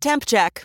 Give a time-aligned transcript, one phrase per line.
[0.00, 0.64] Temp check.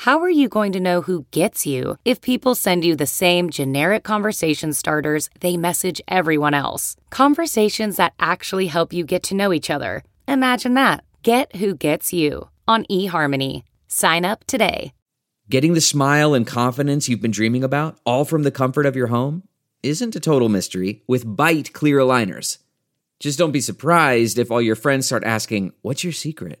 [0.00, 3.48] How are you going to know who gets you if people send you the same
[3.48, 6.96] generic conversation starters they message everyone else?
[7.08, 10.04] Conversations that actually help you get to know each other.
[10.28, 11.02] Imagine that.
[11.22, 13.62] Get who gets you on eHarmony.
[13.88, 14.92] Sign up today.
[15.48, 19.06] Getting the smile and confidence you've been dreaming about, all from the comfort of your
[19.06, 19.44] home,
[19.82, 22.58] isn't a total mystery with Byte clear aligners.
[23.18, 26.60] Just don't be surprised if all your friends start asking, What's your secret?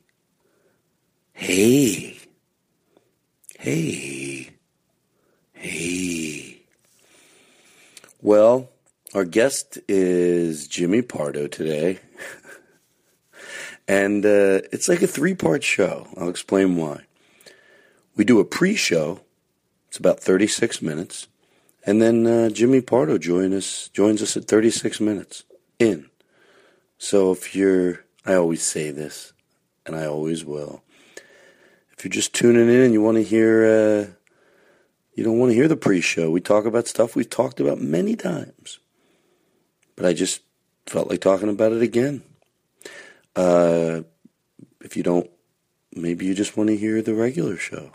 [1.41, 2.19] Hey.
[3.57, 4.51] Hey.
[5.53, 6.61] Hey.
[8.21, 8.69] Well,
[9.15, 11.97] our guest is Jimmy Pardo today.
[13.87, 16.05] and uh, it's like a three part show.
[16.15, 17.05] I'll explain why.
[18.15, 19.21] We do a pre show,
[19.87, 21.27] it's about 36 minutes.
[21.87, 25.43] And then uh, Jimmy Pardo join us, joins us at 36 minutes
[25.79, 26.05] in.
[26.99, 29.33] So if you're, I always say this,
[29.87, 30.83] and I always will.
[32.01, 34.07] If you're just tuning in and you want to hear, uh,
[35.13, 36.31] you don't want to hear the pre-show.
[36.31, 38.79] We talk about stuff we've talked about many times,
[39.95, 40.41] but I just
[40.87, 42.23] felt like talking about it again.
[43.35, 44.01] Uh,
[44.83, 45.29] if you don't,
[45.95, 47.91] maybe you just want to hear the regular show.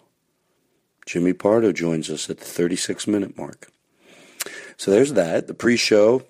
[1.04, 3.72] Jimmy Pardo joins us at the 36 minute mark.
[4.76, 5.48] So there's that.
[5.48, 6.22] The pre show,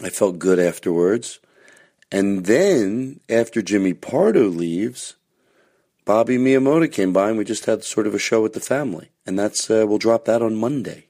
[0.00, 1.40] I felt good afterwards.
[2.12, 5.16] And then after Jimmy Pardo leaves,
[6.10, 9.10] Bobby Miyamoto came by and we just had sort of a show with the family.
[9.24, 11.06] And that's, uh, we'll drop that on Monday.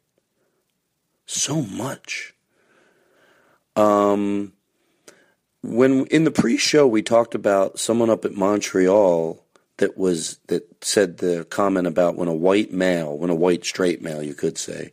[1.24, 2.34] So much.
[3.76, 4.52] Um,
[5.62, 9.42] when in the pre-show we talked about someone up at Montreal
[9.78, 14.02] that was that said the comment about when a white male, when a white straight
[14.02, 14.92] male, you could say,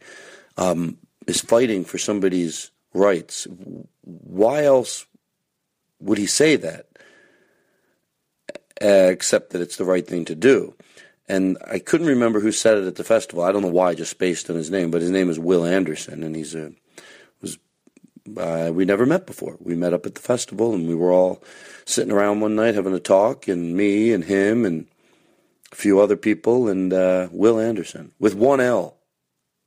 [0.55, 3.45] um, is fighting for somebody's rights.
[4.03, 5.05] Why else
[5.99, 6.86] would he say that?
[8.79, 10.75] Except that it's the right thing to do.
[11.27, 13.43] And I couldn't remember who said it at the festival.
[13.43, 15.65] I don't know why I just spaced on his name, but his name is Wil
[15.65, 16.71] Anderson, and he's a
[17.41, 17.57] was
[18.37, 19.57] uh, we never met before.
[19.59, 21.43] We met up at the festival, and we were all
[21.85, 24.87] sitting around one night having a talk, and me and him and
[25.71, 28.97] a few other people, and uh, Wil Anderson with one L,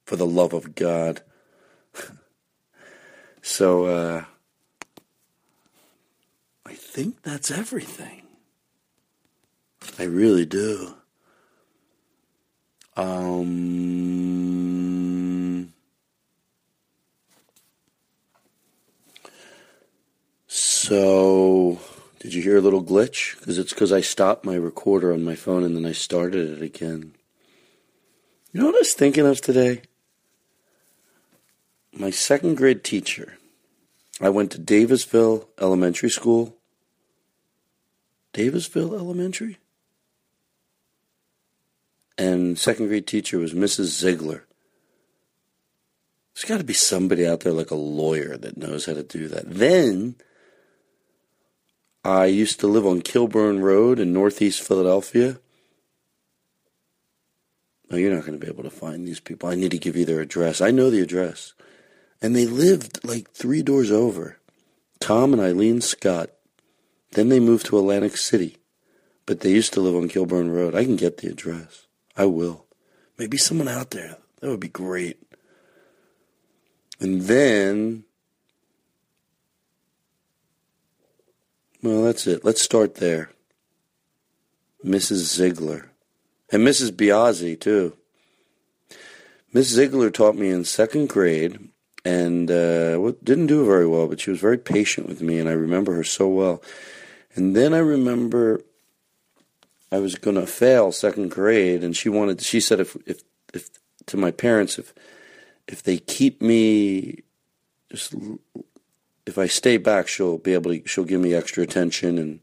[0.04, 1.20] for the love of God.
[3.42, 4.24] so uh,
[6.64, 8.22] I think that's everything.
[9.98, 10.94] I really do.
[12.96, 14.12] Um,
[20.46, 21.80] so,
[22.18, 23.38] did you hear a little glitch?
[23.38, 26.62] Because it's because I stopped my recorder on my phone and then I started it
[26.62, 27.12] again.
[28.52, 29.82] You know what I was thinking of today?
[31.92, 33.38] My second grade teacher.
[34.20, 36.56] I went to Davisville Elementary School.
[38.34, 39.58] Davisville Elementary?
[42.20, 43.86] And second grade teacher was Mrs.
[43.86, 44.44] Ziegler.
[46.34, 49.26] There's got to be somebody out there like a lawyer that knows how to do
[49.28, 49.44] that.
[49.46, 50.16] Then
[52.04, 55.40] I used to live on Kilburn Road in Northeast Philadelphia.
[57.90, 59.48] No, you're not going to be able to find these people.
[59.48, 60.60] I need to give you their address.
[60.60, 61.54] I know the address.
[62.20, 64.36] And they lived like three doors over.
[65.00, 66.28] Tom and Eileen Scott.
[67.12, 68.58] Then they moved to Atlantic City.
[69.24, 70.74] But they used to live on Kilburn Road.
[70.74, 71.86] I can get the address.
[72.16, 72.66] I will.
[73.18, 74.18] Maybe someone out there.
[74.40, 75.22] That would be great.
[76.98, 78.04] And then,
[81.82, 82.44] well, that's it.
[82.44, 83.30] Let's start there.
[84.84, 85.34] Mrs.
[85.34, 85.90] Ziegler.
[86.50, 86.90] And Mrs.
[86.90, 87.96] Biazzi, too.
[89.52, 91.70] Miss Ziegler taught me in second grade
[92.04, 95.52] and uh, didn't do very well, but she was very patient with me, and I
[95.52, 96.62] remember her so well.
[97.34, 98.62] And then I remember
[99.92, 102.40] I was going to fail second grade, and she wanted.
[102.40, 103.22] She said if if
[103.52, 103.70] if
[104.06, 104.94] to my parents if
[105.66, 107.22] if they keep me
[107.90, 108.14] just
[109.26, 110.86] if I stay back, she'll be able to.
[110.86, 112.40] She'll give me extra attention and.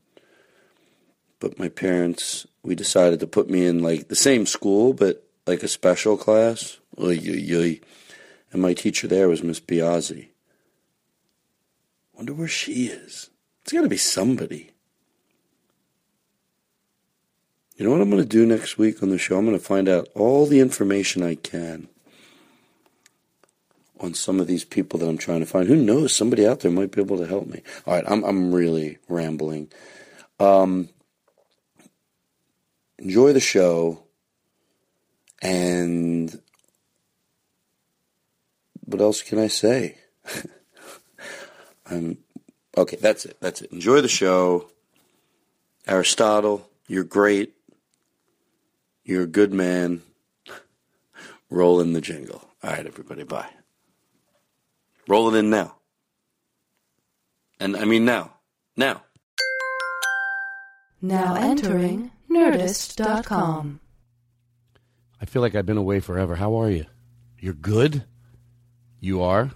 [1.40, 5.62] But my parents, we decided to put me in like the same school, but like
[5.62, 6.80] a special class.
[7.00, 7.80] Oy, oy, oy.
[8.52, 10.30] And my teacher there was Miss Biazzi.
[12.14, 13.30] Wonder where she is.
[13.62, 14.72] It's got to be somebody.
[17.78, 19.38] You know what I'm going to do next week on the show?
[19.38, 21.88] I'm going to find out all the information I can
[24.00, 25.68] on some of these people that I'm trying to find.
[25.68, 26.14] Who knows?
[26.14, 27.62] Somebody out there might be able to help me.
[27.86, 29.72] All right, I'm I'm really rambling.
[30.40, 30.90] Um,
[32.98, 34.04] enjoy the show,
[35.44, 36.42] and
[38.86, 40.00] what else can I say?
[41.92, 42.18] I'm
[42.76, 42.98] okay.
[43.00, 43.38] That's it.
[43.40, 43.72] That's it.
[43.72, 44.72] Enjoy the show.
[45.88, 47.57] Aristotle, you're great.
[49.08, 50.02] You're a good man.
[51.50, 52.44] Roll in the jingle.
[52.62, 53.24] All right, everybody.
[53.24, 53.48] Bye.
[55.08, 55.78] Roll it in now.
[57.58, 58.34] And I mean now.
[58.76, 59.04] Now.
[61.02, 63.80] Now entering Nerdist.com.
[65.22, 66.36] I feel like I've been away forever.
[66.36, 66.86] How are you?
[67.40, 68.04] You're good?
[69.00, 69.52] You are?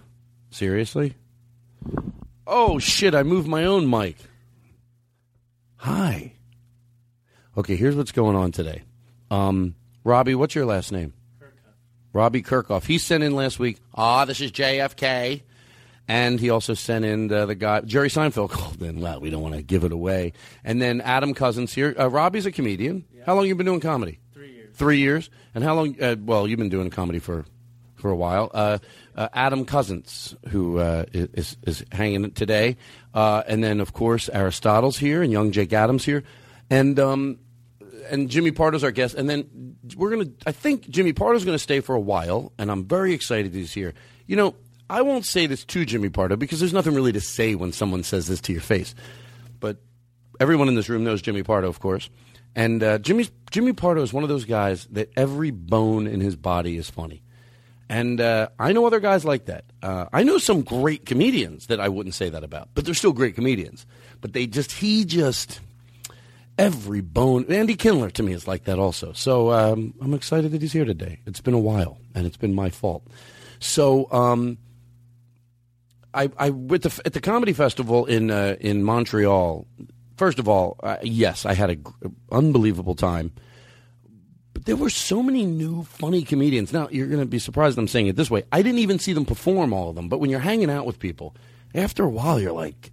[0.50, 1.14] Seriously?
[2.46, 4.16] Oh, shit, I moved my own mic.
[5.76, 6.32] Hi.
[7.54, 8.84] Okay, here's what's going on today.
[9.32, 11.14] Um, Robbie, what's your last name?
[12.12, 12.84] Robbie Kirkhoff.
[12.84, 15.40] He sent in last week, ah, this is JFK.
[16.06, 19.00] And he also sent in uh, the guy, Jerry Seinfeld called in.
[19.00, 20.34] Well, we don't want to give it away.
[20.64, 21.94] And then Adam Cousins here.
[21.98, 23.06] Uh, Robbie's a comedian.
[23.14, 23.22] Yeah.
[23.24, 24.18] How long you been doing comedy?
[24.34, 24.76] Three years.
[24.76, 25.30] Three years.
[25.54, 25.96] And how long?
[26.02, 27.46] Uh, well, you've been doing comedy for
[27.94, 28.50] for a while.
[28.52, 28.78] Uh,
[29.16, 32.76] uh, Adam Cousins, who uh, is is hanging today,
[33.14, 36.24] and then of course Aristotle's here, and young Jake Adams here,
[36.68, 37.38] and um,
[38.10, 40.30] and Jimmy Pardo's our guest, and then we're gonna.
[40.46, 43.94] I think Jimmy Pardo's gonna stay for a while, and I'm very excited he's here.
[44.26, 44.54] You know,
[44.88, 48.02] I won't say this to Jimmy Pardo because there's nothing really to say when someone
[48.02, 48.94] says this to your face,
[49.60, 49.78] but
[50.40, 52.10] everyone in this room knows Jimmy Pardo, of course.
[52.54, 56.36] And uh, Jimmy Jimmy Pardo is one of those guys that every bone in his
[56.36, 57.22] body is funny.
[57.92, 59.66] And uh, I know other guys like that.
[59.82, 63.12] Uh, I know some great comedians that I wouldn't say that about, but they're still
[63.12, 63.84] great comedians.
[64.22, 65.60] But they just, he just,
[66.62, 67.44] every bone.
[67.48, 69.12] Andy Kindler to me is like that also.
[69.12, 71.18] So um, I'm excited that he's here today.
[71.26, 73.04] It's been a while, and it's been my fault.
[73.58, 74.58] So um,
[76.14, 79.66] I, I with the, at the comedy festival in uh, in Montreal.
[80.16, 81.84] First of all, uh, yes, I had an
[82.30, 83.32] unbelievable time.
[84.52, 86.72] But there were so many new funny comedians.
[86.72, 88.44] Now you're going to be surprised I'm saying it this way.
[88.52, 90.08] I didn't even see them perform all of them.
[90.08, 91.34] But when you're hanging out with people,
[91.74, 92.92] after a while, you're like,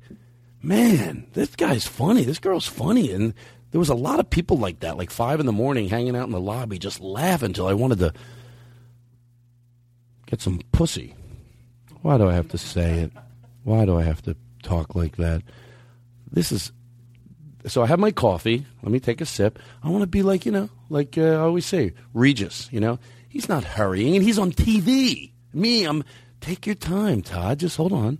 [0.63, 2.23] man, this guy's funny.
[2.23, 3.11] This girl's funny.
[3.11, 3.33] And
[3.71, 6.25] there was a lot of people like that, like five in the morning, hanging out
[6.25, 8.13] in the lobby, just laughing until I wanted to
[10.25, 11.15] get some pussy.
[12.01, 13.11] Why do I have to say it?
[13.63, 15.43] Why do I have to talk like that?
[16.31, 16.71] This is.
[17.67, 18.65] So I have my coffee.
[18.81, 19.59] Let me take a sip.
[19.83, 22.99] I want to be like, you know, like uh, I always say, Regis, you know?
[23.27, 25.31] He's not hurrying and he's on TV.
[25.53, 26.03] Me, I'm.
[26.41, 27.59] Take your time, Todd.
[27.59, 28.17] Just hold on.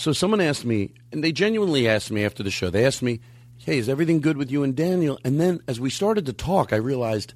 [0.00, 3.20] So someone asked me, and they genuinely asked me after the show, they asked me,
[3.58, 5.18] hey, is everything good with you and Daniel?
[5.24, 7.34] And then as we started to talk, I realized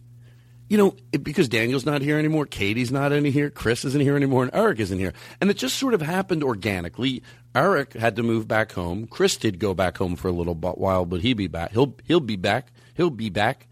[0.68, 4.16] you know, it, because Daniel's not here anymore, Katie's not in here, Chris isn't here
[4.16, 5.12] anymore, and Eric isn't here.
[5.40, 7.22] And it just sort of happened organically.
[7.54, 9.06] Eric had to move back home.
[9.06, 11.72] Chris did go back home for a little while, but he'll be back.
[11.72, 12.72] He'll he'll be back.
[12.94, 13.68] He'll be back.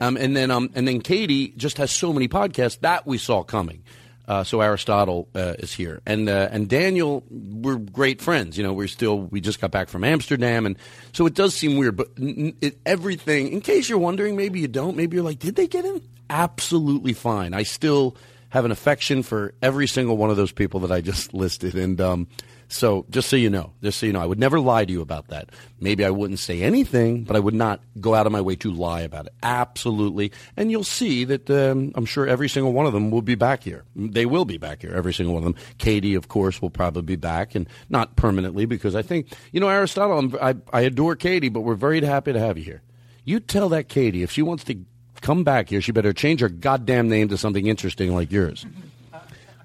[0.00, 3.42] Um, and then um, and then Katie just has so many podcasts that we saw
[3.42, 3.83] coming.
[4.26, 8.56] Uh, so Aristotle uh, is here, and uh, and Daniel, we're great friends.
[8.56, 10.76] You know, we're still we just got back from Amsterdam, and
[11.12, 11.96] so it does seem weird.
[11.96, 15.66] But it, everything, in case you're wondering, maybe you don't, maybe you're like, did they
[15.66, 16.00] get in?
[16.30, 17.54] absolutely fine.
[17.54, 18.16] I still
[18.50, 21.74] have an affection for every single one of those people that I just listed.
[21.74, 22.26] And um,
[22.74, 25.00] so, just so you know, just so you know, I would never lie to you
[25.00, 25.50] about that.
[25.78, 28.72] Maybe I wouldn't say anything, but I would not go out of my way to
[28.72, 29.32] lie about it.
[29.44, 30.32] Absolutely.
[30.56, 33.62] And you'll see that um, I'm sure every single one of them will be back
[33.62, 33.84] here.
[33.94, 35.62] They will be back here, every single one of them.
[35.78, 39.68] Katie, of course, will probably be back, and not permanently because I think, you know,
[39.68, 42.82] Aristotle, I, I adore Katie, but we're very happy to have you here.
[43.24, 44.76] You tell that Katie if she wants to
[45.20, 48.66] come back here, she better change her goddamn name to something interesting like yours.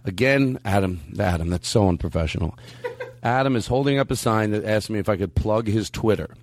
[0.06, 2.58] Again, Adam, Adam, that's so unprofessional.
[3.24, 6.36] Adam is holding up a sign that asks me if I could plug his Twitter.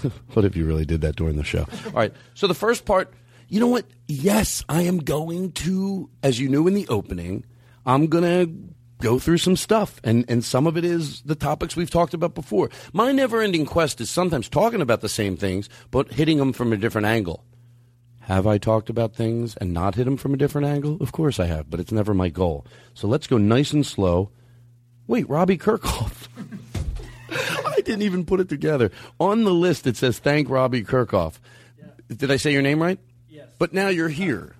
[0.32, 1.66] what if you really did that during the show?
[1.86, 2.12] All right.
[2.34, 3.12] So the first part,
[3.48, 3.86] you know what?
[4.08, 7.44] Yes, I am going to, as you knew in the opening,
[7.84, 10.00] I'm going to go through some stuff.
[10.04, 12.70] And, and some of it is the topics we've talked about before.
[12.92, 16.72] My never ending quest is sometimes talking about the same things, but hitting them from
[16.72, 17.44] a different angle.
[18.20, 20.96] Have I talked about things and not hit them from a different angle?
[21.00, 22.64] Of course I have, but it's never my goal.
[22.94, 24.30] So let's go nice and slow.
[25.06, 26.28] Wait, Robbie Kirkhoff.
[27.30, 28.90] I didn't even put it together.
[29.18, 31.38] On the list, it says thank Robbie Kirkhoff.
[32.08, 32.98] Did I say your name right?
[33.28, 33.48] Yes.
[33.58, 34.54] But now you're here.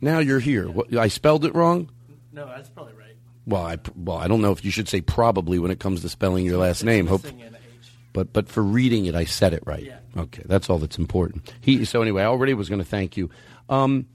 [0.00, 0.68] Now you're here.
[0.68, 1.90] What, I spelled it wrong.
[2.32, 3.16] No, that's probably right.
[3.46, 6.08] Well, I well I don't know if you should say probably when it comes to
[6.08, 7.06] spelling your last name.
[7.06, 7.90] Hope, Missing an H.
[8.12, 9.82] but but for reading it, I said it right.
[9.82, 9.98] Yeah.
[10.16, 11.52] Okay, that's all that's important.
[11.60, 13.30] He so anyway, I already was going to thank you.
[13.68, 14.06] Um,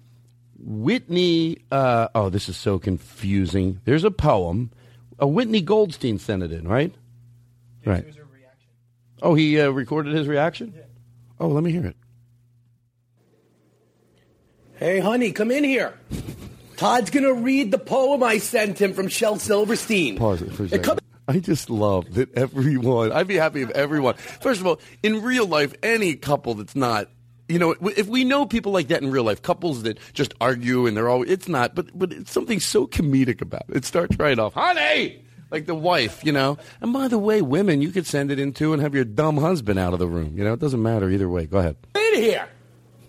[0.59, 1.57] Whitney.
[1.71, 3.81] Uh, oh, this is so confusing.
[3.85, 4.71] There's a poem.
[5.23, 6.93] Uh, Whitney Goldstein sent it in, right?
[7.85, 8.05] right.
[9.21, 10.73] Oh, he uh, recorded his reaction.
[11.39, 11.95] Oh, let me hear it.
[14.75, 15.93] Hey, honey, come in here.
[16.75, 20.17] Todd's gonna read the poem I sent him from Shel Silverstein.
[20.17, 20.99] Pause it for a Hey, come- second.
[21.25, 23.13] I just love that everyone.
[23.13, 24.15] I'd be happy if everyone.
[24.15, 27.07] First of all, in real life, any couple that's not,
[27.49, 30.85] you know, if we know people like that in real life, couples that just argue
[30.87, 33.77] and they're all, it's not, but but it's something so comedic about it.
[33.77, 35.21] It starts right off, honey,
[35.51, 36.57] like the wife, you know.
[36.81, 39.37] And by the way, women, you could send it in too and have your dumb
[39.37, 40.37] husband out of the room.
[40.37, 41.45] You know, it doesn't matter either way.
[41.45, 41.75] Go ahead.
[41.95, 42.47] in here.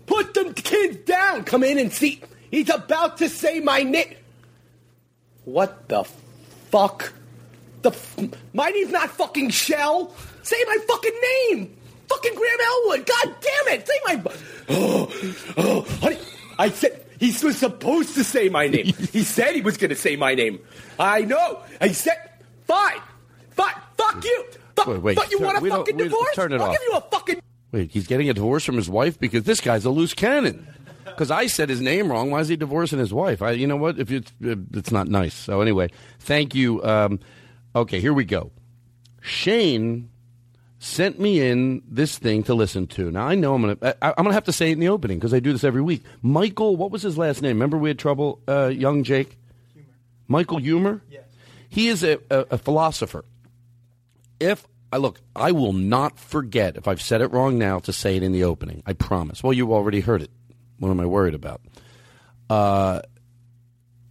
[0.05, 1.43] Put them kids down.
[1.45, 2.21] Come in and see.
[2.51, 4.15] He's about to say my name.
[5.45, 6.03] What the
[6.69, 7.13] fuck?
[7.81, 8.17] The f-
[8.53, 10.13] my name's not fucking Shell.
[10.43, 11.77] Say my fucking name.
[12.07, 13.05] Fucking Graham Elwood.
[13.05, 13.87] God damn it.
[13.87, 14.23] Say my.
[14.67, 15.11] Oh,
[15.57, 16.17] oh, honey.
[16.57, 18.85] I said he was supposed to say my name.
[19.11, 20.59] he said he was going to say my name.
[20.99, 21.61] I know.
[21.79, 22.17] I said
[22.63, 22.99] fine,
[23.51, 23.75] fine.
[23.97, 24.45] Fuck you.
[24.75, 26.35] Fuck, Wait, wait, fuck you want a we fucking divorce?
[26.35, 26.71] turn it I'll off.
[26.73, 27.41] give you a fucking.
[27.71, 30.67] Wait, he's getting a divorce from his wife because this guy's a loose cannon.
[31.05, 32.31] Because I said his name wrong.
[32.31, 33.41] Why is he divorcing his wife?
[33.41, 33.99] I, you know what?
[33.99, 35.33] If it's it's not nice.
[35.33, 36.83] So anyway, thank you.
[36.83, 37.19] Um,
[37.75, 38.51] okay, here we go.
[39.21, 40.09] Shane
[40.79, 43.11] sent me in this thing to listen to.
[43.11, 45.17] Now I know I'm gonna I, I'm gonna have to say it in the opening
[45.17, 46.03] because I do this every week.
[46.21, 47.57] Michael, what was his last name?
[47.57, 49.37] Remember we had trouble, uh, young Jake.
[50.27, 51.01] Michael Huemer.
[51.09, 51.23] Yes.
[51.69, 53.25] He is a, a, a philosopher
[54.39, 58.15] if I look, I will not forget if I've said it wrong now to say
[58.15, 58.83] it in the opening.
[58.85, 59.43] I promise.
[59.43, 60.31] Well, you already heard it.
[60.79, 61.61] What am I worried about?
[62.49, 63.01] Uh,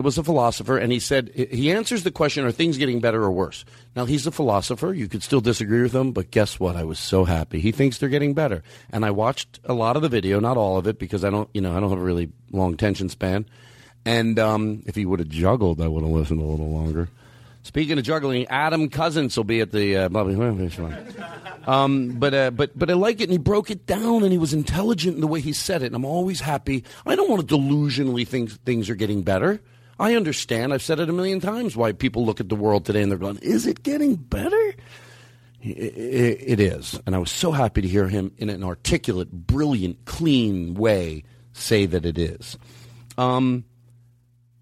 [0.03, 3.31] was a philosopher, and he said he answers the question: Are things getting better or
[3.31, 3.65] worse?
[3.95, 4.93] Now he's a philosopher.
[4.93, 6.77] You could still disagree with him, but guess what?
[6.77, 7.61] I was so happy.
[7.61, 10.77] He thinks they're getting better, and I watched a lot of the video, not all
[10.77, 13.47] of it, because I don't, you know, I don't have a really long attention span.
[14.05, 17.09] And um, if he would have juggled, I would have listened a little longer.
[17.63, 20.91] Speaking of juggling, Adam Cousins will be at the uh, blah, blah.
[21.67, 24.37] Um, but uh, but but I like it, and he broke it down, and he
[24.37, 25.87] was intelligent in the way he said it.
[25.87, 26.85] And I'm always happy.
[27.07, 29.63] I don't want to delusionally think things are getting better.
[29.99, 30.73] I understand.
[30.73, 31.77] I've said it a million times.
[31.77, 34.75] Why people look at the world today and they're going, "Is it getting better?"
[35.61, 40.75] It is, and I was so happy to hear him in an articulate, brilliant, clean
[40.75, 41.25] way
[41.55, 42.59] say that it is.
[43.17, 43.65] Um,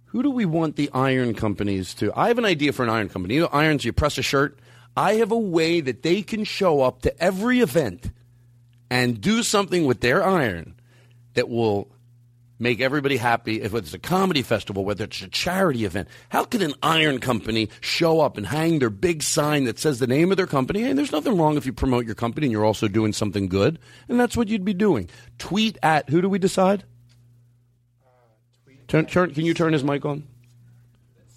[0.04, 2.12] who do we want the iron companies to?
[2.14, 3.34] I have an idea for an iron company.
[3.34, 4.60] You know, irons, you press a shirt.
[4.96, 8.12] I have a way that they can show up to every event
[8.90, 10.74] and do something with their iron
[11.34, 11.91] that will
[12.62, 13.60] make everybody happy.
[13.60, 17.68] If it's a comedy festival, whether it's a charity event, how can an iron company
[17.80, 20.84] show up and hang their big sign that says the name of their company?
[20.84, 23.78] And there's nothing wrong if you promote your company and you're also doing something good.
[24.08, 25.10] And that's what you'd be doing.
[25.38, 26.84] Tweet at, who do we decide?
[28.06, 28.10] Uh,
[28.86, 30.26] turn, turn, can you turn his mic on?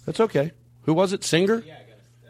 [0.06, 0.52] That's okay.
[0.82, 1.24] Who was it?
[1.24, 1.64] Singer?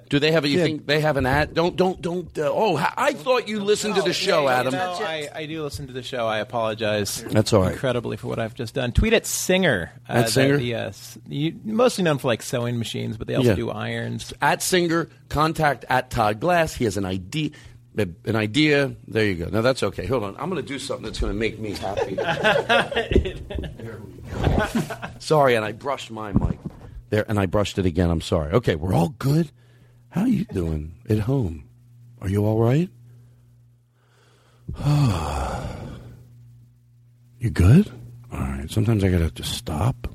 [0.08, 0.48] Do they have a?
[0.48, 1.52] You think they have an ad?
[1.54, 2.38] Don't don't don't.
[2.38, 4.72] Uh, oh, I thought you listened to the show, Adam.
[4.72, 6.26] No, I, I do listen to the show.
[6.26, 7.22] I apologize.
[7.24, 7.72] That's all right.
[7.72, 8.92] Incredibly for what I've just done.
[8.92, 9.90] Tweet at Singer.
[10.08, 10.58] Uh, At Singer?
[10.58, 11.18] Yes.
[11.28, 13.54] You, mostly known for like sewing machines, but they also Yeah.
[13.56, 14.32] do irons.
[14.40, 16.74] At Singer, contact at Todd Glass.
[16.74, 17.50] He has an idea.
[17.98, 18.94] An idea.
[19.08, 19.48] There you go.
[19.48, 20.04] Now that's okay.
[20.06, 20.36] Hold on.
[20.38, 22.14] I'm going to do something that's going to make me happy.
[23.76, 24.88] There we go.
[25.18, 26.58] sorry, and I brushed my mic
[27.10, 28.10] there, and I brushed it again.
[28.10, 28.52] I'm sorry.
[28.52, 29.50] Okay, we're all good.
[30.16, 31.68] How are you doing at home?
[32.20, 32.88] Are you all right?
[37.38, 37.90] you good?
[38.32, 38.68] All right.
[38.70, 40.08] Sometimes I got to just stop.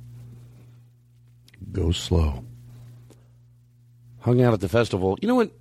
[1.72, 2.43] Go slow
[4.22, 5.17] hung out at the festival.
[5.22, 5.51] You know what?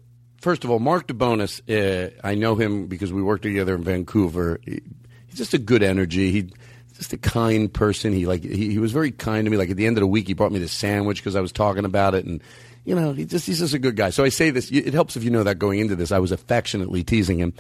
[0.40, 4.60] First of all, Mark DeBonis, uh, I know him because we worked together in Vancouver.
[4.64, 4.82] He-
[5.26, 6.32] He's just a good energy.
[6.32, 6.50] He
[6.96, 8.12] just a kind person.
[8.12, 9.56] He like he, he was very kind to me.
[9.56, 11.52] Like at the end of the week, he brought me the sandwich because I was
[11.52, 12.42] talking about it, and
[12.84, 14.10] you know, he just he's just a good guy.
[14.10, 14.70] So I say this.
[14.70, 17.52] It helps if you know that going into this, I was affectionately teasing him.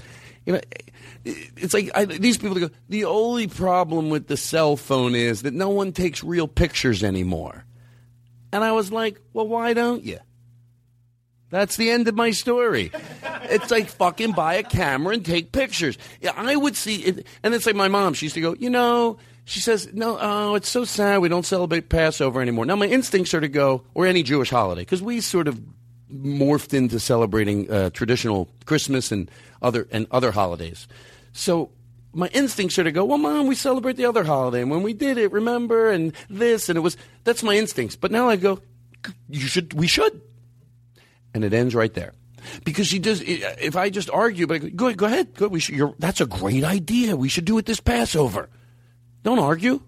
[0.46, 0.60] You know,
[1.24, 2.70] it's like I, these people go.
[2.88, 7.64] The only problem with the cell phone is that no one takes real pictures anymore.
[8.52, 10.18] And I was like, well, why don't you?
[11.50, 12.90] That's the end of my story.
[13.44, 15.98] it's like fucking buy a camera and take pictures.
[16.20, 18.14] Yeah, I would see it, and it's like my mom.
[18.14, 19.18] She used to go, you know,
[19.50, 22.66] she says, no, oh, it's so sad we don't celebrate Passover anymore.
[22.66, 25.60] Now my instincts are to go, or any Jewish holiday, because we sort of
[26.08, 29.28] morphed into celebrating uh, traditional Christmas and
[29.60, 30.86] other and other holidays.
[31.32, 31.72] So
[32.12, 34.92] my instincts are to go, well, mom, we celebrate the other holiday, and when we
[34.92, 37.96] did it, remember, and this, and it was that's my instincts.
[37.96, 38.60] But now I go,
[39.28, 40.20] you should, we should,
[41.34, 42.12] and it ends right there.
[42.64, 43.20] Because she does.
[43.20, 45.48] If I just argue, but go, go ahead, go.
[45.48, 47.16] We should, that's a great idea.
[47.16, 48.48] We should do it this Passover.
[49.22, 49.80] Don't argue.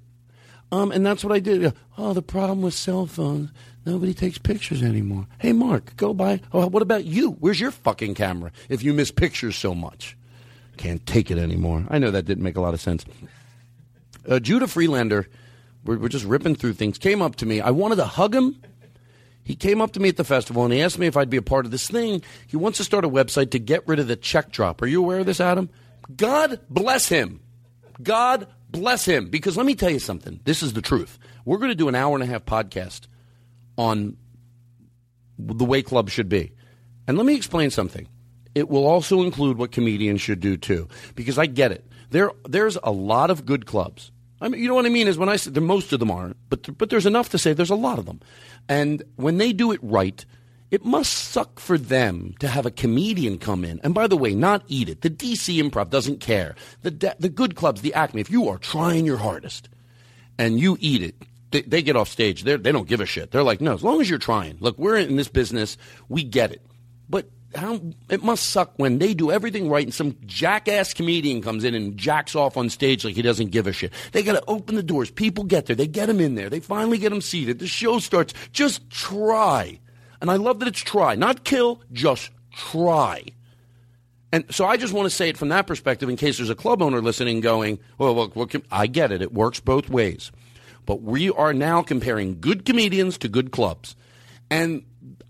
[0.70, 1.74] Um, and that's what I did.
[1.98, 3.50] Oh, the problem with cell phones.
[3.84, 5.26] Nobody takes pictures anymore.
[5.38, 6.40] Hey, Mark, go by.
[6.52, 7.32] Oh, what about you?
[7.32, 10.16] Where's your fucking camera if you miss pictures so much?
[10.76, 11.84] Can't take it anymore.
[11.90, 13.04] I know that didn't make a lot of sense.
[14.28, 15.28] Uh, Judah Friedlander,
[15.84, 17.60] we're, we're just ripping through things, came up to me.
[17.60, 18.60] I wanted to hug him.
[19.44, 21.36] He came up to me at the festival and he asked me if I'd be
[21.36, 22.22] a part of this thing.
[22.46, 24.80] He wants to start a website to get rid of the check drop.
[24.80, 25.68] Are you aware of this, Adam?
[26.16, 27.40] God bless him.
[28.00, 29.28] God bless him.
[29.28, 30.40] Because let me tell you something.
[30.44, 31.18] This is the truth.
[31.44, 33.02] We're going to do an hour and a half podcast
[33.78, 34.16] on
[35.38, 36.52] the way clubs should be.
[37.06, 38.08] And let me explain something.
[38.54, 41.86] It will also include what comedians should do too, because I get it.
[42.10, 44.12] There, there's a lot of good clubs.
[44.40, 45.08] I mean, you know what I mean?
[45.08, 47.70] Is when I say most of them aren't, but but there's enough to say there's
[47.70, 48.20] a lot of them,
[48.68, 50.26] and when they do it right,
[50.72, 53.78] it must suck for them to have a comedian come in.
[53.84, 55.02] And by the way, not eat it.
[55.02, 56.56] The DC Improv doesn't care.
[56.80, 58.22] The the good clubs, the Acme.
[58.22, 59.68] If you are trying your hardest,
[60.38, 61.14] and you eat it,
[61.50, 62.44] they, they get off stage.
[62.44, 63.30] They they don't give a shit.
[63.30, 64.56] They're like, no, as long as you're trying.
[64.60, 65.76] Look, we're in this business.
[66.08, 66.62] We get it.
[67.08, 71.64] But how it must suck when they do everything right and some jackass comedian comes
[71.64, 73.92] in and jacks off on stage like he doesn't give a shit.
[74.12, 75.10] They got to open the doors.
[75.10, 75.76] People get there.
[75.76, 76.48] They get him in there.
[76.48, 77.58] They finally get him seated.
[77.58, 78.32] The show starts.
[78.52, 79.78] Just try.
[80.22, 83.24] And I love that it's try, not kill, just try.
[84.30, 86.54] And so I just want to say it from that perspective in case there's a
[86.54, 89.20] club owner listening going, well, look I get it.
[89.20, 90.30] It works both ways.
[90.86, 93.96] But we are now comparing good comedians to good clubs.
[94.48, 94.84] And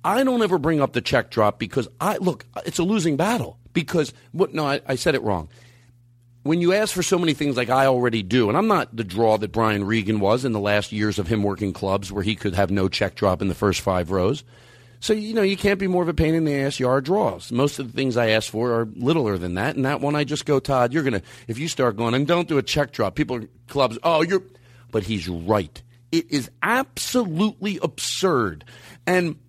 [0.05, 3.59] I don't ever bring up the check drop because I look, it's a losing battle.
[3.73, 4.53] Because what?
[4.53, 5.49] No, I, I said it wrong.
[6.43, 9.05] When you ask for so many things like I already do, and I'm not the
[9.05, 12.35] draw that Brian Regan was in the last years of him working clubs where he
[12.35, 14.45] could have no check drop in the first five rows.
[15.03, 16.79] So, you know, you can't be more of a pain in the ass.
[16.79, 17.51] You are draws.
[17.51, 19.75] Most of the things I ask for are littler than that.
[19.75, 22.25] And that one, I just go, Todd, you're going to, if you start going, and
[22.25, 24.45] don't do a check drop, people, clubs, oh, you're,
[24.93, 25.83] but he's right.
[26.12, 28.65] It is absolutely absurd.
[29.05, 29.41] And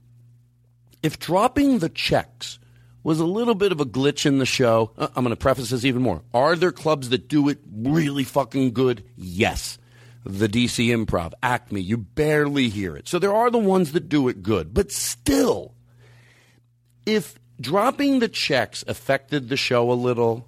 [1.03, 2.57] if dropping the checks
[3.03, 5.69] was a little bit of a glitch in the show, uh, I'm going to preface
[5.69, 6.23] this even more.
[6.33, 9.03] Are there clubs that do it really fucking good?
[9.15, 9.77] Yes.
[10.25, 13.07] The DC Improv, Acme, you barely hear it.
[13.07, 14.73] So there are the ones that do it good.
[14.73, 15.73] But still,
[17.05, 20.47] if dropping the checks affected the show a little,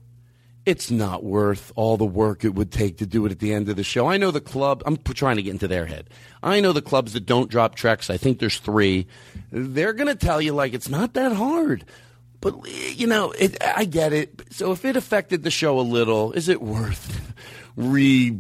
[0.66, 3.70] it's not worth all the work it would take to do it at the end
[3.70, 4.08] of the show.
[4.08, 6.10] I know the club, I'm trying to get into their head.
[6.42, 9.08] I know the clubs that don't drop checks, I think there's three.
[9.52, 11.86] They're going to tell you, like, it's not that hard.
[12.42, 14.42] But, you know, it, I get it.
[14.52, 17.34] So if it affected the show a little, is it worth
[17.76, 18.40] re.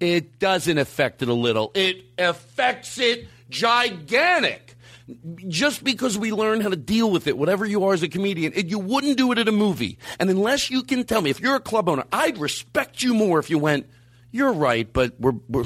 [0.00, 4.76] It doesn't affect it a little, it affects it gigantic
[5.48, 8.52] just because we learn how to deal with it, whatever you are as a comedian,
[8.54, 9.98] it, you wouldn't do it at a movie.
[10.18, 13.38] And unless you can tell me, if you're a club owner, I'd respect you more
[13.38, 13.88] if you went,
[14.32, 15.64] you're right, but we're, we're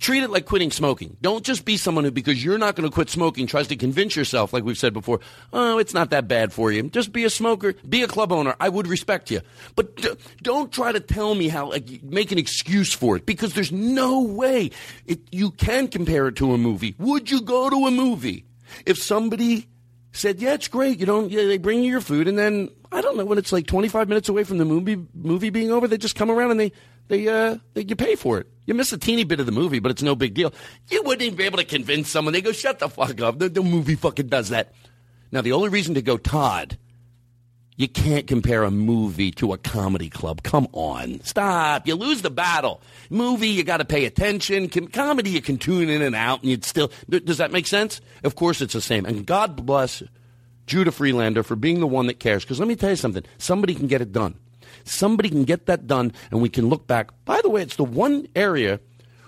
[0.00, 1.16] treat it like quitting smoking.
[1.20, 4.16] Don't just be someone who, because you're not going to quit smoking, tries to convince
[4.16, 5.20] yourself, like we've said before,
[5.52, 6.82] oh, it's not that bad for you.
[6.84, 8.56] Just be a smoker, be a club owner.
[8.58, 9.42] I would respect you.
[9.76, 13.54] But d- don't try to tell me how, like, make an excuse for it, because
[13.54, 14.70] there's no way
[15.06, 16.94] it, you can compare it to a movie.
[16.98, 18.46] Would you go to a movie
[18.86, 19.68] if somebody
[20.12, 20.98] said, yeah, it's great.
[20.98, 23.52] You don't, yeah, they bring you your food, and then I don't know when it's
[23.52, 26.58] like 25 minutes away from the movie movie being over, they just come around and
[26.60, 26.72] they
[27.08, 28.48] they uh they, you pay for it.
[28.66, 30.52] You miss a teeny bit of the movie, but it's no big deal.
[30.88, 32.32] You wouldn't even be able to convince someone.
[32.32, 33.38] They go, shut the fuck up.
[33.38, 34.72] The, the movie fucking does that.
[35.32, 36.78] Now, the only reason to go, Todd,
[37.76, 40.42] you can't compare a movie to a comedy club.
[40.42, 41.22] Come on.
[41.22, 41.86] Stop.
[41.86, 42.82] You lose the battle.
[43.08, 44.68] Movie, you got to pay attention.
[44.68, 46.92] Com- comedy, you can tune in and out, and you'd still.
[47.08, 48.02] Does that make sense?
[48.22, 49.06] Of course, it's the same.
[49.06, 50.02] And God bless
[50.66, 52.44] Judah Friedlander for being the one that cares.
[52.44, 54.38] Because let me tell you something somebody can get it done.
[54.90, 57.10] Somebody can get that done, and we can look back.
[57.24, 58.80] By the way, it's the one area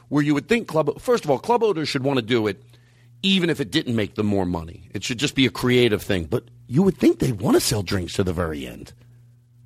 [0.09, 1.01] where you would think club.
[1.01, 2.62] First of all, club owners should want to do it,
[3.22, 4.88] even if it didn't make them more money.
[4.92, 6.25] It should just be a creative thing.
[6.25, 8.92] But you would think they'd want to sell drinks to the very end.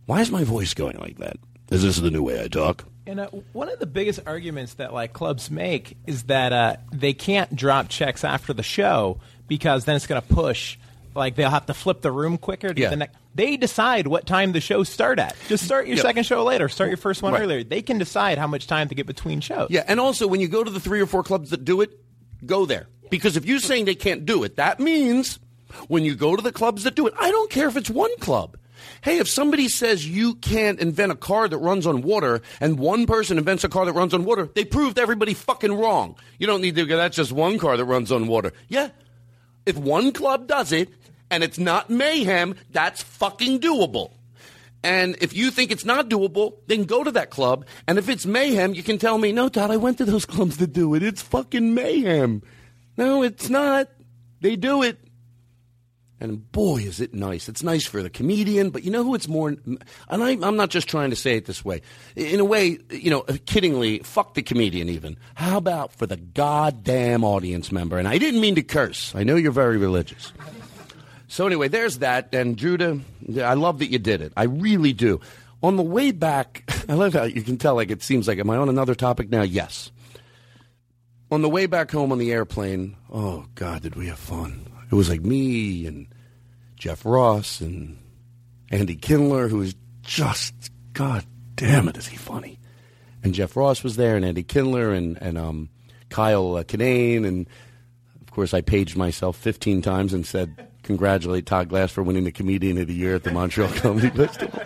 [0.04, 1.36] Why is my voice going like that?
[1.70, 2.84] Is this the new way I talk?
[3.08, 7.12] And uh, one of the biggest arguments that like clubs make is that uh, they
[7.12, 10.78] can't drop checks after the show because then it's going to push.
[11.14, 12.72] Like they'll have to flip the room quicker.
[12.74, 12.90] To Yeah.
[12.90, 13.16] the next.
[13.36, 15.36] They decide what time the shows start at.
[15.46, 16.02] Just start your Yeah.
[16.02, 16.70] second show later.
[16.70, 17.42] Start your first one Right.
[17.42, 17.62] earlier.
[17.62, 19.68] They can decide how much time to get between shows.
[19.70, 21.90] Yeah, and also when you go to the three or four clubs that do it,
[22.46, 22.86] go there.
[23.10, 25.38] Because if you're saying they can't do it, that means
[25.88, 28.10] when you go to the clubs that do it, I don't care if it's one
[28.20, 28.56] club.
[29.02, 33.04] Hey, if somebody says you can't invent a car that runs on water and one
[33.06, 36.16] person invents a car that runs on water, they proved everybody fucking wrong.
[36.38, 38.52] You don't need to go, that's just one car that runs on water.
[38.68, 38.88] Yeah.
[39.66, 40.88] If one club does it
[41.30, 44.12] and it's not mayhem, that's fucking doable.
[44.82, 47.66] And if you think it's not doable, then go to that club.
[47.88, 50.58] And if it's mayhem, you can tell me, no, Todd, I went to those clubs
[50.58, 51.02] to do it.
[51.02, 52.42] It's fucking mayhem.
[52.96, 53.88] No, it's not.
[54.40, 54.98] They do it.
[56.18, 57.46] And boy, is it nice.
[57.48, 59.48] It's nice for the comedian, but you know who it's more.
[59.48, 61.82] And I, I'm not just trying to say it this way.
[62.14, 65.18] In a way, you know, kiddingly, fuck the comedian even.
[65.34, 67.98] How about for the goddamn audience member?
[67.98, 69.14] And I didn't mean to curse.
[69.14, 70.32] I know you're very religious.
[71.28, 72.34] So anyway, there's that.
[72.34, 73.00] And Judah,
[73.42, 74.32] I love that you did it.
[74.36, 75.20] I really do.
[75.62, 77.74] On the way back, I love how you can tell.
[77.74, 79.42] Like it seems like, am I on another topic now?
[79.42, 79.90] Yes.
[81.30, 84.66] On the way back home on the airplane, oh God, did we have fun?
[84.90, 86.06] It was like me and
[86.76, 87.98] Jeff Ross and
[88.70, 90.54] Andy Kindler, who is just
[90.92, 91.24] God
[91.56, 92.60] damn it, is he funny?
[93.24, 95.68] And Jeff Ross was there, and Andy Kindler, and and um,
[96.10, 97.48] Kyle uh, Kinane, and
[98.22, 102.32] of course, I paged myself 15 times and said, congratulate Todd Glass for winning the
[102.32, 104.62] Comedian of the Year at the Montreal Comedy Festival.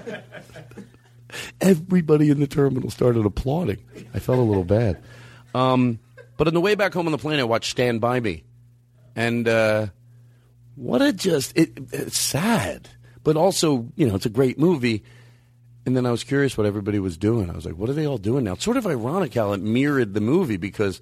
[1.61, 3.79] Everybody in the terminal started applauding.
[4.15, 5.03] I felt a little bad.
[5.55, 5.99] Um,
[6.37, 8.45] but on the way back home on the plane, I watched Stand By Me.
[9.17, 9.89] And uh,
[10.77, 12.89] what a just, it, it's sad,
[13.23, 15.05] but also, you know, it's a great movie.
[15.87, 17.51] And then I was curious what everybody was doing.
[17.51, 18.53] I was like, what are they all doing now?
[18.53, 21.01] It's sort of ironic how it mirrored the movie because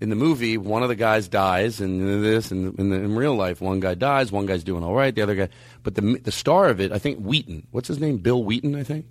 [0.00, 3.34] in the movie, one of the guys dies, and this, and in, the, in real
[3.34, 5.48] life, one guy dies, one guy's doing all right, the other guy.
[5.82, 7.66] But the the star of it, I think Wheaton.
[7.70, 8.18] What's his name?
[8.18, 9.06] Bill Wheaton, I think.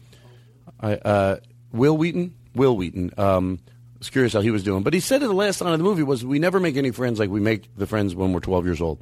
[0.80, 1.38] I, uh,
[1.72, 2.36] Wil Wheaton.
[2.56, 3.12] Wil Wheaton.
[3.18, 5.74] Um, I was curious how he was doing, but he said it the last line
[5.74, 8.32] of the movie was, "We never make any friends like we make the friends when
[8.32, 9.02] we're 12 years old."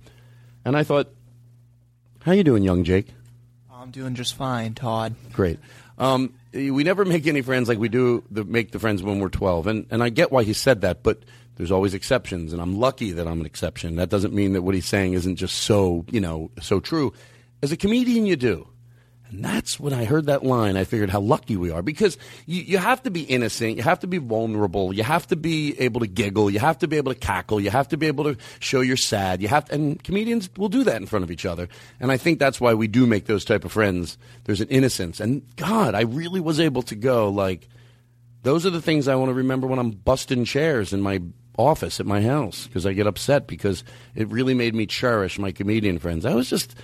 [0.63, 1.13] And I thought,
[2.21, 3.08] "How you doing, young Jake?"
[3.71, 5.15] I'm doing just fine, Todd.
[5.34, 5.60] Great.
[5.98, 9.30] Um, we never make any friends like we do the, make the friends when we're
[9.30, 9.67] 12.
[9.67, 11.24] And, and I get why he said that, but
[11.56, 12.54] there's always exceptions.
[12.54, 13.96] And I'm lucky that I'm an exception.
[13.96, 17.13] That doesn't mean that what he's saying isn't just so, you know, so true.
[17.62, 18.68] As a comedian, you do.
[19.30, 22.62] And that's when I heard that line, I figured how lucky we are because you,
[22.62, 26.02] you have to be innocent, you have to be vulnerable, you have to be able
[26.02, 28.38] to giggle, you have to be able to cackle, you have to be able to
[28.60, 29.41] show you're sad.
[29.41, 31.68] You have to, and comedians will do that in front of each other.
[32.00, 34.18] And I think that's why we do make those type of friends.
[34.44, 35.20] There's an innocence.
[35.20, 37.68] And God, I really was able to go like,
[38.44, 41.20] those are the things I want to remember when I'm busting chairs in my
[41.58, 43.84] office at my house because I get upset because
[44.15, 46.26] it really made me cherish my comedian friends.
[46.26, 46.76] I was just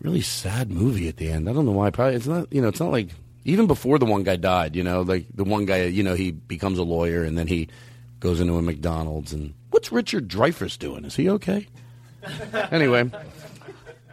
[0.00, 1.48] really sad movie at the end.
[1.48, 1.90] I don't know why.
[1.90, 2.52] Probably it's not.
[2.52, 3.08] You know, it's not like
[3.44, 4.76] even before the one guy died.
[4.76, 5.84] You know, like the one guy.
[5.84, 7.68] You know, he becomes a lawyer and then he
[8.20, 9.32] goes into a McDonald's.
[9.32, 11.04] And what's Richard Dreyfuss doing?
[11.04, 11.66] Is he okay?
[12.70, 13.10] anyway,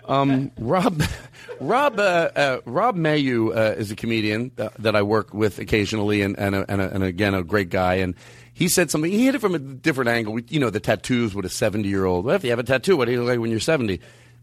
[0.06, 1.04] um, Rob.
[1.60, 6.24] Rob uh, uh, Rob Mayu uh, is a comedian that, that I work with occasionally,
[6.24, 7.96] and and, a, and, a, and again a great guy.
[7.96, 8.16] And
[8.62, 9.12] he said something.
[9.12, 10.40] He hit it from a different angle.
[10.40, 12.26] You know, the tattoos with a seventy year old.
[12.26, 14.02] Well, if you have a tattoo, what do you look like when you're seventy?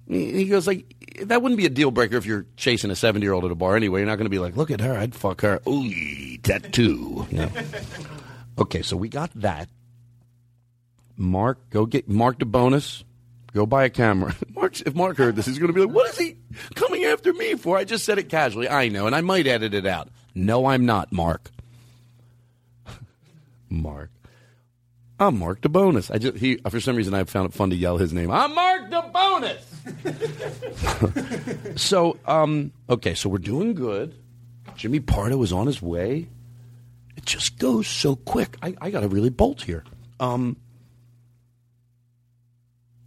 [0.09, 3.33] He goes like that wouldn't be a deal breaker if you're chasing a seventy year
[3.33, 4.01] old at a bar anyway.
[4.01, 5.61] You're not going to be like, look at her, I'd fuck her.
[5.69, 5.89] Ooh,
[6.39, 7.29] tattoo.
[7.31, 7.49] No.
[8.59, 9.69] okay, so we got that.
[11.17, 13.05] Mark, go get Mark DeBonis.
[13.55, 14.35] Go buy a camera.
[14.53, 16.39] Mark, if Mark heard this, he's going to be like, "What is he
[16.75, 18.69] coming after me for?" I just said it casually.
[18.69, 20.09] I know, and I might edit it out.
[20.35, 21.53] No, I'm not, Mark.
[23.71, 24.11] Mark.
[25.21, 26.15] I'm Mark DeBonis.
[26.15, 28.31] I just he for some reason I found it fun to yell his name.
[28.31, 29.65] I'm Mark the bonus.
[31.83, 34.15] so um okay, so we're doing good.
[34.77, 36.29] Jimmy Pardo is on his way.
[37.17, 38.57] It just goes so quick.
[38.63, 39.83] I, I got to really bolt here.
[40.21, 40.57] Um,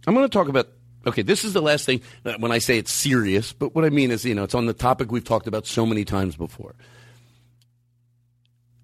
[0.06, 0.68] I'm going to talk about.
[1.04, 3.90] Okay, this is the last thing uh, when I say it's serious, but what I
[3.90, 6.76] mean is, you know, it's on the topic we've talked about so many times before.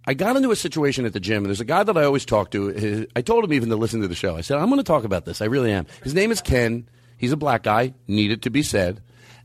[0.09, 2.25] I got into a situation at the gym, and there's a guy that I always
[2.25, 3.07] talk to.
[3.14, 4.35] I told him even to listen to the show.
[4.35, 5.42] I said, I'm going to talk about this.
[5.42, 5.87] I really am.
[6.03, 6.88] His name is Ken.
[7.18, 9.03] He's a black guy, needed to be said.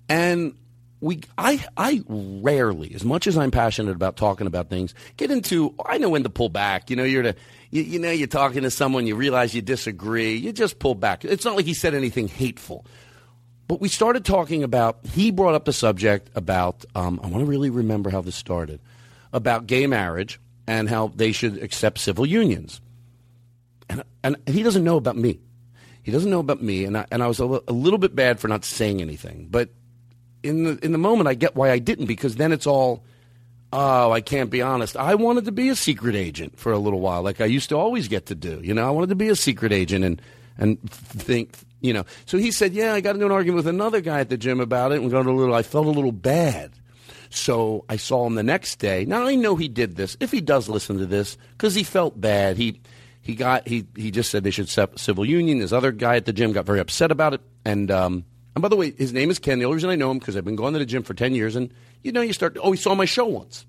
[0.08, 0.56] And
[1.02, 5.76] we I I rarely, as much as I'm passionate about talking about things, get into.
[5.86, 6.90] I know when to pull back.
[6.90, 7.36] You know, you're to.
[7.70, 11.26] You, you know, you're talking to someone, you realize you disagree, you just pull back.
[11.26, 12.86] It's not like he said anything hateful.
[13.68, 17.50] But we started talking about, he brought up the subject about, um, I want to
[17.50, 18.80] really remember how this started,
[19.34, 22.82] about gay marriage and how they should accept civil unions.
[23.90, 25.40] And, and he doesn't know about me.
[26.04, 28.50] He doesn't know about me, and I, and I was a, little bit bad for
[28.50, 29.48] not saying anything.
[29.50, 29.70] But
[30.44, 33.06] in the, in the moment, I get why I didn't, because then it's all,
[33.72, 34.98] oh, I can't be honest.
[34.98, 37.78] I wanted to be a secret agent for a little while, like I used to
[37.78, 38.60] always get to do.
[38.62, 40.22] You know, I wanted to be a secret agent and,
[40.58, 42.04] and think, you know.
[42.26, 44.60] So he said, yeah, I got into an argument with another guy at the gym
[44.60, 46.72] about it, and got a little, I felt a little bad.
[47.34, 49.06] So I saw him the next day.
[49.06, 50.16] Now I know he did this.
[50.20, 52.80] If he does listen to this, because he felt bad, he
[53.22, 55.58] he got he he just said they should set civil union.
[55.58, 58.24] This other guy at the gym got very upset about it, and um,
[58.56, 59.58] and by the way, his name is Ken.
[59.58, 61.34] The only reason I know him because I've been going to the gym for ten
[61.34, 62.56] years, and you know, you start.
[62.62, 63.66] Oh, he saw my show once.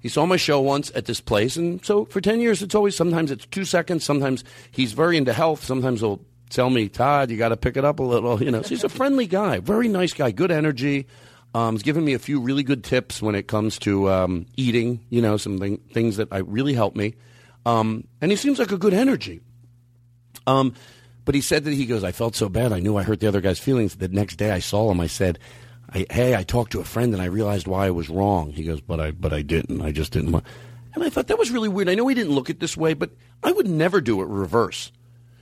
[0.00, 2.96] He saw my show once at this place, and so for ten years, it's always
[2.96, 4.04] sometimes it's two seconds.
[4.04, 5.62] Sometimes he's very into health.
[5.62, 8.42] Sometimes he'll tell me, Todd, you got to pick it up a little.
[8.42, 11.06] You know, so he's a friendly guy, very nice guy, good energy.
[11.54, 15.04] Um, he's given me a few really good tips when it comes to um, eating.
[15.10, 17.14] You know, some thing, things that I really help me.
[17.66, 19.40] Um, and he seems like a good energy.
[20.46, 20.74] Um,
[21.24, 22.72] but he said that he goes, I felt so bad.
[22.72, 23.96] I knew I hurt the other guy's feelings.
[23.96, 25.00] The next day I saw him.
[25.00, 25.38] I said,
[25.92, 28.50] I, Hey, I talked to a friend and I realized why I was wrong.
[28.50, 29.82] He goes, But I, but I didn't.
[29.82, 30.32] I just didn't.
[30.32, 30.46] want-"
[30.94, 31.88] And I thought that was really weird.
[31.88, 33.10] I know he didn't look it this way, but
[33.42, 34.90] I would never do it reverse.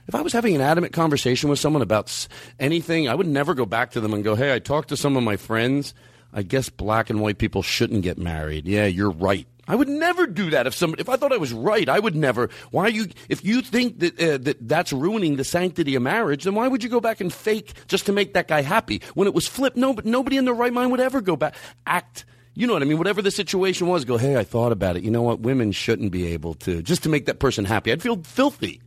[0.07, 2.27] If I was having an adamant conversation with someone about
[2.59, 5.15] anything, I would never go back to them and go, Hey, I talked to some
[5.15, 5.93] of my friends.
[6.33, 8.65] I guess black and white people shouldn't get married.
[8.65, 9.47] Yeah, you're right.
[9.67, 11.87] I would never do that if somebody if I thought I was right.
[11.87, 12.49] I would never.
[12.71, 13.07] Why you?
[13.29, 16.83] If you think that uh, that that's ruining the sanctity of marriage, then why would
[16.83, 19.01] you go back and fake just to make that guy happy?
[19.13, 21.55] When it was flipped, no, but nobody in their right mind would ever go back
[21.85, 22.25] act.
[22.53, 22.97] You know what I mean?
[22.97, 24.17] Whatever the situation was, go.
[24.17, 25.03] Hey, I thought about it.
[25.03, 25.39] You know what?
[25.39, 27.91] Women shouldn't be able to just to make that person happy.
[27.91, 28.81] I'd feel filthy.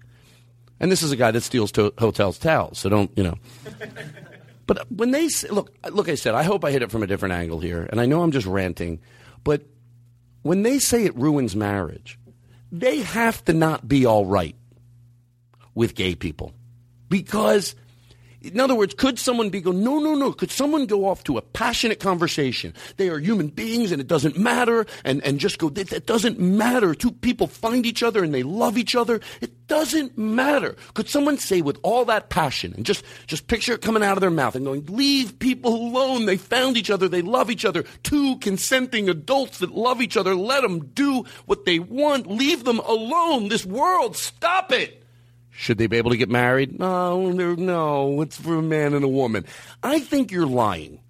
[0.80, 3.38] And this is a guy that steals to- hotels towels, so don't you know?
[4.66, 7.06] But when they say, look, look, I said I hope I hit it from a
[7.06, 8.98] different angle here, and I know I'm just ranting,
[9.44, 9.60] but
[10.40, 12.18] when they say it ruins marriage,
[12.72, 14.56] they have to not be all right
[15.74, 16.54] with gay people,
[17.10, 17.74] because.
[18.44, 20.33] In other words, could someone be go, no, no, no.
[20.33, 22.74] Could someone go off to a passionate conversation?
[22.98, 26.38] They are human beings and it doesn't matter and, and just go, that, that doesn't
[26.38, 26.94] matter.
[26.94, 29.20] Two people find each other and they love each other.
[29.40, 30.76] It doesn't matter.
[30.92, 34.20] Could someone say with all that passion and just, just picture it coming out of
[34.20, 36.26] their mouth and going, leave people alone.
[36.26, 37.09] They found each other.
[37.09, 37.85] They love each other.
[38.02, 40.35] Two consenting adults that love each other.
[40.35, 42.26] Let them do what they want.
[42.26, 43.48] Leave them alone.
[43.48, 45.03] This world, stop it.
[45.56, 46.78] Should they be able to get married?
[46.78, 49.44] No, no, it's for a man and a woman.
[49.82, 51.00] I think you're lying.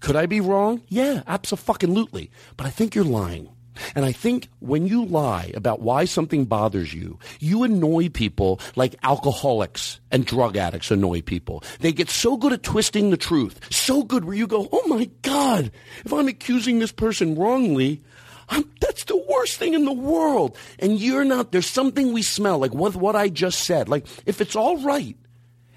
[0.00, 0.82] Could I be wrong?
[0.88, 2.30] Yeah, absolutely.
[2.56, 3.48] But I think you're lying.
[3.94, 8.96] And I think when you lie about why something bothers you, you annoy people like
[9.02, 11.62] alcoholics and drug addicts annoy people.
[11.80, 15.10] They get so good at twisting the truth, so good where you go, oh my
[15.22, 15.70] God,
[16.04, 18.02] if I'm accusing this person wrongly,
[18.48, 20.56] I'm, that's the worst thing in the world.
[20.78, 23.88] And you're not, there's something we smell, like what I just said.
[23.88, 25.16] Like, if it's all right,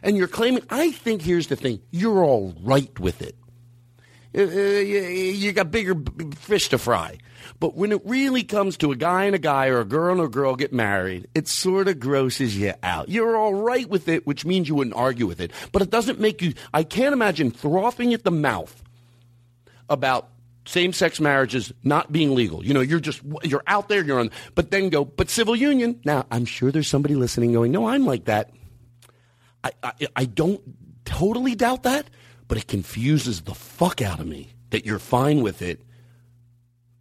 [0.02, 3.36] and you're claiming, I think here's the thing, you're all right with it.
[4.36, 5.96] Uh, uh, you, you got bigger
[6.36, 7.18] fish to fry.
[7.60, 10.22] But when it really comes to a guy and a guy or a girl and
[10.22, 13.10] a girl get married, it sort of grosses you out.
[13.10, 15.52] You're all right with it, which means you wouldn't argue with it.
[15.72, 18.84] But it doesn't make you, I can't imagine frothing at the mouth
[19.90, 20.30] about
[20.66, 22.64] same-sex marriages not being legal.
[22.66, 26.00] You know, you're just you're out there, you're on, but then go, but civil union.
[26.06, 28.52] Now, I'm sure there's somebody listening going, "No, I'm like that."
[29.64, 30.62] I I, I don't
[31.06, 32.10] totally doubt that,
[32.48, 35.82] but it confuses the fuck out of me that you're fine with it,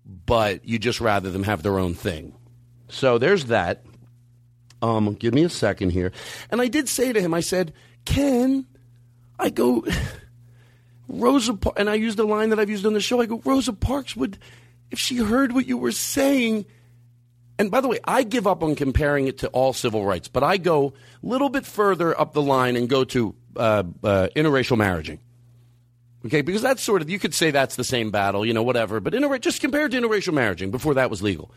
[0.04, 2.34] but you just rather them have their own thing.
[2.88, 3.84] So there's that.
[4.80, 6.12] Um, give me a second here.
[6.50, 7.72] And I did say to him, I said,
[8.04, 8.66] Ken,
[9.38, 9.84] I go,
[11.08, 13.20] Rosa, Par- and I used the line that I've used on the show.
[13.20, 14.38] I go, Rosa Parks would,
[14.90, 16.66] if she heard what you were saying,
[17.58, 20.42] and by the way, I give up on comparing it to all civil rights, but
[20.42, 24.76] I go a little bit further up the line and go to uh, uh, interracial
[24.76, 25.18] marriaging.
[26.26, 29.00] Okay, because that's sort of, you could say that's the same battle, you know, whatever,
[29.00, 31.50] but inter- just compared to interracial marriaging before that was legal.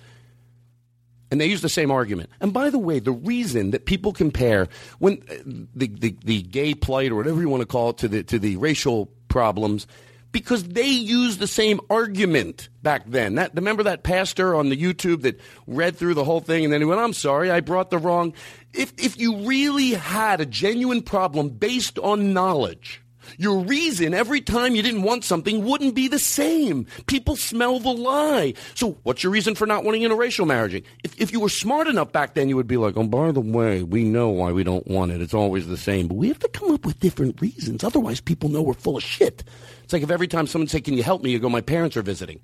[1.32, 2.30] And they use the same argument.
[2.42, 4.68] And by the way, the reason that people compare
[5.00, 5.36] when uh,
[5.74, 8.38] the, the, the gay plight or whatever you want to call it to the, to
[8.38, 9.88] the racial problems,
[10.32, 13.36] because they use the same argument back then.
[13.36, 16.82] That, remember that pastor on the YouTube that read through the whole thing and then
[16.82, 18.34] he went, I'm sorry, I brought the wrong.
[18.74, 23.02] If, if you really had a genuine problem based on knowledge,
[23.38, 26.86] Your reason every time you didn't want something wouldn't be the same.
[27.08, 28.54] People smell the lie.
[28.76, 30.84] So, what's your reason for not wanting interracial marriage?
[31.04, 33.42] If, if you were smart enough back then, you would be like, oh, by the
[33.42, 35.22] way, we know why we don't want it.
[35.22, 36.08] It's always the same.
[36.08, 37.84] But we have to come up with different reasons.
[37.84, 39.44] Otherwise, people know we're full of shit.
[39.84, 41.32] It's like if every time someone say, can you help me?
[41.32, 42.40] You go, my parents are visiting.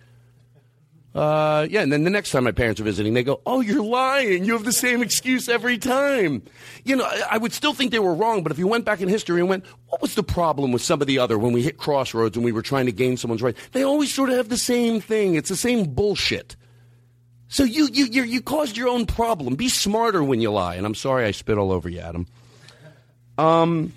[1.18, 3.84] Uh, yeah, and then the next time my parents are visiting, they go, "Oh, you're
[3.84, 4.46] lying.
[4.46, 6.44] You have the same excuse every time."
[6.84, 9.10] You know, I, would still think they were wrong, but if you went back in
[9.10, 11.80] history and went, "What was the problem with some of the other when we hit
[11.80, 14.58] crossroads and we were trying to gain someone's right?" They always sort of have the
[14.58, 15.34] same thing.
[15.34, 16.56] It's the same bullshit.
[17.48, 19.56] So you you you you caused your own problem.
[19.56, 20.76] Be smarter when you lie.
[20.76, 22.28] And I'm sorry I spit all over you, Adam.
[23.40, 23.92] Um,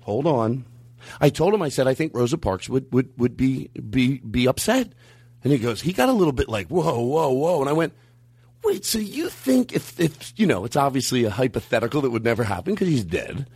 [0.00, 0.64] hold on.
[1.20, 4.48] I told him I said I think Rosa Parks would would would be be be
[4.48, 4.92] upset.
[5.44, 7.60] And he goes, he got a little bit like, whoa, whoa, whoa.
[7.60, 7.94] And I went,
[8.62, 12.44] wait, so you think if, if you know, it's obviously a hypothetical that would never
[12.44, 13.46] happen because he's dead.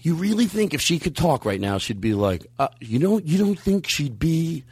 [0.00, 3.18] You really think if she could talk right now, she'd be like, uh, you know,
[3.18, 4.64] you don't think she'd be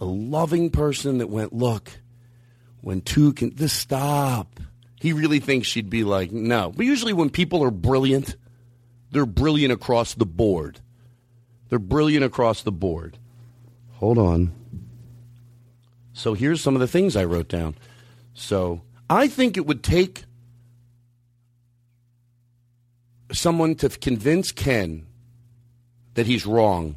[0.00, 1.90] a loving person that went, look,
[2.80, 4.60] when two can, this stop.
[5.00, 6.72] He really thinks she'd be like, no.
[6.74, 8.36] But usually when people are brilliant,
[9.10, 10.78] they're brilliant across the board.
[11.68, 13.18] They're brilliant across the board.
[13.94, 14.52] Hold on.
[16.12, 17.76] So here's some of the things I wrote down.
[18.34, 20.24] So I think it would take
[23.32, 25.06] someone to convince Ken
[26.14, 26.96] that he's wrong.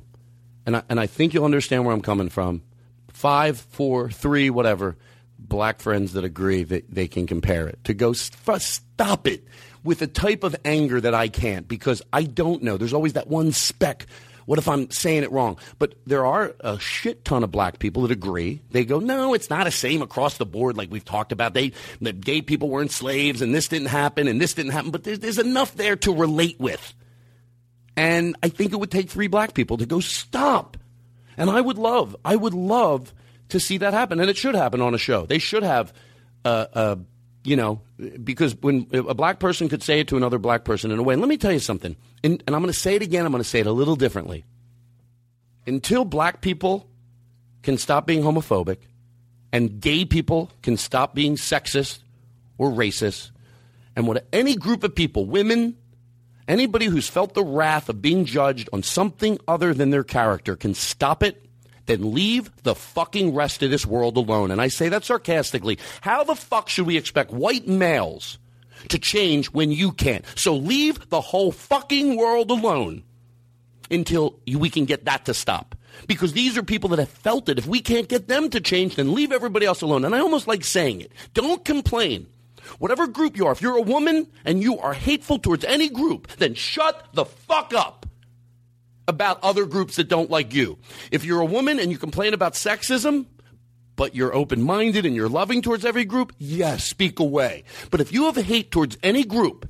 [0.65, 2.63] And I, and I think you'll understand where I'm coming from.
[3.09, 4.97] Five, four, three, whatever,
[5.37, 7.83] black friends that agree that they can compare it.
[7.83, 9.43] To go, stop it
[9.83, 12.77] with a type of anger that I can't because I don't know.
[12.77, 14.07] There's always that one speck
[14.45, 15.57] what if I'm saying it wrong?
[15.79, 18.61] But there are a shit ton of black people that agree.
[18.71, 21.53] They go, no, it's not the same across the board like we've talked about.
[21.53, 24.91] They, the gay people weren't slaves and this didn't happen and this didn't happen.
[24.91, 26.93] But there's, there's enough there to relate with.
[27.95, 30.77] And I think it would take three black people to go, stop.
[31.37, 33.13] And I would love, I would love
[33.49, 34.19] to see that happen.
[34.19, 35.25] And it should happen on a show.
[35.25, 35.93] They should have,
[36.43, 36.95] uh, uh,
[37.43, 37.81] you know,
[38.23, 41.13] because when a black person could say it to another black person in a way,
[41.13, 43.31] and let me tell you something, and, and I'm going to say it again, I'm
[43.31, 44.45] going to say it a little differently.
[45.67, 46.87] Until black people
[47.61, 48.77] can stop being homophobic
[49.51, 51.99] and gay people can stop being sexist
[52.57, 53.31] or racist,
[53.95, 55.77] and what any group of people, women,
[56.47, 60.73] anybody who's felt the wrath of being judged on something other than their character can
[60.73, 61.43] stop it
[61.85, 64.51] then leave the fucking rest of this world alone.
[64.51, 65.79] And I say that sarcastically.
[66.01, 68.39] How the fuck should we expect white males
[68.89, 70.25] to change when you can't?
[70.35, 73.03] So leave the whole fucking world alone
[73.91, 75.75] until we can get that to stop.
[76.07, 77.59] Because these are people that have felt it.
[77.59, 80.05] If we can't get them to change, then leave everybody else alone.
[80.05, 81.11] And I almost like saying it.
[81.33, 82.27] Don't complain.
[82.79, 86.27] Whatever group you are, if you're a woman and you are hateful towards any group,
[86.37, 88.02] then shut the fuck up
[89.07, 90.77] about other groups that don't like you.
[91.11, 93.25] If you're a woman and you complain about sexism,
[93.95, 97.63] but you're open minded and you're loving towards every group, yes, speak away.
[97.91, 99.69] But if you have hate towards any group,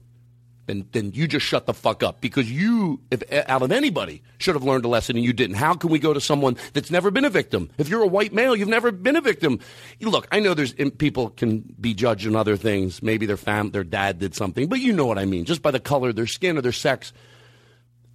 [0.65, 4.55] then, then you just shut the fuck up because you, if out of anybody, should
[4.55, 5.57] have learned a lesson and you didn't.
[5.57, 7.69] How can we go to someone that's never been a victim?
[7.77, 9.59] If you're a white male, you've never been a victim.
[9.99, 13.03] Look, I know there's people can be judged on other things.
[13.03, 15.71] Maybe their fam, their dad did something, but you know what I mean, just by
[15.71, 17.11] the color of their skin or their sex.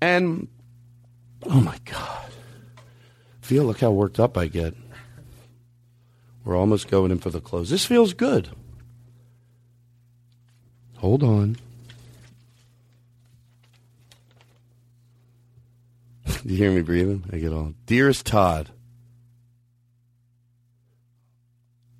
[0.00, 0.48] And
[1.44, 2.30] Oh my God.
[3.40, 4.74] Feel, look how worked up I get.
[6.44, 7.70] We're almost going in for the close.
[7.70, 8.50] This feels good.
[10.96, 11.56] Hold on.
[16.26, 17.24] Do you hear me breathing?
[17.32, 17.74] I get all.
[17.86, 18.70] Dearest Todd,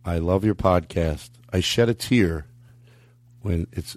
[0.05, 1.31] I love your podcast.
[1.53, 2.47] I shed a tear
[3.41, 3.97] when it's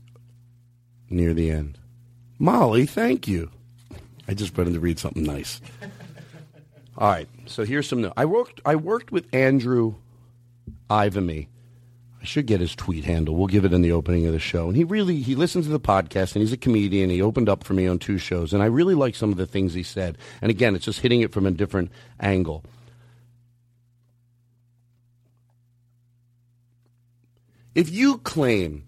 [1.09, 1.77] near the end.
[2.37, 3.51] Molly, thank you.
[4.31, 5.59] I just wanted to read something nice.
[6.97, 8.13] All right, so here's some.
[8.15, 8.61] I worked.
[8.63, 9.95] I worked with Andrew
[10.89, 11.47] Ivamy.
[12.21, 13.35] I should get his tweet handle.
[13.35, 14.67] We'll give it in the opening of the show.
[14.67, 17.09] And he really he listens to the podcast and he's a comedian.
[17.09, 19.45] He opened up for me on two shows, and I really like some of the
[19.45, 20.17] things he said.
[20.41, 22.63] And again, it's just hitting it from a different angle.
[27.75, 28.85] If you claim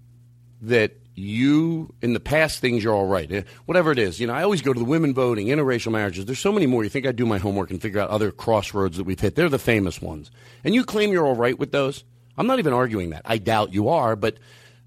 [0.62, 3.32] that you in the past things you're all right.
[3.32, 6.26] Eh, whatever it is you know i always go to the women voting interracial marriages.
[6.26, 6.84] There's so many more.
[6.84, 9.36] You think i'd do my homework and figure out other crossroads that we've hit.
[9.36, 10.32] They're the famous ones.
[10.64, 12.04] And you claim you're all right with those?
[12.38, 13.22] I'm not even arguing that.
[13.26, 14.38] I doubt you are but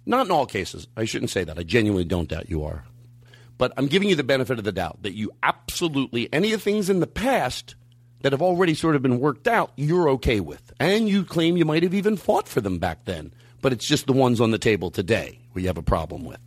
[0.04, 0.86] not in all cases.
[0.96, 1.58] I shouldn't say that.
[1.58, 2.84] I genuinely don't doubt you are.
[3.58, 6.64] But i'm giving you the benefit of the doubt that you absolutely any of the
[6.64, 7.74] things in the past
[8.22, 10.72] that have already sort of been worked out you're okay with.
[10.80, 13.32] And you claim you might have even fought for them back then
[13.66, 16.38] but it's just the ones on the table today we have a problem with.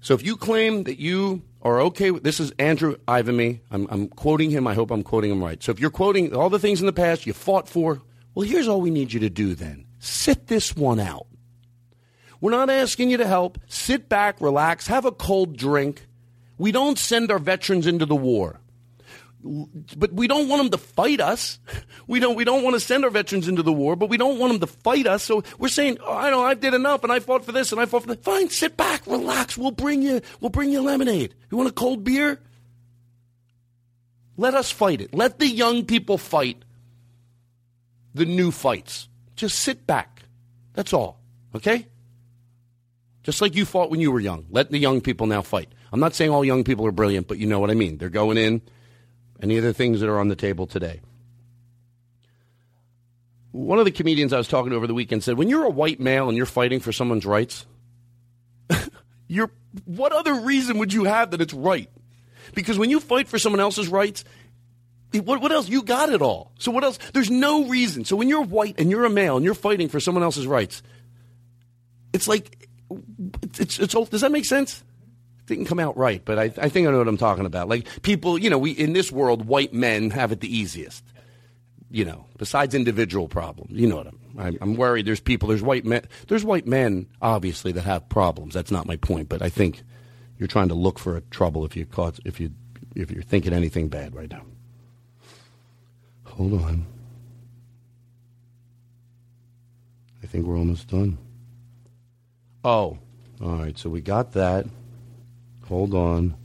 [0.00, 3.60] So if you claim that you are okay with this is Andrew Ivamy.
[3.70, 4.66] I'm, I'm quoting him.
[4.66, 5.62] I hope I'm quoting him right.
[5.62, 8.02] So if you're quoting all the things in the past you fought for,
[8.34, 9.86] well, here's all we need you to do then.
[10.00, 11.28] Sit this one out.
[12.40, 13.60] We're not asking you to help.
[13.68, 16.08] Sit back, relax, have a cold drink.
[16.58, 18.58] We don't send our veterans into the war
[19.96, 21.58] but we don't want them to fight us.
[22.06, 24.38] We don't we don't want to send our veterans into the war, but we don't
[24.38, 25.22] want them to fight us.
[25.22, 27.80] So we're saying, oh, I know I did enough, and I fought for this, and
[27.80, 28.22] I fought for that.
[28.22, 29.56] Fine, sit back, relax.
[29.56, 31.34] We'll bring you we'll bring you lemonade.
[31.50, 32.40] You want a cold beer?
[34.36, 35.14] Let us fight it.
[35.14, 36.62] Let the young people fight
[38.14, 39.08] the new fights.
[39.36, 40.22] Just sit back.
[40.74, 41.20] That's all.
[41.54, 41.86] Okay?
[43.22, 44.46] Just like you fought when you were young.
[44.50, 45.72] Let the young people now fight.
[45.92, 47.98] I'm not saying all young people are brilliant, but you know what I mean.
[47.98, 48.62] They're going in
[49.40, 51.00] any of the things that are on the table today.
[53.52, 55.70] One of the comedians I was talking to over the weekend said, when you're a
[55.70, 57.66] white male and you're fighting for someone's rights,
[59.28, 59.50] you're,
[59.84, 61.88] what other reason would you have that it's right?
[62.54, 64.24] Because when you fight for someone else's rights,
[65.12, 65.68] what, what else?
[65.68, 66.52] You got it all.
[66.58, 66.98] So what else?
[67.12, 68.04] There's no reason.
[68.04, 70.82] So when you're white and you're a male and you're fighting for someone else's rights,
[72.12, 72.68] it's like,
[73.42, 74.82] it's, it's, it's does that make sense?
[75.46, 77.68] Didn't come out right, but I, I think I know what I'm talking about.
[77.68, 81.04] Like people, you know, we in this world, white men have it the easiest.
[81.90, 84.18] You know, besides individual problems, you know what I'm.
[84.36, 85.06] I'm, I'm worried.
[85.06, 85.48] There's people.
[85.48, 86.02] There's white men.
[86.26, 88.54] There's white men, obviously, that have problems.
[88.54, 89.82] That's not my point, but I think
[90.38, 92.50] you're trying to look for a trouble if you caught if you
[92.96, 94.42] if you're thinking anything bad right now.
[96.24, 96.86] Hold on.
[100.22, 101.18] I think we're almost done.
[102.64, 102.98] Oh,
[103.40, 103.78] all right.
[103.78, 104.66] So we got that.
[105.66, 106.36] Hold on.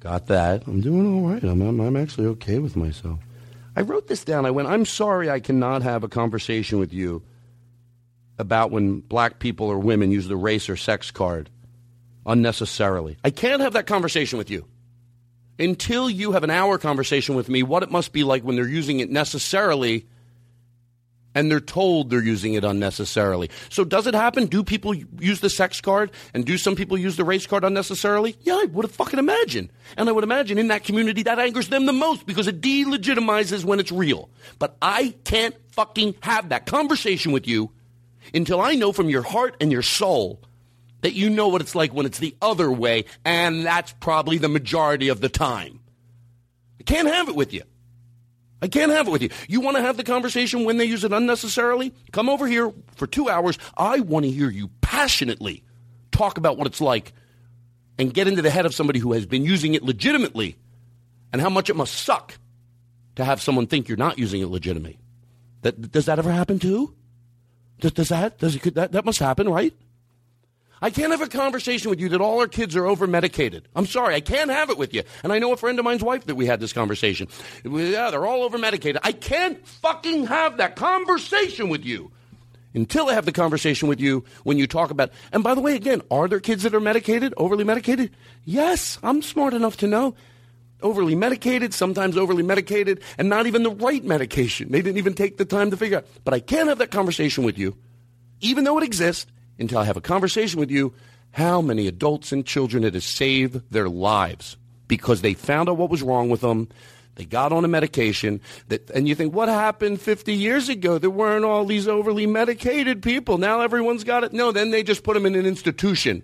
[0.00, 0.66] Got that.
[0.66, 1.42] I'm doing all right.
[1.42, 3.20] I'm, I'm, I'm actually okay with myself.
[3.74, 4.46] I wrote this down.
[4.46, 7.22] I went, I'm sorry I cannot have a conversation with you
[8.38, 11.50] about when black people or women use the race or sex card
[12.24, 13.16] unnecessarily.
[13.24, 14.66] I can't have that conversation with you
[15.58, 18.68] until you have an hour conversation with me what it must be like when they're
[18.68, 20.06] using it necessarily
[21.36, 23.50] and they're told they're using it unnecessarily.
[23.68, 24.46] So does it happen?
[24.46, 28.36] Do people use the sex card and do some people use the race card unnecessarily?
[28.40, 29.70] Yeah, I would fucking imagine.
[29.98, 33.64] And I would imagine in that community that angers them the most because it delegitimizes
[33.64, 34.30] when it's real.
[34.58, 37.70] But I can't fucking have that conversation with you
[38.32, 40.40] until I know from your heart and your soul
[41.02, 44.48] that you know what it's like when it's the other way, and that's probably the
[44.48, 45.80] majority of the time.
[46.80, 47.62] I can't have it with you.
[48.62, 49.28] I can't have it with you.
[49.48, 51.92] You want to have the conversation when they use it unnecessarily?
[52.12, 53.58] Come over here for two hours.
[53.76, 55.62] I want to hear you passionately
[56.10, 57.12] talk about what it's like
[57.98, 60.56] and get into the head of somebody who has been using it legitimately
[61.32, 62.38] and how much it must suck
[63.16, 64.98] to have someone think you're not using it legitimately.
[65.62, 66.94] That, does that ever happen too?
[67.80, 68.38] Does, does that?
[68.38, 68.92] Does it, that?
[68.92, 69.74] That must happen, right?
[70.82, 73.66] I can't have a conversation with you that all our kids are over medicated.
[73.74, 75.04] I'm sorry, I can't have it with you.
[75.22, 77.28] And I know a friend of mine's wife that we had this conversation.
[77.64, 79.00] Yeah, they're all over medicated.
[79.02, 82.12] I can't fucking have that conversation with you
[82.74, 85.10] until I have the conversation with you when you talk about.
[85.32, 88.10] And by the way, again, are there kids that are medicated, overly medicated?
[88.44, 90.14] Yes, I'm smart enough to know.
[90.82, 94.70] Overly medicated, sometimes overly medicated, and not even the right medication.
[94.70, 96.06] They didn't even take the time to figure out.
[96.22, 97.78] But I can't have that conversation with you,
[98.40, 100.94] even though it exists until I have a conversation with you
[101.32, 104.56] how many adults and children it has saved their lives
[104.88, 106.68] because they found out what was wrong with them.
[107.16, 110.98] They got on a medication that, and you think, what happened 50 years ago?
[110.98, 113.38] There weren't all these overly medicated people.
[113.38, 114.32] Now everyone's got it.
[114.32, 116.22] No, then they just put them in an institution.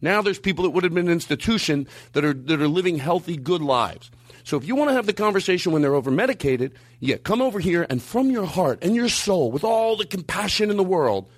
[0.00, 3.36] Now there's people that would have been an institution that are, that are living healthy,
[3.36, 4.10] good lives.
[4.44, 7.58] So if you want to have the conversation when they're over medicated, yeah, come over
[7.58, 11.28] here and from your heart and your soul, with all the compassion in the world,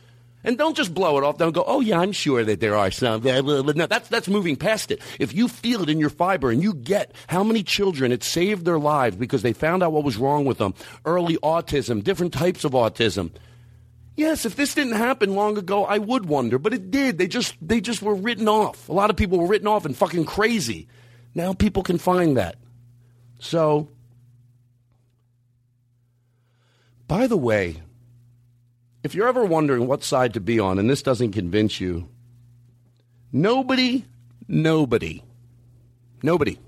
[0.45, 1.39] and don't just blow it off.
[1.39, 3.23] Don't go, oh, yeah, I'm sure that there are some.
[3.23, 5.03] No, that's, that's moving past it.
[5.19, 8.65] If you feel it in your fiber and you get how many children it saved
[8.65, 10.75] their lives because they found out what was wrong with them,
[11.05, 13.33] early autism, different types of autism.
[14.17, 17.19] Yes, if this didn't happen long ago, I would wonder, but it did.
[17.19, 18.89] They just, they just were written off.
[18.89, 20.89] A lot of people were written off and fucking crazy.
[21.35, 22.57] Now people can find that.
[23.39, 23.89] So,
[27.07, 27.81] by the way,
[29.03, 32.09] if you're ever wondering what side to be on and this doesn't convince you,
[33.33, 34.05] nobody,
[34.47, 35.23] nobody,
[36.23, 36.59] nobody.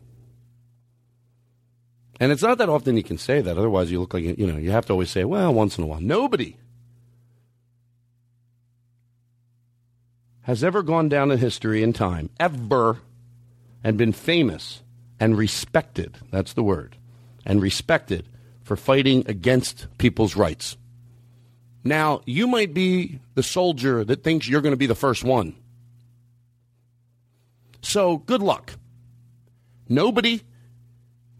[2.20, 3.56] And it's not that often you can say that.
[3.56, 5.86] Otherwise, you look like, you know, you have to always say, well, once in a
[5.86, 6.00] while.
[6.00, 6.56] Nobody
[10.42, 12.98] has ever gone down in history in time, ever,
[13.82, 14.82] and been famous
[15.18, 16.18] and respected.
[16.30, 16.96] That's the word.
[17.46, 18.26] And respected
[18.62, 20.76] for fighting against people's rights.
[21.82, 25.54] Now, you might be the soldier that thinks you're going to be the first one.
[27.82, 28.74] So good luck.
[29.88, 30.42] Nobody,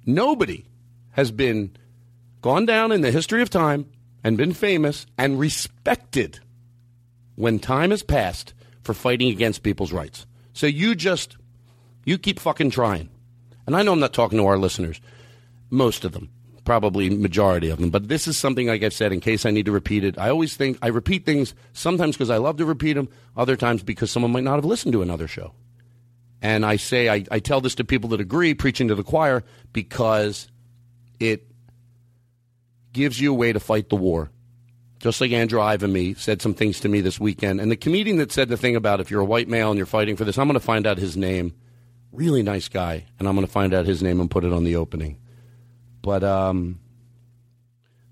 [0.07, 0.65] nobody
[1.13, 1.77] has been
[2.41, 3.87] gone down in the history of time
[4.25, 6.41] and been famous and respected
[7.37, 10.27] when time has passed for fighting against people's rights.
[10.53, 11.37] So you just,
[12.05, 13.11] you keep fucking trying.
[13.67, 15.01] And I know I'm not talking to our listeners,
[15.69, 16.31] most of them,
[16.71, 19.67] probably majority of them, but this is something like I've said in case I need
[19.67, 20.17] to repeat it.
[20.17, 23.83] I always think I repeat things sometimes because I love to repeat them, other times
[23.83, 25.53] because someone might not have listened to another show.
[26.41, 29.43] And I say, I, I tell this to people that agree, preaching to the choir,
[29.73, 30.47] because
[31.19, 31.51] it
[32.93, 34.31] gives you a way to fight the war.
[35.01, 37.61] Just like Andrew Ivamy said some things to me this weekend.
[37.61, 39.87] And the comedian that said the thing about if you're a white male and you're
[39.87, 41.53] fighting for this, I'm going to find out his name.
[42.13, 43.07] Really nice guy.
[43.19, 45.19] And I'm going to find out his name and put it on the opening.
[46.03, 46.81] But, um,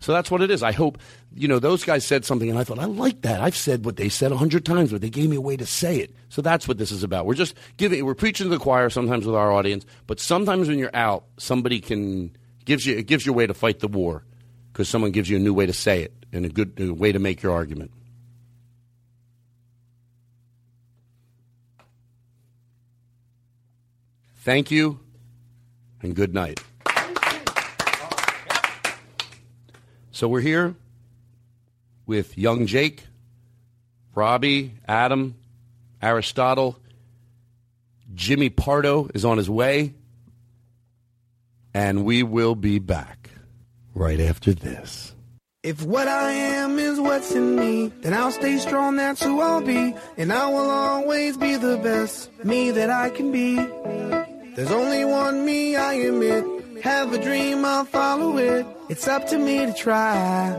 [0.00, 0.62] so that's what it is.
[0.62, 0.98] I hope,
[1.34, 3.40] you know, those guys said something and I thought, I like that.
[3.40, 5.66] I've said what they said a hundred times, but they gave me a way to
[5.66, 6.14] say it.
[6.28, 7.26] So that's what this is about.
[7.26, 10.78] We're just giving, we're preaching to the choir sometimes with our audience, but sometimes when
[10.78, 14.24] you're out, somebody can, gives you, it gives you a way to fight the war
[14.72, 17.10] because someone gives you a new way to say it and a good a way
[17.10, 17.90] to make your argument.
[24.36, 25.00] Thank you
[26.00, 26.60] and good night.
[30.18, 30.74] So we're here
[32.04, 33.04] with young Jake,
[34.16, 35.36] Robbie, Adam,
[36.02, 36.76] Aristotle.
[38.16, 39.94] Jimmy Pardo is on his way.
[41.72, 43.30] And we will be back
[43.94, 45.14] right after this.
[45.62, 49.60] If what I am is what's in me, then I'll stay strong, that's who I'll
[49.60, 49.94] be.
[50.16, 53.54] And I will always be the best me that I can be.
[54.56, 56.57] There's only one me, I admit.
[56.82, 58.66] Have a dream, I'll follow it.
[58.88, 60.54] It's up to me to try.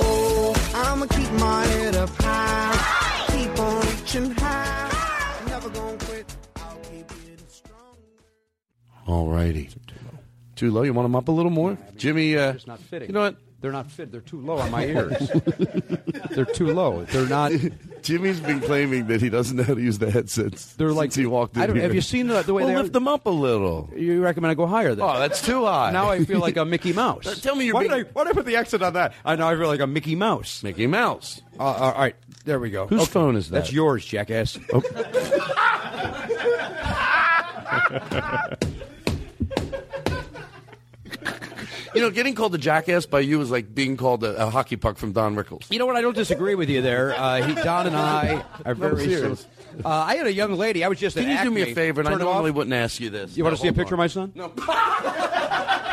[0.00, 3.26] Oh, I'ma keep my head up high.
[3.28, 5.44] Keep on reaching high.
[5.48, 6.36] Never gonna quit.
[6.56, 7.96] I'll keep getting strong.
[9.06, 9.70] All righty.
[10.56, 10.82] Too low.
[10.82, 12.36] You want them up a little more, Jimmy?
[12.36, 13.08] Uh, not fitting.
[13.08, 13.36] You know what?
[13.60, 14.10] They're not fit.
[14.10, 15.30] They're too low on my ears.
[16.30, 17.04] They're too low.
[17.04, 17.52] They're not.
[18.02, 20.72] Jimmy's been claiming that he doesn't know how to use the headsets.
[20.74, 21.62] They're like since he walked in.
[21.62, 21.82] I don't, here.
[21.82, 22.92] have you seen the, the way well, they lift are?
[22.92, 23.90] them up a little.
[23.94, 24.94] You recommend I go higher?
[24.94, 25.04] Then?
[25.06, 25.90] Oh, that's too high.
[25.90, 27.42] Now I feel like a Mickey Mouse.
[27.42, 29.12] Tell me you're why being- did I why did I put the accent on that?
[29.26, 30.62] I now I feel like a Mickey Mouse.
[30.62, 31.42] Mickey Mouse.
[31.58, 32.86] Uh, all right, there we go.
[32.86, 33.56] Whose phone is that?
[33.56, 34.58] That's yours, jackass.
[41.94, 44.76] You know, getting called a jackass by you is like being called a, a hockey
[44.76, 45.70] puck from Don Rickles.
[45.70, 45.96] You know what?
[45.96, 47.14] I don't disagree with you there.
[47.14, 49.46] Uh, he, Don and I are No, very serious.
[49.84, 50.84] Uh, I had a young lady.
[50.84, 52.00] I was just Can you do me a favor?
[52.00, 53.36] And I Turn normally wouldn't ask you this.
[53.36, 53.94] You want to see a picture on.
[53.94, 54.32] of my son?
[54.34, 54.52] No.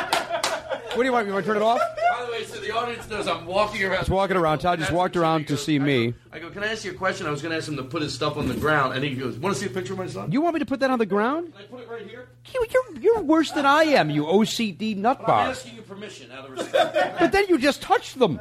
[0.97, 1.27] What do you want?
[1.27, 1.79] You want to turn it off?
[1.79, 3.99] By the way, so the audience knows I'm walking around.
[3.99, 4.57] Just walking around.
[4.57, 6.15] Todd just walked around to see me.
[6.31, 7.27] I go, can I ask you a question?
[7.27, 9.13] I was going to ask him to put his stuff on the ground, and he
[9.13, 10.89] goes, "Want to see a picture of my son?" You want me to put that
[10.89, 11.53] on the ground?
[11.53, 12.29] Can I put it right here?
[12.51, 16.51] You, you're, you're worse than I am, you OCD I'm asking you permission out of
[16.57, 17.19] respect.
[17.19, 18.37] But then you just touched them.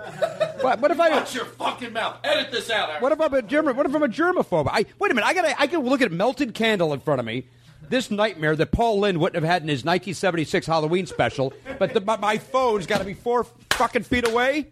[0.63, 1.11] What, what if I?
[1.11, 2.17] Watch your fucking mouth.
[2.25, 2.89] Edit this out.
[2.89, 3.03] Aaron.
[3.03, 3.67] What if I'm a germ?
[3.67, 4.69] What if I'm a germaphobe?
[4.71, 5.27] I wait a minute.
[5.27, 5.45] I got.
[5.59, 7.45] I can look at a melted candle in front of me.
[7.89, 12.01] This nightmare that Paul Lynde wouldn't have had in his 1976 Halloween special, but the,
[12.01, 14.67] my, my phone's got to be four fucking feet away.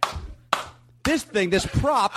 [1.04, 2.12] This thing, this prop,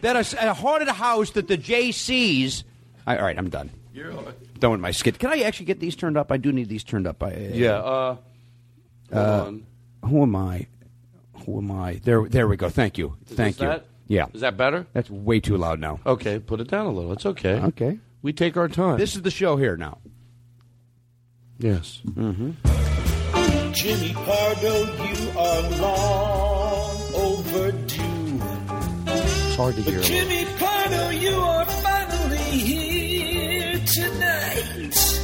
[0.00, 2.64] that a, a haunted house that the Jaycees.
[3.06, 3.70] I, all right, I'm done.
[3.92, 4.24] You're all-
[4.58, 5.18] Done with my skit.
[5.18, 6.30] Can I actually get these turned up?
[6.30, 7.20] I do need these turned up.
[7.22, 7.78] I, Yeah.
[7.78, 8.16] Uh,
[9.12, 9.66] hold on.
[10.08, 10.66] Who am I?
[11.44, 11.94] Who am I?
[12.04, 12.68] There, there we go.
[12.68, 13.16] Thank you.
[13.26, 13.66] Thank Is you.
[13.66, 14.86] that- Yeah, Is that better?
[14.92, 15.98] that's way too loud now.
[16.06, 17.12] Okay, put it down a little.
[17.12, 17.54] It's okay.
[17.60, 17.98] Okay.
[18.22, 18.98] We take our time.
[18.98, 19.98] This is the show here now.
[21.58, 22.00] yes.
[22.06, 22.52] Mm-hmm.
[23.72, 28.40] Jimmy Pardo, you are long overdue.
[29.06, 29.98] It's hard to hear.
[29.98, 30.16] a little.
[30.16, 35.18] Jimmy Pardo, you are finally here tonight.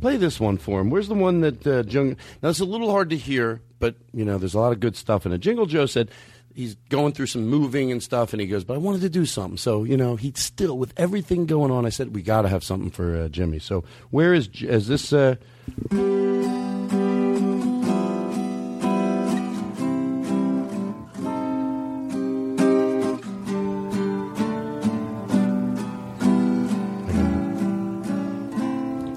[0.00, 0.90] Play this one for him.
[0.90, 2.16] Where's the one that uh, Jung?
[2.42, 4.94] Now it's a little hard to hear, but you know there's a lot of good
[4.96, 5.38] stuff in it.
[5.38, 6.10] Jingle Joe said
[6.58, 9.24] he's going through some moving and stuff, and he goes, "But I wanted to do
[9.24, 11.86] something." So you know he's still with everything going on.
[11.86, 13.60] I said we got to have something for uh, Jimmy.
[13.60, 15.12] So where is is this?
[15.12, 15.36] Uh,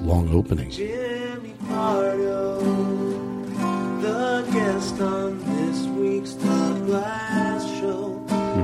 [0.06, 0.70] long opening.
[0.70, 2.60] Jimmy Pardo,
[4.02, 6.34] the guest on this week's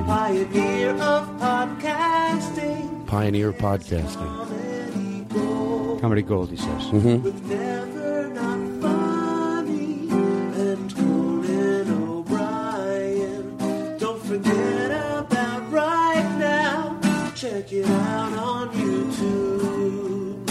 [0.08, 4.32] pioneer of podcasting, Pioneer podcasting.
[4.38, 6.84] comedy gold, Comedy Gold, he says.
[6.86, 7.24] Mm-hmm.
[7.24, 13.58] with never not funny, and Conan O'Brien.
[13.98, 17.02] Don't forget about Ryan.
[17.36, 20.48] check it out on YouTube.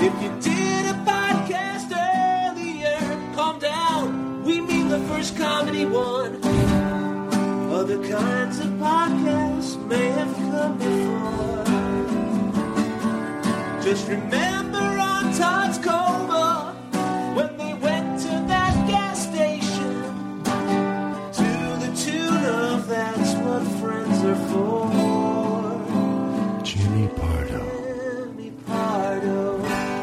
[0.00, 4.44] If you did a podcast earlier, calm down.
[4.44, 6.40] We mean the first comedy one.
[7.82, 11.64] Other kinds of podcasts may have come before.
[13.82, 16.76] Just remember on Todd's Coma
[17.34, 20.14] when they went to that gas station
[21.32, 21.48] to
[21.82, 24.88] the tune of That's What Friends Are For.
[26.62, 27.66] Jimmy Pardo.
[28.28, 29.58] Jimmy Pardo.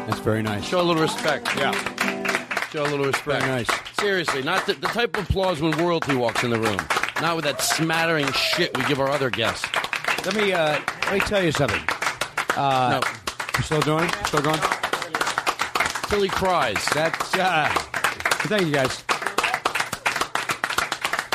[0.06, 0.66] That's very nice.
[0.66, 1.48] Show a little respect.
[1.56, 1.72] Yeah.
[2.68, 3.42] Show a little respect.
[3.42, 3.70] Very nice.
[3.98, 6.78] Seriously, not the, the type of applause when royalty walks in the room.
[7.20, 9.66] Not with that smattering shit we give our other guests.
[10.24, 11.82] Let me uh, let me tell you something.
[12.56, 13.08] Uh, no.
[13.56, 14.08] You still doing?
[14.24, 14.60] Still going?
[16.08, 16.82] Till he cries.
[16.94, 17.68] That's uh,
[18.48, 19.04] thank you guys.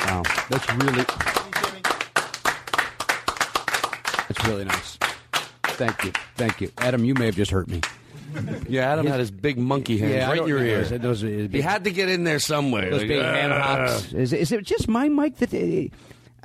[0.05, 1.05] Wow, that's really
[4.27, 4.97] that's really nice.
[5.63, 7.03] Thank you, thank you, Adam.
[7.05, 7.81] You may have just hurt me.
[8.67, 10.83] Yeah, Adam had his big monkey hands Yeah, right in your ear.
[10.83, 12.89] Those- those are- he had to get in there somewhere.
[12.89, 14.13] Those Like, big hand "Ah." hops.
[14.13, 15.53] Is, is it just my mic that?
[15.53, 15.89] Uh,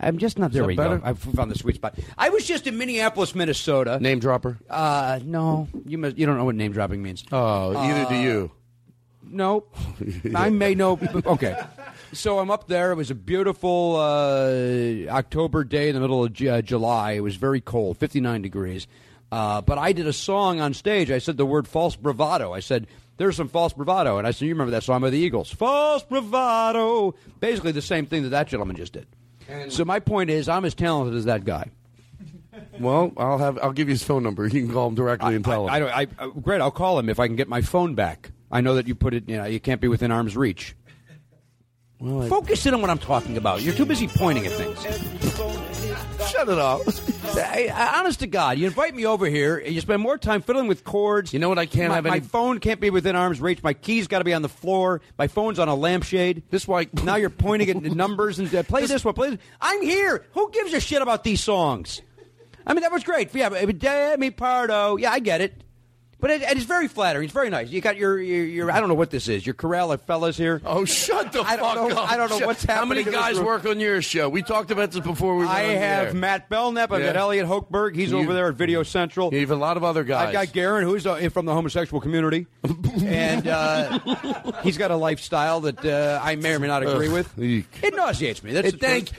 [0.03, 0.65] I'm just not there.
[0.65, 0.99] we better?
[0.99, 1.07] go.
[1.07, 1.99] I found the sweet spot.
[2.17, 3.99] I was just in Minneapolis, Minnesota.
[4.01, 4.57] Name dropper?
[4.71, 7.23] Uh, no, you must, you don't know what name dropping means.
[7.31, 8.51] Oh, neither do Uh, you.
[9.23, 9.77] Nope.
[10.35, 10.99] I may know.
[11.27, 11.55] Okay.
[12.13, 12.91] So I'm up there.
[12.93, 17.13] It was a beautiful uh, October day in the middle of uh, July.
[17.13, 18.87] It was very cold, 59 degrees.
[19.33, 21.11] Uh, but I did a song on stage.
[21.11, 22.53] I said the word false bravado.
[22.53, 24.19] I said, there's some false bravado.
[24.19, 25.51] And I said, you remember that song by the Eagles?
[25.53, 27.15] False bravado.
[27.39, 29.07] Basically the same thing that that gentleman just did.
[29.69, 31.71] so my point is, I'm as talented as that guy.
[32.79, 34.45] Well, I'll have I'll give you his phone number.
[34.47, 35.71] You can call him directly and tell him.
[35.75, 36.61] I, don't, I, uh, great.
[36.61, 38.33] I'll call him if I can get my phone back.
[38.51, 39.29] I know that you put it.
[39.29, 40.75] You know, you can't be within arm's reach.
[42.01, 43.63] Well, I- Focus in on what I'm talking about.
[43.63, 44.83] You're too busy pointing at things.
[46.31, 46.81] Shut it off.
[47.37, 50.67] I, honest to God, you invite me over here, and you spend more time fiddling
[50.67, 51.33] with chords.
[51.33, 51.59] You know what?
[51.59, 53.63] I can't my, have my phone can't be within arm's reach.
[53.63, 55.01] My keys got to be on the floor.
[55.19, 56.43] My phone's on a lampshade.
[56.51, 59.15] This why now you're pointing at the numbers and uh, play this one.
[59.15, 59.31] Play.
[59.31, 59.39] This.
[59.61, 60.27] I'm here.
[60.33, 62.03] Who gives a shit about these songs?
[62.67, 63.35] I mean, that was great.
[63.35, 64.97] Yeah, Jimmy Pardo.
[64.97, 65.65] Yeah, I get it.
[66.21, 67.25] But it, it's very flattering.
[67.25, 67.71] It's very nice.
[67.71, 69.45] You got your, your, your I don't know what this is.
[69.47, 70.61] Your corral of fellas here.
[70.65, 72.11] Oh, shut the I fuck know- up!
[72.13, 74.29] I don't know Shut- what's How many happening to this guys work on your show?
[74.29, 75.47] We talked about this before we.
[75.47, 76.15] Went I have air.
[76.15, 76.93] Matt Belknap.
[76.93, 77.21] I've got Yeah.
[77.21, 77.95] Elliot Hochberg.
[77.97, 79.33] He's You- over there at Video Central.
[79.33, 80.29] You have a lot of other guys.
[80.29, 82.47] I've got Garen, who's uh, from the homosexual community,
[83.05, 83.99] and uh,
[84.63, 87.39] he's got a lifestyle that uh, I may or may not agree Ugh, with.
[87.39, 87.67] eek.
[87.83, 88.53] It nauseates me.
[88.53, 89.11] That's the thank.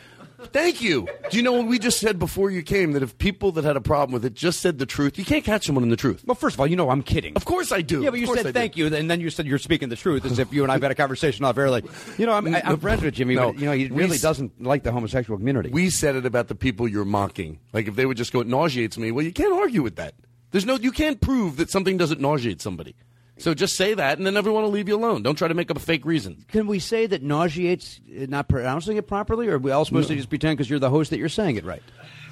[0.47, 1.07] Thank you.
[1.29, 2.91] Do you know what we just said before you came?
[2.93, 5.43] That if people that had a problem with it just said the truth, you can't
[5.43, 6.23] catch someone in the truth.
[6.25, 7.35] Well, first of all, you know I'm kidding.
[7.35, 8.01] Of course I do.
[8.03, 10.25] Yeah, but you I said thank you, and then you said you're speaking the truth,
[10.25, 11.69] as if you and I've had a conversation off air.
[11.69, 11.85] Like,
[12.17, 13.51] you know, I'm, I, I'm friends with Jimmy, No.
[13.51, 15.69] but you know, he really s- doesn't like the homosexual community.
[15.69, 17.59] We said it about the people you're mocking.
[17.73, 19.11] Like if they would just go, it nauseates me.
[19.11, 20.13] Well, you can't argue with that.
[20.51, 22.95] There's no, you can't prove that something doesn't nauseate somebody.
[23.41, 25.23] So just say that, and then everyone will leave you alone.
[25.23, 26.45] Don't try to make up a fake reason.
[26.49, 30.09] Can we say that nauseates uh, not pronouncing it properly, or are we all supposed
[30.09, 31.81] to just pretend because you're the host that you're saying it right?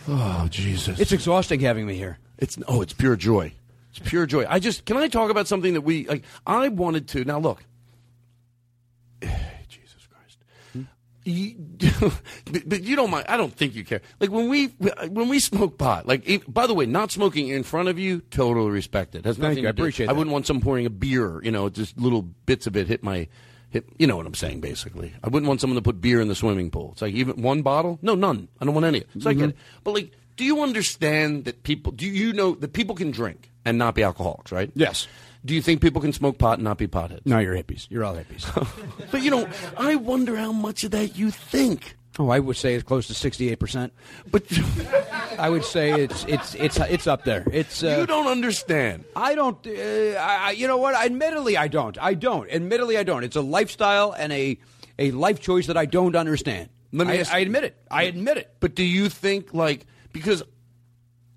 [0.08, 1.00] Oh Jesus!
[1.00, 2.20] It's exhausting having me here.
[2.38, 3.54] It's oh, it's pure joy.
[3.90, 4.46] It's pure joy.
[4.48, 6.24] I just can I talk about something that we like.
[6.46, 7.40] I wanted to now.
[7.40, 7.64] Look.
[11.30, 11.56] You,
[12.52, 13.26] but, but you don't mind.
[13.30, 14.02] I don't think you care.
[14.20, 16.08] Like when we when we smoke pot.
[16.08, 19.26] Like by the way, not smoking in front of you, totally respect it.
[19.26, 19.70] Has Thank nothing you.
[19.70, 21.42] I to do- appreciate I wouldn't want someone pouring a beer.
[21.44, 23.28] You know, just little bits of it hit my.
[23.72, 25.14] Hit, you know what I'm saying, basically.
[25.24, 26.90] I wouldn't want someone to put beer in the swimming pool.
[26.94, 28.00] It's like even one bottle?
[28.02, 28.48] No, none.
[28.60, 29.04] I don't want any.
[29.20, 29.40] So I Mm-hmm.
[29.42, 29.58] get it.
[29.84, 31.92] But like, do you understand that people?
[31.92, 34.52] Do you know that people can drink and not be alcoholics?
[34.52, 34.72] Right?
[34.74, 35.08] Yes.
[35.46, 37.26] Do you think people can smoke pot and not be potheads?
[37.26, 37.88] No, you're hippies.
[37.90, 38.46] You're all hippies.
[39.12, 41.96] But you know, I wonder how much of that you think.
[42.20, 43.94] oh, I would say it's close to 68 percent.
[44.30, 44.44] But
[45.40, 47.46] I would say it's it's it's it's up there.
[47.52, 49.06] It's uh, you don't understand.
[49.16, 49.66] I don't.
[49.66, 50.94] Uh, I, you know what?
[50.96, 51.98] Admittedly, I don't.
[52.02, 52.52] I don't.
[52.52, 53.24] Admittedly, I don't.
[53.24, 54.60] It's a lifestyle and a
[55.00, 56.70] a life choice that I don't understand.
[56.92, 57.78] Let me I, I admit it.
[57.90, 58.54] I admit it.
[58.60, 60.44] But do you think like because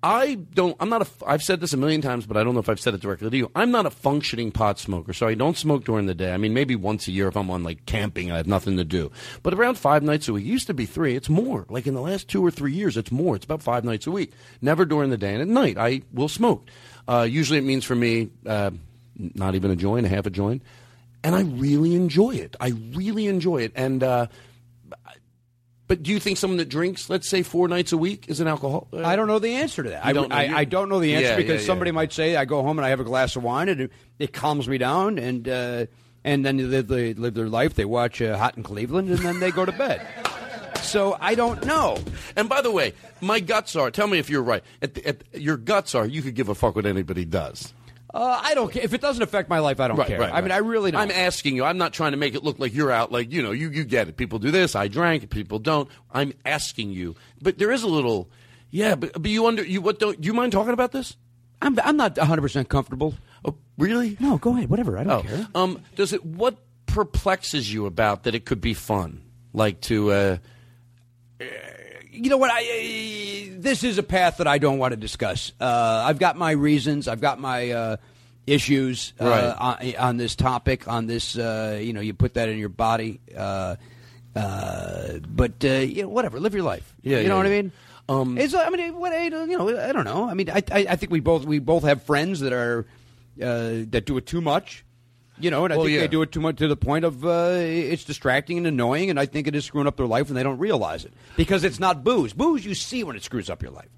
[0.03, 2.59] I don't I'm not a I've said this a million times but I don't know
[2.59, 3.49] if I've said it directly to you.
[3.55, 5.13] I'm not a functioning pot smoker.
[5.13, 6.33] So I don't smoke during the day.
[6.33, 8.83] I mean maybe once a year if I'm on like camping I have nothing to
[8.83, 9.11] do.
[9.43, 10.45] But around 5 nights a week.
[10.45, 11.15] It used to be 3.
[11.15, 11.65] It's more.
[11.69, 13.37] Like in the last 2 or 3 years it's more.
[13.37, 14.33] It's about 5 nights a week.
[14.61, 16.67] Never during the day and at night I will smoke.
[17.07, 18.71] Uh, usually it means for me uh,
[19.15, 20.63] not even a joint, a half a joint.
[21.23, 22.57] And I really enjoy it.
[22.59, 23.71] I really enjoy it.
[23.75, 24.27] And uh,
[25.93, 28.47] but do you think someone that drinks, let's say, four nights a week, is an
[28.47, 28.87] alcoholic?
[28.93, 30.03] uh, I don't know the answer to that.
[30.03, 30.35] I don't know.
[30.35, 31.93] I, I don't know the answer Yeah, because yeah, somebody yeah.
[31.93, 34.33] might say I go home and I have a glass of wine and it, it
[34.33, 35.85] calms me down and uh,
[36.23, 37.75] and then they live, they live their life.
[37.75, 40.03] They watch uh, Hot in Cleveland and then they go to bed.
[40.81, 41.99] So I don't know.
[42.35, 43.91] And by the way, my guts are.
[43.91, 44.63] Tell me if you're right.
[44.81, 46.07] At the, at, your guts are.
[46.07, 47.71] You could give a fuck what anybody does.
[48.13, 49.79] Uh, I don't care if it doesn't affect my life.
[49.79, 50.19] I don't Right, care.
[50.19, 50.57] right, I mean, right.
[50.57, 51.01] I really don't.
[51.01, 51.63] I'm asking you.
[51.63, 53.11] I'm not trying to make it look like you're out.
[53.11, 54.17] Like you know, you you get it.
[54.17, 54.75] People do this.
[54.75, 55.29] I drank.
[55.31, 55.89] People don't.
[56.11, 57.15] I'm asking you.
[57.41, 58.29] But there is a little.
[58.69, 61.15] Yeah, but, but you under you what don't do you mind talking about this?
[61.61, 63.15] I'm I'm not 100 percent comfortable.
[63.45, 64.15] Oh, really?
[64.19, 64.69] No, go ahead.
[64.69, 64.97] Whatever.
[64.99, 65.47] I don't Oh, care.
[65.55, 66.23] um, does it?
[66.23, 68.35] What perplexes you about that?
[68.35, 70.11] It could be fun, like to.
[70.11, 70.37] Uh,
[72.13, 72.51] you know what?
[72.53, 75.51] I this is a path that I don't want to discuss.
[75.59, 77.07] Uh, I've got my reasons.
[77.07, 77.97] I've got my uh,
[78.47, 79.95] issues uh, Right.
[79.97, 80.87] on, on this topic.
[80.87, 83.19] On this, uh, you know, you put that in your body.
[83.35, 83.75] Uh,
[84.35, 86.39] uh, but uh, you know, whatever.
[86.39, 86.93] Live your life.
[87.01, 87.71] Yeah, you yeah, know what I mean.
[88.09, 90.29] Um, it's, I mean, what I, you know, I don't know.
[90.29, 92.85] I mean, I, I, I think we both we both have friends that are
[93.41, 94.83] uh, that do it too much.
[95.39, 96.01] You know, and I Well, think yeah.
[96.01, 99.19] they do it too much to the point of uh, it's distracting and annoying, and
[99.19, 101.79] I think it is screwing up their life, and they don't realize it because it's
[101.79, 102.33] not booze.
[102.33, 103.89] Booze you see when it screws up your life.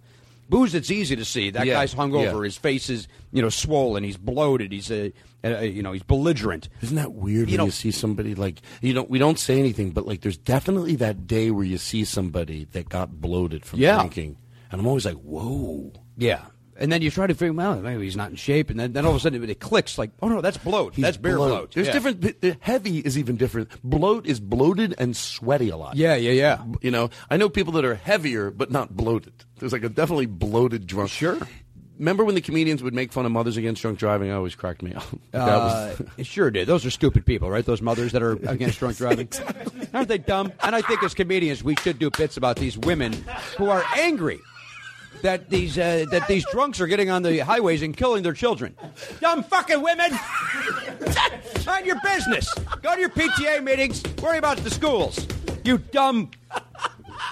[0.47, 1.49] Booze, it's easy to see.
[1.49, 2.37] That Yeah, guy's hungover.
[2.39, 2.43] yeah.
[2.43, 4.03] His face is, you know, swollen.
[4.03, 4.71] He's bloated.
[4.71, 5.09] He's, uh,
[5.43, 6.69] uh, you know, he's belligerent.
[6.83, 9.57] Isn't that weird You when know- you see somebody like you don't we don't say
[9.59, 13.79] anything, but like there's definitely that day where you see somebody that got bloated from
[13.79, 13.97] Yeah.
[13.97, 14.37] drinking,
[14.71, 15.91] and I'm always like, whoa.
[16.17, 16.41] Yeah.
[16.77, 17.81] And then you try to figure him out.
[17.81, 19.97] Maybe he's not in shape, and then, then all of a sudden it clicks.
[19.97, 20.95] Like, oh no, that's bloat.
[20.95, 21.49] He's that's beer bloat.
[21.49, 21.71] bloat.
[21.71, 21.93] There's Yeah.
[21.93, 22.41] different.
[22.41, 23.69] the- Heavy is even different.
[23.83, 25.95] Bloat is bloated and sweaty a lot.
[25.95, 26.63] Yeah, yeah, yeah.
[26.81, 29.33] You know, I know people that are heavier but not bloated.
[29.59, 31.11] There's like a definitely bloated drunk.
[31.11, 31.37] Sure.
[31.97, 34.29] Remember when the comedians would make fun of mothers against drunk driving?
[34.29, 35.05] I always cracked me up.
[35.31, 36.67] That Uh, was- it sure did.
[36.67, 37.65] Those are stupid people, right?
[37.65, 39.29] Those mothers that are against drunk driving.
[39.93, 40.51] Aren't they dumb?
[40.61, 43.13] And I think as comedians, we should do bits about these women
[43.57, 44.41] who are angry
[45.25, 48.75] that these uh, that these drunks are getting on the highways and killing their children.
[49.19, 50.11] Dumb fucking women!
[51.65, 52.53] Mind your business.
[52.81, 54.03] Go to your PTA meetings.
[54.21, 55.27] Worry about the schools.
[55.63, 56.29] You dumb.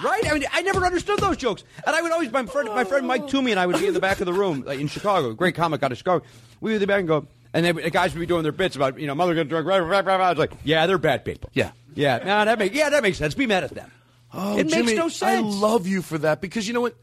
[0.02, 0.28] Right?
[0.28, 3.06] I mean, I never understood those jokes, and I would always my friend, my friend
[3.06, 5.32] Mike Toomey and I would be in the back of the room like, in Chicago.
[5.32, 6.24] Great comic out of Chicago.
[6.60, 8.50] We would be the back and go, and they, the guys would be doing their
[8.50, 9.66] bits about you know mother getting drunk.
[9.66, 10.26] Blah, blah, blah, blah.
[10.26, 11.48] I was like, yeah, they're bad people.
[11.52, 11.70] Yeah.
[11.94, 13.34] yeah, no, that makes yeah, that makes sense.
[13.34, 13.92] Be mad at them.
[14.36, 15.22] Oh, it Jimmy, makes no sense.
[15.22, 16.96] I love you for that because you know what?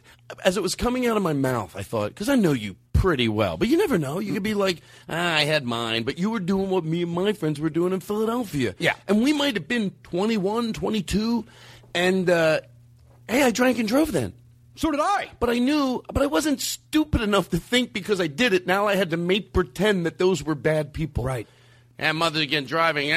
[0.43, 3.27] As it was coming out of my mouth, I thought because I know you pretty
[3.29, 4.19] well, but you never know.
[4.19, 7.11] You could be like, ah, I had mine, but you were doing what me and
[7.11, 8.75] my friends were doing in Philadelphia.
[8.79, 8.95] Yeah.
[9.07, 11.45] and we might have been 21, 22,
[11.95, 12.61] and uh,
[13.27, 14.33] hey, I drank and drove then.
[14.75, 15.29] So did I.
[15.39, 18.67] But I knew, but I wasn't stupid enough to think because I did it.
[18.67, 21.23] Now I had to make pretend that those were bad people.
[21.23, 21.47] Right.
[21.97, 23.11] And mother again driving.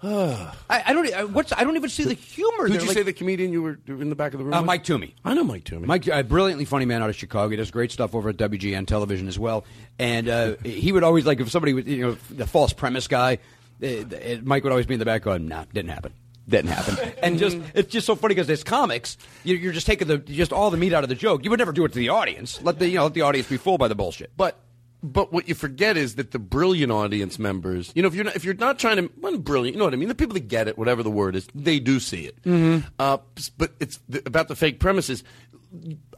[0.02, 0.52] I,
[0.86, 1.12] I don't.
[1.12, 2.64] I, what's I don't even see the humor.
[2.68, 2.80] Who'd there.
[2.82, 4.54] you Like- say the comedian you were in the back of the room?
[4.54, 4.66] Uh, with?
[4.66, 5.14] Mike Toomey.
[5.24, 5.86] I know Mike Toomey.
[5.86, 7.48] Mike, a brilliantly funny man out of Chicago.
[7.50, 9.64] He does great stuff over at WGN television as well.
[9.98, 13.38] And uh, he would always like if somebody, would, you know, the false premise guy.
[13.82, 14.04] Uh, uh,
[14.42, 16.12] Mike would always be in the back going, "Nah, didn't happen."
[16.48, 20.08] Didn't happen, and just it's just so funny because as comics, you- you're just taking
[20.08, 21.44] the just all the meat out of the joke.
[21.44, 22.62] You would never do it to the audience.
[22.62, 24.30] Let the you know let the audience be fooled by the bullshit.
[24.34, 24.58] But
[25.02, 28.36] but what you forget is that the brilliant audience members, you know, if you're not,
[28.36, 30.08] if you're not trying to, well, brilliant, you know what I mean.
[30.08, 32.42] The people that get it, whatever the word is, they do see it.
[32.42, 32.86] Mm-hmm.
[32.98, 33.18] Uh,
[33.56, 35.22] but it's the, about the fake premises.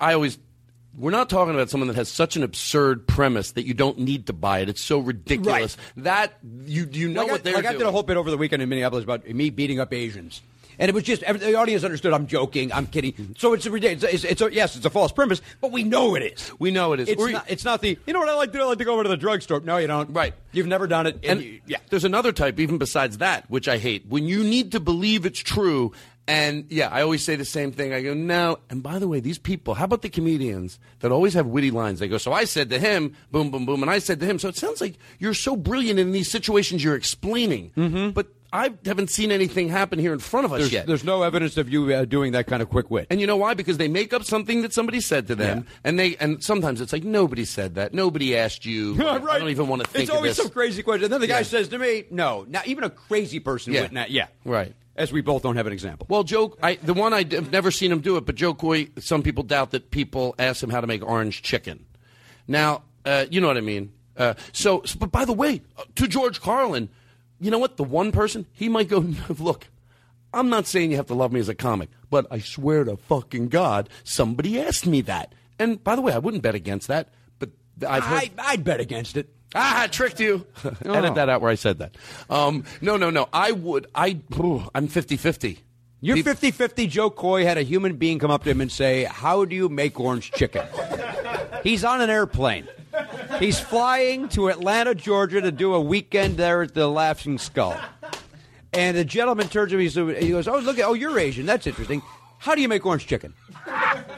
[0.00, 0.38] I always.
[0.98, 4.26] We're not talking about someone that has such an absurd premise that you don't need
[4.26, 4.68] to buy it.
[4.68, 7.92] It's so ridiculous that you you know like what I, they're like I did a
[7.92, 10.42] whole bit over the weekend in Minneapolis about me beating up Asians.
[10.80, 12.12] And it was just the audience understood.
[12.12, 12.72] I'm joking.
[12.72, 13.36] I'm kidding.
[13.38, 14.12] So it's a ridiculous.
[14.12, 16.52] It's, it's a, yes, it's a false premise, but we know it is.
[16.58, 17.08] we know it is.
[17.08, 17.98] It's not, it's not the.
[18.06, 18.64] You know what I like to do?
[18.64, 19.60] I like to go over to the drugstore.
[19.60, 20.12] No, you don't.
[20.12, 20.34] Right.
[20.52, 21.20] You've never done it.
[21.22, 21.78] And you- yeah.
[21.90, 24.06] there's another type, even besides that, which I hate.
[24.08, 25.92] When you need to believe it's true,
[26.26, 27.92] and yeah, I always say the same thing.
[27.92, 28.58] I go, no.
[28.70, 31.98] And by the way, these people, how about the comedians that always have witty lines?
[31.98, 34.38] They go, so I said to him, boom, boom, boom, and I said to him.
[34.38, 37.72] So it sounds like you're so brilliant in these situations you're explaining.
[37.76, 38.10] Mm-hmm.
[38.10, 40.86] But I haven't seen anything happen here in front of us There's, yet.
[40.86, 43.06] there's no evidence of you uh, doing that kind of quick wit.
[43.10, 43.54] And you know why?
[43.54, 45.74] Because they make up something that somebody said to them, Yeah.
[45.84, 48.94] and they and sometimes it's like nobody said that, nobody asked you.
[49.08, 50.02] I don't even want to think.
[50.04, 51.04] It's always some crazy question.
[51.04, 51.44] And then the guy Yeah.
[51.44, 53.82] says to me, "No, not even a crazy person Yeah.
[53.82, 54.74] would not." Yeah, Right.
[54.96, 56.06] As we both don't have an example.
[56.10, 58.88] Well, Joe, I, the one I, have never seen him do it, but Jo Koy,
[58.98, 61.86] some people doubt that people ask him how to make orange chicken.
[62.46, 63.92] Now, uh, you know what I mean.
[64.16, 66.90] Uh, so, so- but by the way, uh, to George Carlin,
[67.40, 67.76] you know what?
[67.76, 68.98] The one person he might go,
[69.38, 69.68] look.
[70.32, 72.96] I'm not saying you have to love me as a comic, but I swear to
[72.96, 75.34] fucking God, somebody asked me that.
[75.58, 77.08] And by the way, I wouldn't bet against that,
[77.40, 77.50] but
[77.84, 78.30] I've heard.
[78.38, 79.28] I, I'd bet against it.
[79.54, 80.46] Ah, I tricked you.
[80.84, 80.92] Oh.
[80.92, 81.96] Edit that out where I said that.
[82.30, 83.28] Um, no, no, no.
[83.32, 83.88] I would.
[83.94, 84.20] I.
[84.74, 85.58] I'm 50 50.
[86.00, 86.86] You're 50 50.
[86.86, 89.68] Jo Koy had a human being come up to him and say, How do you
[89.68, 90.64] make orange chicken?
[91.62, 92.68] He's on an airplane.
[93.40, 97.74] He's flying to Atlanta, Georgia to do a weekend there at the Laughing Skull.
[98.74, 101.46] And the gentleman turns to me and he goes, Oh, look, at, oh, you're Asian.
[101.46, 102.02] That's interesting.
[102.36, 103.32] How do you make orange chicken?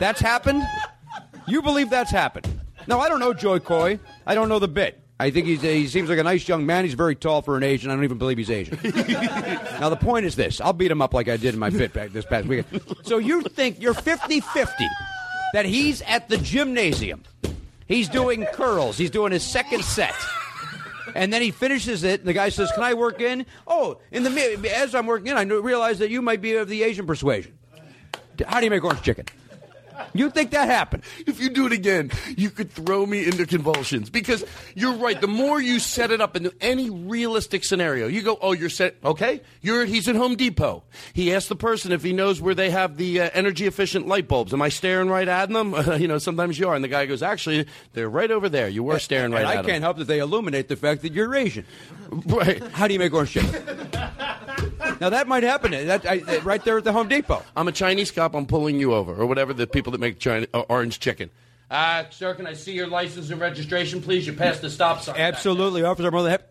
[0.01, 0.65] That's happened?
[1.47, 2.61] You believe that's happened?
[2.89, 4.01] No, I don't know Jo Koy.
[4.27, 5.01] I don't know the bit.
[5.21, 6.85] I think he's he seems like a nice young man.
[6.85, 7.93] He's very tall for an Asian.
[7.93, 8.77] I don't even believe he's Asian.
[8.83, 11.93] now, the point is this I'll beat him up like I did in my bit
[11.93, 12.83] back this past weekend.
[13.05, 14.85] So you think you're 50 50
[15.53, 17.23] that he's at the gymnasium.
[17.93, 20.15] He's doing curls, he's doing his second set.
[21.15, 24.23] And then he finishes it, and the guy says, "Can I work in?" Oh, in
[24.23, 27.53] the as I'm working in, I realize that you might be of the Asian persuasion.
[28.47, 29.27] How do you make orange chicken?
[30.15, 31.03] You think that happened?
[31.27, 35.21] If you do it again, you could throw me into convulsions because you're right.
[35.21, 38.97] The more you set it up into any realistic scenario, you go, "Oh, you're set.
[39.05, 40.83] Okay, you're he's at Home Depot.
[41.13, 44.29] He asked the person if he knows where they have the uh, energy efficient light
[44.29, 44.53] bulbs.
[44.53, 45.75] Am I staring right at them?
[46.01, 48.69] you know, sometimes you are, and the guy goes, "Actually, they're right over there.
[48.69, 51.03] You were staring right and at them." I can't help that they illuminate the fact
[51.03, 51.67] that you're Asian.
[52.11, 52.63] Right.
[52.69, 53.89] How do you make orange chicken?
[55.03, 55.73] now that might happen.
[55.73, 57.43] That, I, right there at the Home Depot.
[57.57, 58.35] I'm a Chinese cop.
[58.37, 61.29] I'm pulling you over, or whatever the people that make China, uh, orange chicken.
[61.69, 64.29] Uh, sir, can I see your license and registration, please?
[64.29, 65.17] You passed the stop sign.
[65.17, 66.07] Absolutely, officer.
[66.07, 66.45] I'm more than happy.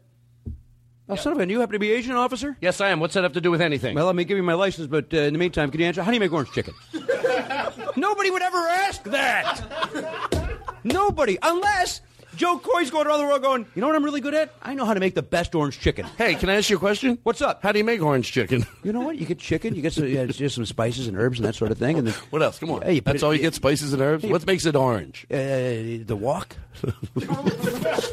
[1.07, 2.57] Oh, son of a, you happen to be Asian, officer?
[2.59, 2.99] Yes, I am.
[2.99, 3.95] What's that have to do with anything?
[3.95, 6.03] Well, let me give you my license, but uh, in the meantime, can you answer?
[6.03, 6.73] How do you make orange chicken?
[7.95, 10.59] Nobody would ever ask that.
[10.83, 12.01] Nobody, unless
[12.35, 14.53] Jo Koy's going around the world going, you know what I'm really good at?
[14.61, 16.05] I know how to make the best orange chicken.
[16.17, 17.17] Hey, can I ask you a question?
[17.23, 17.61] What's up?
[17.61, 18.65] How do you make orange chicken?
[18.83, 19.17] You know what?
[19.17, 21.99] You get chicken, you get some, some spices and herbs and that sort of thing.
[21.99, 22.57] And then, What else?
[22.57, 22.81] Come on.
[22.81, 23.53] Put That's it- all you get?
[23.53, 24.23] Spices and herbs.
[24.23, 25.25] What makes it orange?
[25.29, 26.55] Uh, the walk?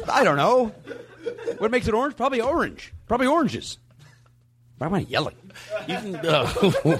[0.09, 0.67] I don't know.
[1.57, 2.15] What makes it orange?
[2.15, 2.93] Probably orange.
[3.07, 3.77] Probably oranges.
[4.79, 5.35] Why am I yelling?
[5.87, 6.49] You can, uh,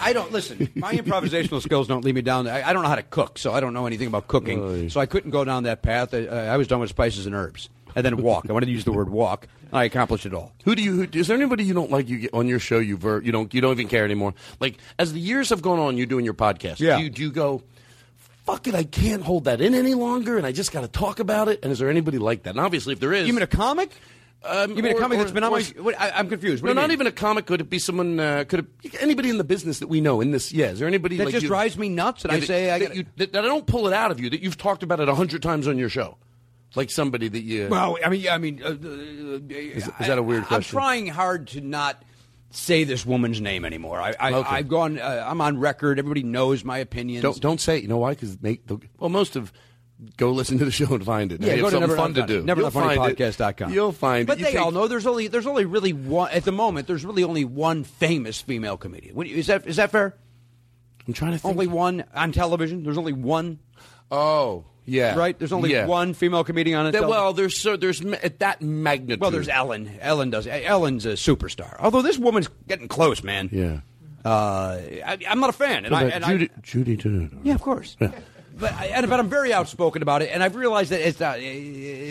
[0.00, 0.70] I don't listen.
[0.74, 2.46] My improvisational skills don't lead me down.
[2.46, 4.90] I, I don't know how to cook, so I don't know anything about cooking.
[4.90, 6.12] So I couldn't go down that path.
[6.12, 8.46] I, I was done with spices and herbs, and then walk.
[8.50, 9.48] I wanted to use the word walk.
[9.72, 10.52] I accomplished it all.
[10.64, 10.92] Who do you?
[11.04, 12.08] Who, is there anybody you don't like?
[12.08, 14.34] You get on your show, you ver, you don't you don't even care anymore.
[14.60, 16.80] Like as the years have gone on, you're doing your podcast.
[16.80, 16.98] Yeah.
[16.98, 17.62] Do you, do you go?
[18.44, 21.18] Fuck it, I can't hold that in any longer, and I just got to talk
[21.18, 21.60] about it.
[21.62, 22.50] And is there anybody like that?
[22.50, 23.90] And obviously, if there is, You mean a comic?
[24.44, 25.62] Um, You mean a comic or- that's been on or- my?
[25.82, 26.62] What, I, I'm confused.
[26.62, 26.92] What no, not mean?
[26.92, 27.46] even a comic.
[27.46, 28.20] Could it be someone?
[28.20, 30.52] Uh, could it anybody in the business that we know in this?
[30.52, 32.46] Yeah, is there anybody That like just you- drives me nuts, and Yeah, I that-
[32.46, 32.96] say I that, got.
[32.96, 34.30] you, that, that I don't pull it out of you.
[34.30, 36.16] That you've talked about it a hundred times on your show,
[36.76, 37.68] like somebody that you.
[37.68, 38.76] Well, I mean, I mean, uh,
[39.50, 42.02] is, is that a weird I'm trying hard to not
[42.50, 44.00] say this woman's name anymore.
[44.00, 44.48] I, I, Okay.
[44.50, 44.98] I've gone.
[44.98, 45.98] Uh, I'm on record.
[45.98, 47.22] Everybody knows my opinions.
[47.22, 47.82] Don't don't say it.
[47.82, 48.10] You know why?
[48.14, 49.52] Because make the, well, most of
[50.16, 51.40] go listen to the show and find it.
[51.40, 52.42] Yeah, go to never fun to do.
[52.42, 53.70] Never You'll find it.
[53.70, 54.40] You'll find but it.
[54.40, 56.86] You they take- all know there's only there's only really one at the moment.
[56.86, 59.14] There's really only one famous female comedian.
[59.14, 60.14] What- Is that is that fair?
[61.06, 61.50] I'm trying to think.
[61.52, 62.82] Only one on television.
[62.84, 63.58] There's only one.
[64.10, 65.16] Oh, yeah.
[65.16, 65.38] Right.
[65.38, 65.86] There's only Yeah.
[65.86, 67.00] one female comedian on it.
[67.00, 69.20] Well, there's so there's at that magnitude.
[69.20, 69.90] well, there's Ellen.
[70.00, 70.46] Ellen does.
[70.46, 71.76] Ellen's a superstar.
[71.78, 73.48] Although this woman's getting close, man.
[73.52, 73.80] yeah.
[74.24, 75.84] Uh, I, I'm not a fan.
[75.86, 77.38] And, I, and I- Judy, Judy Tenuta.
[77.42, 77.96] Yeah, of course.
[78.58, 81.38] But, I, and, but I'm very outspoken about it, and I've realized that it's not.
[81.38, 81.42] Uh,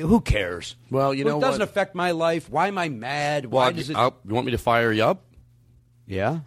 [0.08, 0.76] who cares?
[0.90, 1.70] Well, you Well, know it doesn't what?
[1.70, 2.50] affect my life.
[2.50, 3.46] Why am I mad?
[3.48, 3.96] Well, Why does it?
[3.98, 5.24] I'll- you want me to fire you up?
[6.06, 6.40] yeah.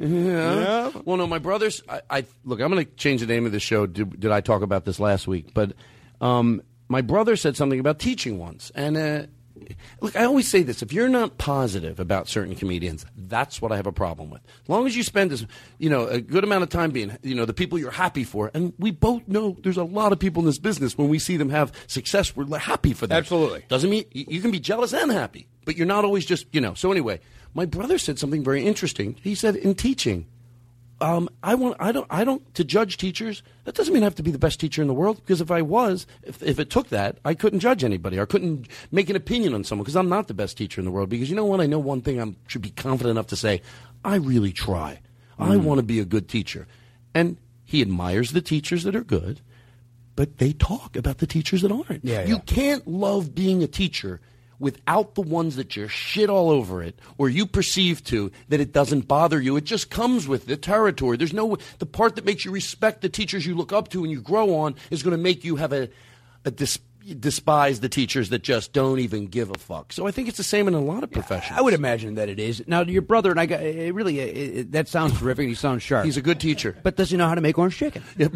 [0.00, 0.90] Yeah.
[1.04, 1.82] Well, no, my brothers.
[1.88, 2.60] I, I look.
[2.60, 3.84] I'm going to change the name of the show.
[3.86, 5.52] Did, did I talk about this last week?
[5.52, 5.72] But
[6.20, 9.22] um, my brother said something about teaching once, and uh,
[10.00, 13.76] look, I always say this: if you're not positive about certain comedians, that's what I
[13.76, 14.40] have a problem with.
[14.62, 15.44] As long as you spend this,
[15.78, 18.50] you know, a good amount of time being, you know, the people you're happy for,
[18.54, 21.36] and we both know there's a lot of people in this business when we see
[21.36, 23.18] them have success, we're happy for them.
[23.18, 23.64] Absolutely.
[23.68, 26.60] Doesn't mean you you can be jealous and happy, but you're not always just, you
[26.60, 26.74] know.
[26.74, 27.18] So anyway,
[27.54, 29.16] my brother said something very interesting.
[29.20, 30.26] He said in teaching,
[31.00, 33.42] um, I want, I don't, I don't to judge teachers.
[33.64, 35.16] That doesn't mean I have to be the best teacher in the world.
[35.16, 38.20] Because if I was, if, if it took that, I couldn't judge anybody.
[38.20, 40.90] I couldn't make an opinion on someone because I'm not the best teacher in the
[40.90, 41.08] world.
[41.08, 41.60] Because you know what?
[41.60, 42.20] I know one thing.
[42.20, 43.62] I should be confident enough to say,
[44.04, 45.00] I really try.
[45.38, 45.62] I Mm.
[45.62, 46.66] want to be a good teacher.
[47.14, 49.40] And he admires the teachers that are good
[50.16, 52.04] but they talk about the teachers that aren't.
[52.04, 54.20] Yeah, you can't love being a teacher
[54.58, 58.72] without the ones that you're shit all over it or you perceive to that it
[58.72, 59.56] doesn't bother you.
[59.56, 61.16] It just comes with the territory.
[61.16, 64.10] There's no the part that makes you respect the teachers you look up to and
[64.10, 65.88] you grow on is going to make you have a,
[66.44, 66.78] a dis,
[67.18, 69.92] despise the teachers that just don't even give a fuck.
[69.92, 71.58] So I think it's the same in a lot of professions.
[71.58, 72.62] I would imagine that it is.
[72.66, 74.20] Now, your brother and I got it really.
[74.20, 75.48] It, it, that sounds terrific.
[75.48, 76.04] He sounds sharp.
[76.04, 76.76] He's a good teacher.
[76.82, 78.02] but does he know how to make orange chicken?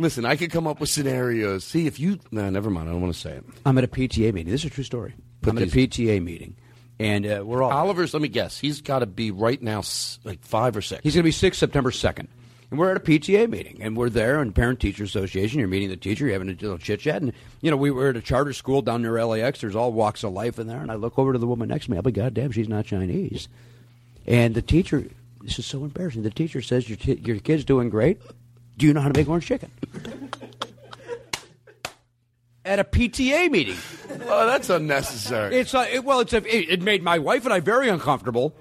[0.00, 1.64] Listen, I could come up with scenarios.
[1.64, 2.18] See if you.
[2.30, 2.88] No, never mind.
[2.88, 3.44] I don't want to say it.
[3.66, 4.50] I'm at a PTA meeting.
[4.50, 5.14] This is a true story.
[5.42, 6.56] Put I'm at a these- PTA meeting,
[6.98, 7.70] and uh, we're all.
[7.70, 8.14] Oliver's.
[8.14, 8.58] Let me guess.
[8.58, 11.02] He's got to be right now s- like five or six.
[11.02, 12.28] He's going to be six September second,
[12.70, 15.58] And we're at a PTA meeting, and we're there in Parent Teacher Association.
[15.58, 18.08] You're meeting the teacher, you're having a little chit chat, and you know we were
[18.08, 19.60] at a charter school down near LAX.
[19.60, 21.86] There's all walks of life in there, and I look over to the woman next
[21.86, 21.98] to me.
[21.98, 23.48] I'll be goddamn, she's not Chinese.
[24.26, 25.04] And the teacher,
[25.42, 26.22] this is so embarrassing.
[26.22, 28.18] The teacher says your t- your kid's doing great.
[28.80, 29.70] Do you know how to make orange chicken?
[32.64, 33.76] at a PTA meeting.
[34.22, 35.56] Oh, that's unnecessary.
[35.56, 38.54] It's uh, it, well, it's a, it, it made my wife and I very uncomfortable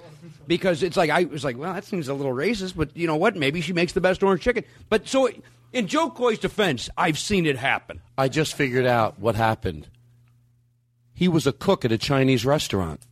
[0.45, 3.15] because it's like I was like, well, that seems a little racist, but you know
[3.15, 3.37] what?
[3.37, 4.65] Maybe she makes the best orange chicken.
[4.89, 5.29] But so,
[5.71, 8.01] in Jo Koy's defense, I've seen it happen.
[8.17, 9.87] I just figured out what happened.
[11.13, 13.05] He was a cook at a Chinese restaurant.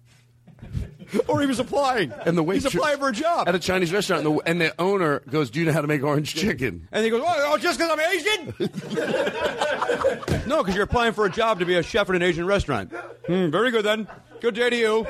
[1.28, 4.26] or he was applying, and the He's applying for a job at a Chinese restaurant,
[4.26, 7.04] and the, and the owner goes, "Do you know how to make orange chicken?" And
[7.04, 8.54] he goes, oh, oh just because I'm Asian?
[10.48, 12.92] no, because you're applying for a job to be a chef in an Asian restaurant.
[13.28, 14.08] Hmm, very good then.
[14.42, 15.08] Good day to you.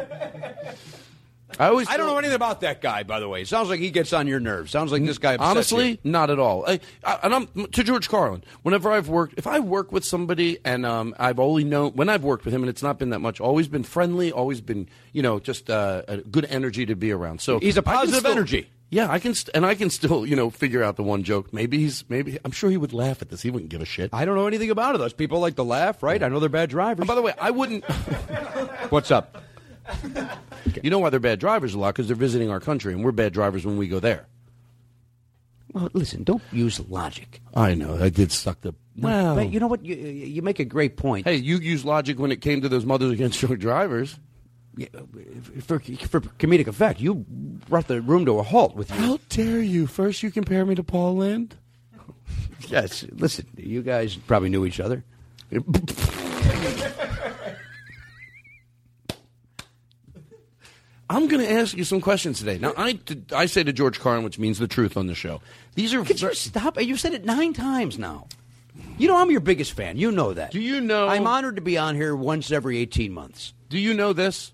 [1.60, 3.44] I always I don't know anything about that guy, by the way.
[3.46, 4.72] Sounds like he gets on your nerves.
[4.72, 5.38] Sounds like this guy.
[5.38, 5.98] Honestly, you.
[6.04, 6.66] not at all.
[6.68, 8.44] I, I, and I'm to George Carlin.
[8.64, 12.24] Whenever I've worked, if I work with somebody and um, I've only known when I've
[12.24, 15.22] worked with him, and it's not been that much, always been friendly, always been you
[15.22, 17.42] know just uh, a good energy to be around.
[17.42, 18.70] So He's a positive still- energy.
[18.90, 21.52] Yeah, I can, st- and I can still you know figure out the one joke.
[21.52, 23.42] Maybe he's maybe I'm sure he would laugh at this.
[23.42, 24.10] He wouldn't give a shit.
[24.14, 25.00] I don't know anything about it.
[25.00, 26.24] Those people like to laugh, right?
[26.24, 27.00] I know they're bad drivers.
[27.00, 27.84] And by the way, I wouldn't.
[28.90, 29.44] What's up?
[30.84, 33.12] You know why they're bad drivers a lot because they're visiting our country, and we're
[33.12, 34.28] bad drivers when we go there.
[35.74, 37.42] Well, listen, don't use logic.
[37.54, 38.74] I know I did suck the.
[38.98, 39.86] Well, but you know what?
[39.86, 41.26] You, you make a great point.
[41.28, 44.18] Hey, you used logic when it came to those mothers against drunk drivers.
[44.76, 44.88] Yeah,
[45.62, 47.26] for, for comedic effect, you
[47.68, 48.96] brought the room to a halt with you.
[48.98, 49.88] How dare you?
[49.88, 51.56] First, you compare me to Paul Lynde.
[52.68, 55.04] Yes, listen, you guys probably knew each other.
[61.10, 62.58] I'm going to ask you some questions today.
[62.58, 63.00] Now, I,
[63.34, 65.42] I say to George Carlin, which means the truth on the show.
[65.76, 66.04] These are.
[66.04, 66.82] Could you stop?
[66.82, 68.28] You've said it nine times now.
[68.98, 69.98] You know I'm your biggest fan.
[69.98, 70.52] You know that.
[70.52, 71.08] Do you know?
[71.08, 73.54] I'm honored to be on here once every 18 months.
[73.70, 74.54] Do you know this?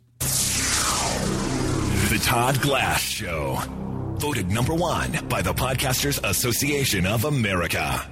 [2.10, 3.58] The Todd Glass Show.
[4.18, 8.08] Voted number one by the Podcasters Association of America.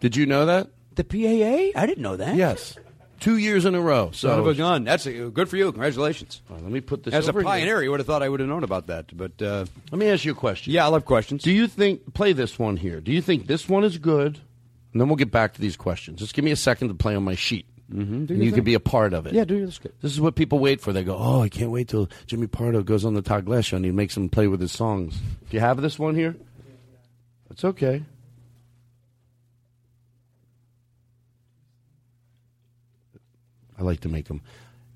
[0.00, 0.68] Did you know that?
[0.94, 1.80] The PAA?
[1.80, 2.36] I didn't know that.
[2.36, 2.76] Yes.
[3.22, 4.10] Two years in a row.
[4.12, 4.84] So Son of a gun.
[4.84, 5.70] That's a, good for you.
[5.70, 6.42] Congratulations.
[6.50, 7.44] let me put this As a over here.
[7.46, 9.16] pioneer, you would have thought I would have known about that.
[9.16, 10.72] But uh, Let me ask you a question.
[10.72, 11.42] yeah, I love questions.
[11.42, 13.00] Do you think play this one here?
[13.00, 14.40] Do you think this one is good?
[14.92, 16.18] And then we'll get back to these questions.
[16.18, 17.66] Just give me a second to play on my sheet.
[17.92, 18.14] Mm-hmm.
[18.14, 18.54] And you thing.
[18.54, 19.34] can be a part of it.
[19.34, 19.94] Yeah, do your skip.
[20.00, 20.92] This is what people wait for.
[20.94, 23.76] They go, "Oh, I can't wait till Jimmy Pardo goes on the Todd Glass show
[23.76, 25.14] and he makes them play with his songs."
[25.50, 26.34] Do you have this one here?
[27.50, 28.02] It's okay.
[33.82, 34.40] I like to make them.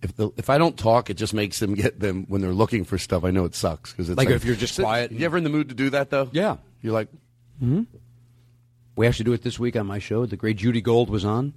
[0.00, 2.84] If the, if I don't talk, it just makes them get them when they're looking
[2.84, 3.24] for stuff.
[3.24, 5.50] I know it sucks because it's Like if you're just quiet You ever in the
[5.50, 6.30] mood to do that though?
[6.32, 6.56] Yeah.
[6.82, 7.08] You're like,
[7.58, 7.82] hmm.
[8.94, 10.24] We actually do it this week on my show.
[10.24, 11.52] The great Judy Gold was on,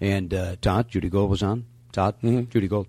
[0.00, 0.88] and uh, Todd.
[0.88, 1.64] Judy Gold was on.
[1.90, 2.14] Todd.
[2.22, 2.48] Mm-hmm.
[2.48, 2.86] Judy Gold.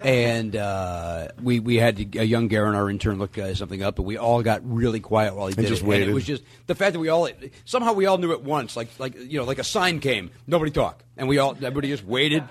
[0.00, 4.04] And uh, we we had a young Garen, our intern, look uh, something up, but
[4.04, 5.86] we all got really quiet while he did just it.
[5.86, 6.04] waited.
[6.04, 7.28] And it was just the fact that we all
[7.64, 10.70] somehow we all knew at once, like like you know, like a sign came, nobody
[10.70, 12.44] talk, and we all everybody just waited,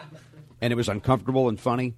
[0.62, 1.94] and it was uncomfortable and funny.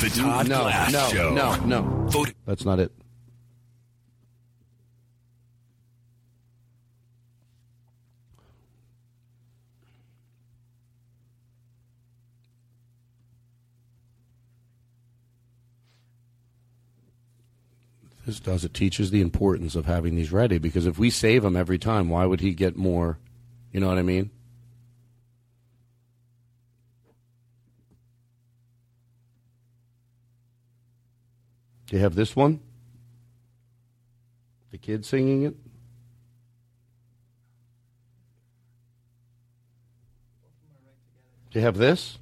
[0.00, 1.34] The Todd no, Glass no, Show.
[1.34, 1.82] no, no.
[2.08, 2.92] Voted That's not it.
[18.26, 21.54] This does it teaches the importance of having these ready because if we save him
[21.54, 23.20] every time, why would he get more?
[23.70, 24.30] You know what I mean?
[31.86, 32.58] Do you have this one?
[34.72, 35.54] The kid singing it?
[41.52, 42.18] Do you have this?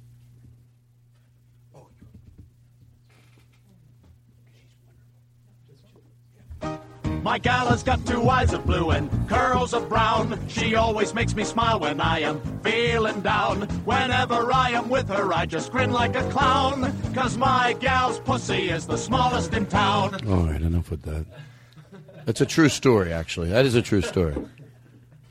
[7.25, 10.47] My gal has got two eyes of blue and curls of brown.
[10.47, 13.61] She always makes me smile when I am feeling down.
[13.83, 16.93] Whenever I am with her, I just grin like a clown.
[17.15, 20.23] Cause my gal's pussy is the smallest in town.
[20.29, 21.25] All right, enough with that.
[22.25, 23.49] That's a true story, actually.
[23.49, 24.35] That is a true story.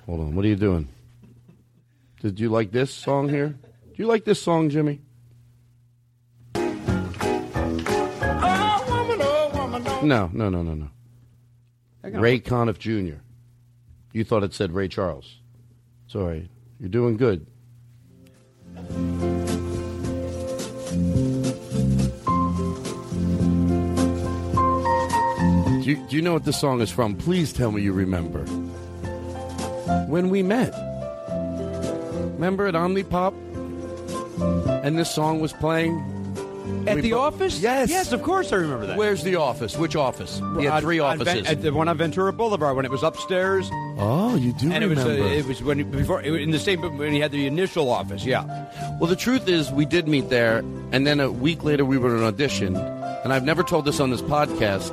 [0.06, 0.34] Hold on.
[0.34, 0.88] What are you doing?
[2.20, 3.50] Did you like this song here?
[3.50, 5.00] Do you like this song, Jimmy?
[6.56, 6.60] Oh,
[8.88, 10.00] oh, oh.
[10.02, 10.88] No, no, no, no, no.
[12.12, 13.18] Ray Conniff Jr.
[14.12, 15.38] You thought it said Ray Charles.
[16.06, 16.48] Sorry,
[16.78, 17.46] you're doing good.
[25.82, 27.16] Do you, do you know what this song is from?
[27.16, 28.44] Please tell me you remember.
[30.06, 30.72] When we met.
[32.34, 33.34] Remember at Omnipop?
[34.84, 36.13] And this song was playing?
[36.86, 37.60] At We the bo- office?
[37.60, 37.90] Yes.
[37.90, 38.96] Yes, of course I remember that.
[38.96, 39.76] Where's the office?
[39.76, 40.40] Which office?
[40.58, 41.46] He had three on offices.
[41.46, 43.68] at the one on Ventura Boulevard when it was upstairs.
[43.98, 45.26] Oh, you do and it was uh, remember.
[45.34, 48.24] it was when before it in the same when he had the initial office.
[48.24, 48.44] Yeah.
[48.98, 50.58] Well, the truth is, we did meet there,
[50.92, 52.76] and then a week later, we were at an audition.
[52.76, 54.92] And I've never told this on this podcast.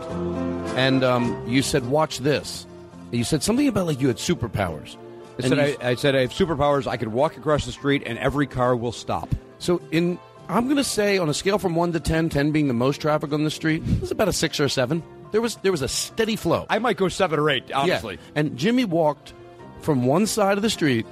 [0.75, 2.65] And um, you said, "Watch this."
[3.11, 4.95] And you said something about like you had superpowers.
[5.39, 6.85] I said you- I, I said I have superpowers.
[6.87, 9.29] I could walk across the street and every car will stop.
[9.59, 10.17] So in
[10.51, 12.99] I'm going to say on a scale from 1 to 10, 10 being the most
[12.99, 15.01] traffic on the street, it was about a 6 or a 7.
[15.31, 16.65] There was there was a steady flow.
[16.69, 18.15] I might go 7 or 8, honestly.
[18.15, 18.31] Yeah.
[18.35, 19.33] And Jimmy walked
[19.79, 21.05] from one side of the street,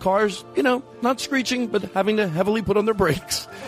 [0.00, 3.46] cars, you know, not screeching but having to heavily put on their brakes.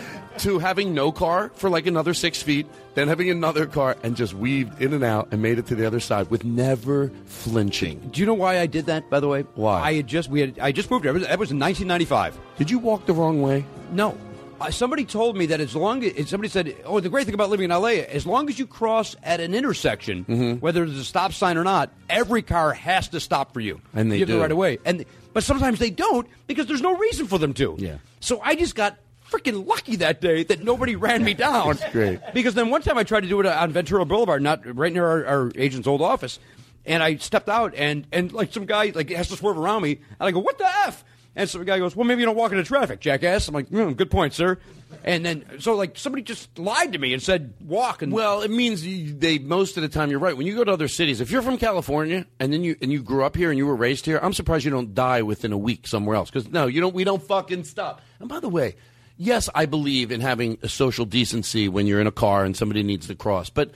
[0.43, 4.33] To having no car for like another six feet, then having another car, and just
[4.33, 7.99] weaved in and out and made it to the other side with never flinching.
[8.11, 9.09] Do you know why I did that?
[9.09, 9.81] By the way, Why?
[9.81, 11.03] I had just we had I just moved.
[11.03, 11.11] There.
[11.11, 12.39] That was in 1995.
[12.57, 13.65] Did you walk the wrong way?
[13.91, 14.17] No.
[14.61, 17.49] Uh, somebody told me that as long as somebody said, "Oh, the great thing about
[17.49, 20.59] living in LA, as long as you cross at an intersection, Mm-hmm.
[20.59, 24.11] whether there's a stop sign or not, every car has to stop for you, And
[24.11, 24.33] they Give do.
[24.35, 24.79] the right away.
[24.85, 27.75] And but sometimes they don't because there's no reason for them to.
[27.79, 27.97] Yeah.
[28.19, 28.97] So I just got
[29.31, 31.75] freaking lucky that day that nobody ran me down.
[31.77, 32.19] That's great.
[32.33, 35.05] Because then one time I tried to do it on Ventura Boulevard, not right near
[35.05, 36.39] our, our agent's old office,
[36.85, 39.91] and I stepped out and and like some guy like has to swerve around me,
[40.19, 41.03] and I go, "What the f?"
[41.35, 43.69] And so the guy goes, "Well, maybe you don't walk into traffic, jackass." I'm like,
[43.69, 44.57] mm, "Good point, sir."
[45.03, 48.51] And then so like somebody just lied to me and said, "Walk." And Well, it
[48.51, 50.35] means they most of the time you're right.
[50.35, 53.01] When you go to other cities, if you're from California and then you and you
[53.01, 55.57] grew up here and you were raised here, I'm surprised you don't die within a
[55.57, 56.29] week somewhere else.
[56.29, 56.93] Because no, you don't.
[56.93, 58.01] We don't fucking stop.
[58.19, 58.75] And by the way,
[59.15, 62.83] yes, I believe in having a social decency when you're in a car and somebody
[62.83, 63.71] needs to cross, but.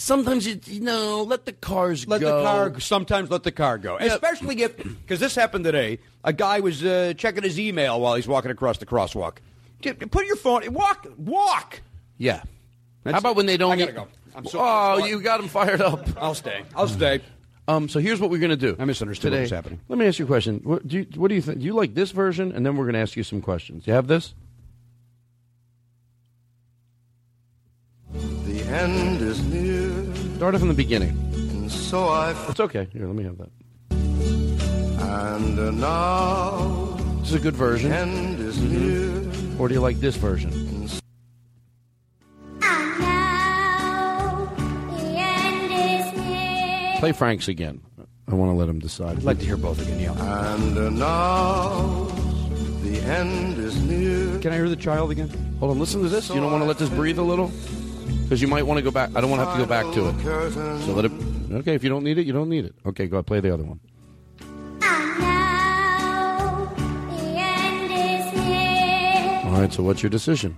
[0.00, 2.36] Sometimes you, you know, let the cars let go.
[2.38, 5.98] the car sometimes let the car go, especially if because this happened today.
[6.22, 9.38] A guy was uh, checking his email while he's walking across the crosswalk.
[9.82, 10.72] Put your phone.
[10.72, 11.08] Walk.
[11.16, 11.80] Walk.
[12.16, 12.42] Yeah.
[13.02, 13.72] That's- How about when they don't?
[13.72, 14.08] I gotta go.
[14.36, 16.06] I'm so- oh, you got them fired up.
[16.16, 16.62] I'll stay.
[16.76, 17.20] I'll stay.
[17.66, 18.76] Um, so here's what we're going to do.
[18.78, 19.40] I misunderstood today.
[19.40, 19.80] what was happening.
[19.88, 20.60] Let me ask you a question.
[20.62, 21.58] What do you, what do you think?
[21.58, 22.52] Do you like this version?
[22.52, 23.84] And then we're going to ask you some questions.
[23.86, 24.32] You have this?
[28.46, 29.87] The end is near,
[30.38, 31.10] Start it from the beginning.
[31.34, 32.30] and so I.
[32.48, 32.86] It's okay.
[32.92, 33.50] Here, let me have that.
[33.90, 37.90] And uh, now This is a good version.
[37.90, 39.58] the end is near.
[39.60, 40.52] Or do you like this version?
[46.98, 47.80] Play Frank's again.
[48.26, 49.18] I want to let him decide.
[49.18, 50.00] I'd like to hear both again.
[50.00, 50.54] Yeah.
[50.54, 52.04] And uh, now
[52.82, 54.38] the end is near.
[54.40, 55.28] Can I hear the child again?
[55.60, 56.28] Hold on, listen to this.
[56.28, 57.52] You don't want to let this breathe a little?
[58.22, 59.10] Because you might want to go back.
[59.14, 60.82] I don't want to have to go back to it.
[60.84, 61.12] So let it.
[61.50, 62.74] Okay, if you don't need it, you don't need it.
[62.84, 63.80] Okay, go ahead, play the other one.
[69.44, 70.56] All right, so what's your decision?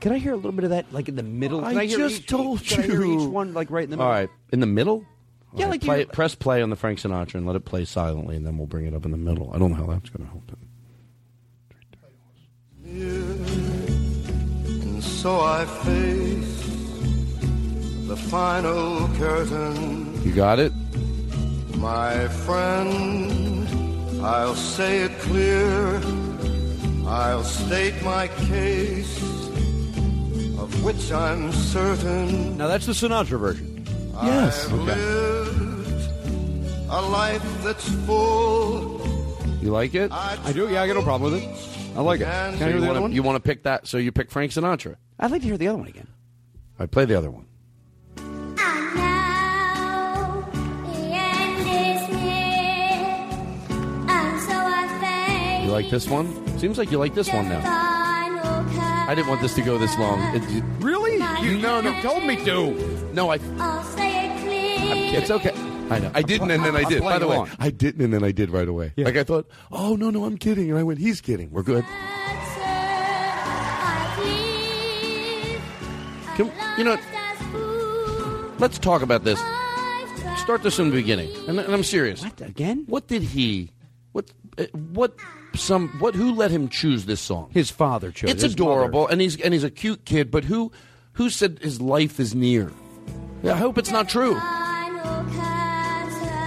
[0.00, 1.62] Can I hear a little bit of that, like in the middle?
[1.62, 3.22] Can I hear just each- told can I hear you.
[3.22, 4.06] each one, like right in the middle.
[4.06, 5.06] All right, in the middle?
[5.54, 7.64] Yeah, All right, like play, you- press play on the Frank Sinatra and let it
[7.64, 9.52] play silently, and then we'll bring it up in the middle.
[9.54, 10.58] I don't know how that's going to help it.
[14.82, 16.61] And so I face
[18.06, 20.22] the final curtain.
[20.24, 20.72] You got it?
[21.76, 23.68] My friend,
[24.24, 26.00] I'll say it clear.
[27.06, 29.18] I'll state my case,
[30.58, 32.56] of which I'm certain.
[32.56, 33.84] Now that's the Sinatra version.
[34.22, 34.66] Yes.
[34.66, 36.10] I've lived
[36.88, 39.00] a life that's full.
[39.60, 40.10] You like it?
[40.12, 40.68] I do.
[40.68, 41.48] Yeah, I got no problem with it.
[41.96, 42.24] I like it.
[42.24, 43.12] Can So I hear you the other wanna- one?
[43.12, 43.86] You want to pick that?
[43.86, 44.96] So you pick Frank Sinatra.
[45.18, 46.08] I'd like to hear the other one again.
[46.78, 47.46] I play the other one.
[55.72, 56.26] Like this one?
[56.58, 57.62] Seems like you like this one now.
[57.64, 60.20] I didn't want this to go this long.
[60.36, 61.14] It- really?
[61.44, 61.90] You, no, no.
[61.90, 62.70] You told me to.
[63.12, 63.38] No, I.
[65.14, 65.52] It's okay.
[65.90, 66.10] I know.
[66.14, 67.02] I didn't, and then I I'm did.
[67.02, 67.50] By the way, along.
[67.58, 68.92] I didn't, and then I did right away.
[68.96, 71.50] Like I thought, oh no, no, I'm kidding, and I went, he's kidding.
[71.50, 71.84] We're good.
[76.36, 76.96] Can, you know,
[78.58, 79.38] let's talk about this.
[80.40, 82.22] Start this from the beginning, and, and I'm serious.
[82.22, 82.84] What again?
[82.88, 83.70] What did he?
[84.12, 84.30] What?
[84.58, 85.14] uh, What?
[85.54, 85.88] Some?
[85.98, 86.14] What?
[86.14, 87.50] Who let him choose this song?
[87.52, 88.30] His father chose.
[88.30, 90.30] It's his adorable, and he's and he's a cute kid.
[90.30, 90.72] But who?
[91.14, 92.72] Who said his life is near?
[93.42, 94.40] Yeah, I hope it's not true.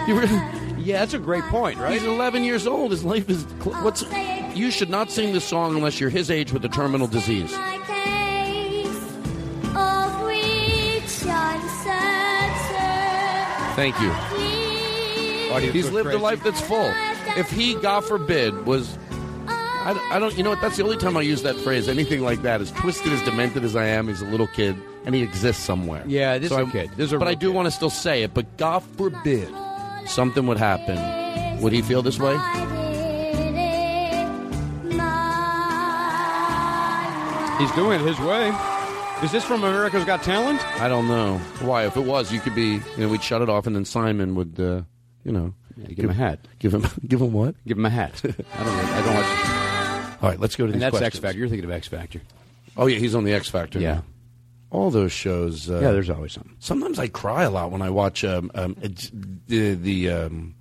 [0.08, 0.42] You really,
[0.86, 1.94] Yeah, that's a great point, right?
[1.94, 2.92] He's 11 years old.
[2.92, 3.44] His life is.
[3.82, 4.04] What's?
[4.56, 7.52] You should not sing this song unless you're his age with a terminal disease.
[13.76, 14.55] Thank you.
[15.64, 16.92] He's lived a life that's full.
[17.38, 18.98] If he, God forbid, was.
[19.48, 20.36] I, I don't.
[20.38, 20.62] You know what?
[20.62, 21.88] That's the only time I use that phrase.
[21.88, 24.76] Anything like that, as twisted, as demented as I am, he's a little kid,
[25.06, 26.04] and he exists somewhere.
[26.08, 26.92] Yeah, this So is a kid.
[26.98, 28.34] This is but I do want to still say it.
[28.34, 29.48] But God forbid
[30.08, 31.62] something would happen.
[31.62, 32.36] Would he feel this way?
[37.60, 38.52] He's doing it his way.
[39.24, 40.60] Is this from America's Got Talent?
[40.82, 41.86] I don't know why.
[41.86, 42.82] If it was, you could be.
[42.98, 44.60] You know, we'd shut it off, and then Simon would.
[44.60, 44.82] Uh,
[45.26, 45.54] you know,
[45.90, 46.40] give him a hat.
[46.60, 46.86] Give him.
[47.06, 47.56] Give him what?
[47.68, 48.22] Give him a hat.
[48.24, 48.78] I don't.
[48.78, 48.94] know.
[48.94, 50.24] I don't watch.
[50.24, 50.76] All right, let's go to the.
[50.76, 51.20] And these that's X.
[51.20, 51.38] Factor.
[51.38, 52.22] You're thinking of X Factor.
[52.78, 53.80] Oh yeah, he's on the X Factor.
[53.80, 53.94] Yeah.
[53.96, 54.04] now.
[54.72, 55.70] All those shows.
[55.70, 56.56] Uh, Yeah, there's always something.
[56.60, 58.76] Sometimes I cry a lot when I watch um, um,
[59.48, 60.56] the the um,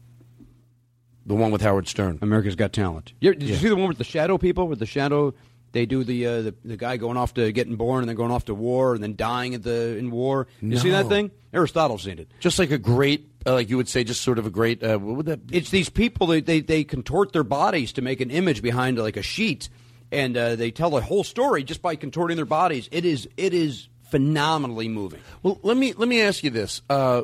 [1.27, 2.19] the one with Howard Stern.
[2.23, 3.13] America's Got Talent.
[3.21, 4.69] You, did you see the one with the shadow people?
[4.69, 5.35] With the shadow,
[5.73, 8.31] they do the, uh, the the guy going off to getting born and then going
[8.31, 10.47] off to war and then dying at the in war.
[10.61, 11.31] You see that thing?
[11.53, 12.29] Aristotle's seen it.
[12.41, 14.83] Just like a great, uh, like you would say, just sort of a great.
[14.83, 15.41] Uh, what would that?
[15.51, 19.17] It's these people they, they they contort their bodies to make an image behind like
[19.17, 19.69] a sheet,
[20.11, 22.89] and uh, they tell a whole story just by contorting their bodies.
[22.91, 25.21] It is it is phenomenally moving.
[25.43, 26.83] Well, let me let me ask you this.
[26.89, 27.23] Uh,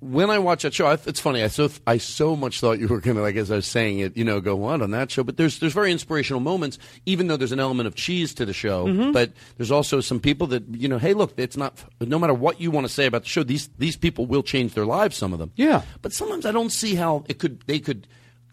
[0.00, 1.42] when I watch that show, I, it's funny.
[1.42, 3.98] I so I so much thought you were going to, like as I was saying
[3.98, 5.24] it, you know, go on on that show.
[5.24, 8.52] But there's there's very inspirational moments, even though there's an element of cheese to the
[8.52, 8.86] show.
[8.86, 9.12] Mhm.
[9.12, 11.82] But there's also some people that you know, hey, look, it's not.
[12.00, 14.74] No matter what you want to say about the show, these these people will change
[14.74, 15.16] their lives.
[15.16, 15.82] Some of them, Yeah.
[16.02, 17.62] But sometimes I don't see how it could.
[17.66, 18.06] They could.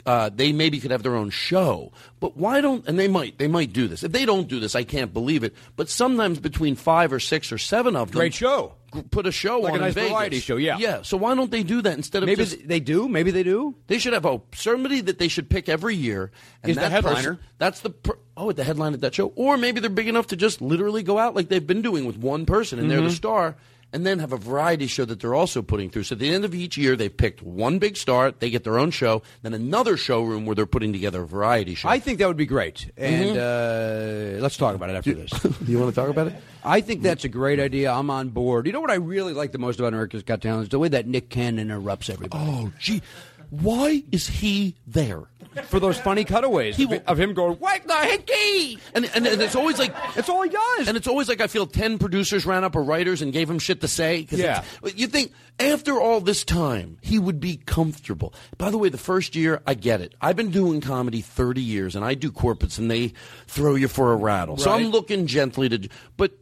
[0.06, 2.88] Uh, they maybe could have their own show, but why don't?
[2.88, 3.40] And they might.
[3.40, 4.04] They might do this.
[4.04, 5.56] If they don't do this, I can't believe it.
[5.76, 8.74] But sometimes between five or six or seven of them, Great show.
[8.94, 10.12] g- Put a show Like a on nice in Vegas.
[10.12, 10.78] variety show, yeah.
[10.78, 11.02] yeah.
[11.02, 12.68] So why don't they do that instead of Maybe just?
[12.68, 13.10] they do.
[13.10, 13.74] Maybe they do.
[13.88, 16.32] They should have a somebody that they should pick every year.
[16.62, 17.16] And Is the that headliner.
[17.16, 19.34] person- that's the per, oh, the headline at that show.
[19.36, 22.18] Or maybe they're big enough to just literally go out like they've been doing with
[22.18, 23.12] one person, and they're the Mhm.
[23.18, 23.56] star.
[23.96, 26.04] And then have a variety show that they're also putting through.
[26.04, 28.32] So at the end of each year, they've picked one big star.
[28.32, 29.22] They get their own show.
[29.42, 31.88] Then another showroom where they're putting together a variety show.
[31.88, 32.92] I think that would be great.
[32.98, 34.38] And Mhm.
[34.38, 35.32] uh, let's talk about it after this.
[35.32, 36.36] Do you want to talk about it?
[36.66, 37.90] I think that's a great idea.
[37.94, 38.68] I'm on board.
[38.68, 40.90] You know what I really like the most about America's Got Talent is the way
[40.90, 42.44] that Nick Cannon interrupts everybody.
[42.46, 43.02] Oh, gee,
[43.50, 45.22] why is he there?
[45.64, 49.56] For those funny cutaways of, of him going, "Whack the hickey!" And, and and it's
[49.56, 50.88] always like That's all he does.
[50.88, 53.60] And it's always like I feel ten producers ran up or writers and gave him
[53.60, 54.28] shit to say.
[54.30, 54.64] Yeah.
[54.96, 58.34] you think after all this time he would be comfortable.
[58.58, 60.14] By the way, the first year I get it.
[60.22, 63.14] I've been doing comedy thirty years, and I do corporates, and they
[63.48, 64.58] throw you for a rattle.
[64.58, 65.88] So I'm looking gently to.
[66.18, 66.34] But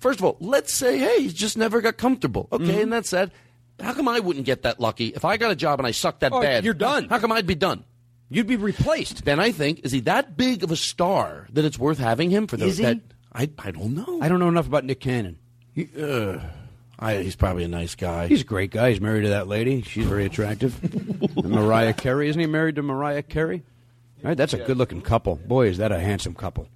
[0.00, 2.48] first of all, let's say, hey, he just never got comfortable.
[2.52, 2.82] Okay, Mhm.
[2.82, 3.30] and that said,
[3.80, 6.20] how come I wouldn't get that lucky if I got a job and I sucked
[6.20, 6.64] that Oh, bad?
[6.64, 7.08] you're done.
[7.08, 7.84] How come I'd be done?
[8.30, 9.24] You'd be replaced.
[9.24, 12.46] Then I think, is he that big of a star that it's worth having him
[12.46, 12.72] for those?
[12.72, 12.84] Is he?
[12.84, 13.00] That,
[13.32, 14.20] I I don't know.
[14.20, 15.38] I don't know enough about Nick Cannon.
[15.74, 16.40] He, uh,
[16.98, 18.26] I, he's probably a nice guy.
[18.26, 18.90] He's a great guy.
[18.90, 19.82] He's married to that lady.
[19.82, 20.76] She's very attractive.
[21.44, 23.62] Mariah Carey, isn't he married to Mariah Carey?
[24.22, 25.36] Right, that's a good-looking couple.
[25.36, 26.68] Boy, is that a handsome couple.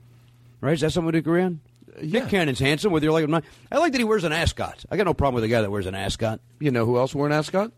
[0.61, 1.61] Right, is that someone to agree on?
[2.01, 3.45] Nick Cannon's handsome, whether you like him or not.
[3.71, 4.85] I like that he wears an ascot.
[4.91, 6.41] I got no problem with a guy that wears an ascot.
[6.61, 7.73] You know who else wore an ascot?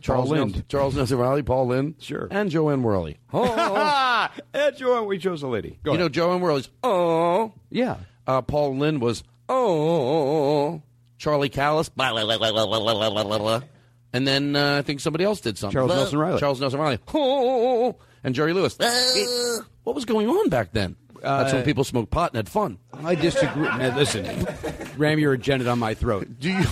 [0.00, 3.18] Charles Lind, Nelson, Charles Nelson Reilly, Paul Lynde, sure, and Jo Anne Worley.
[3.32, 5.78] Oh, and Joanne, we chose a lady.
[5.82, 6.00] Go you ahead.
[6.00, 6.68] know, Jo Anne Worley's.
[6.82, 7.96] Oh, yeah.
[8.26, 10.82] Uh, Paul Lynde was oh.
[11.18, 13.60] Charlie Callas, blah, blah, blah,
[14.12, 15.74] and then uh, I think somebody else did something.
[15.74, 16.40] Charles Nelson Reilly.
[16.40, 16.98] Charles Nelson Reilly.
[17.14, 18.76] Oh, and Jerry Lewis.
[18.80, 19.60] Ah.
[19.84, 20.96] what was going on back then?
[21.22, 22.78] That's when Uh, people smoked pot and had fun.
[22.92, 23.62] I disagree.
[23.68, 24.46] Now, listen,
[24.96, 26.28] ram your agenda on my throat.
[26.38, 26.64] Do you?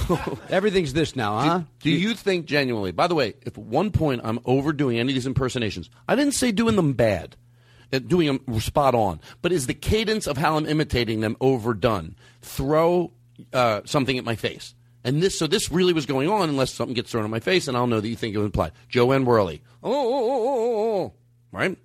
[0.49, 1.61] Everything's this now, huh?
[1.81, 2.93] Do you think genuinely?
[2.93, 6.35] By the way, if at one point I'm overdoing any of these impersonations, I didn't
[6.35, 7.37] say doing them bad,
[7.93, 12.17] uh, doing them spot on, but is the cadence of how I'm imitating them overdone?
[12.43, 13.13] Throw
[13.53, 14.75] uh, something at my face,
[15.05, 17.69] and this so this really was going on unless something gets thrown in my face,
[17.69, 18.73] and I'll know that you think it was implied.
[18.89, 21.13] Jo Anne Worley, oh, oh, oh, oh, oh.
[21.53, 21.77] right?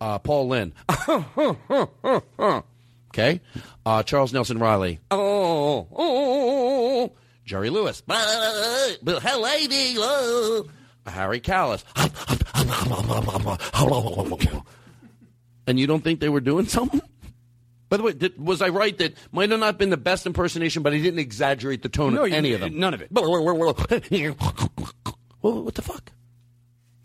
[0.00, 0.72] Uh, Paul Lynde,
[3.10, 3.40] okay?
[3.86, 7.12] Uh, Charles Nelson Reilly, oh, oh, oh.
[7.44, 8.02] Jerry Lewis,
[9.02, 9.96] Bill Lady.
[11.06, 11.84] Harry Callis,
[15.66, 17.00] and you don't think they were doing something?
[17.88, 20.82] By the way, did, was I right that might have not been the best impersonation,
[20.82, 22.78] but he didn't exaggerate the tone No, of you- any of them?
[22.78, 23.08] none of it.
[23.12, 23.30] well,
[25.62, 26.10] what the fuck?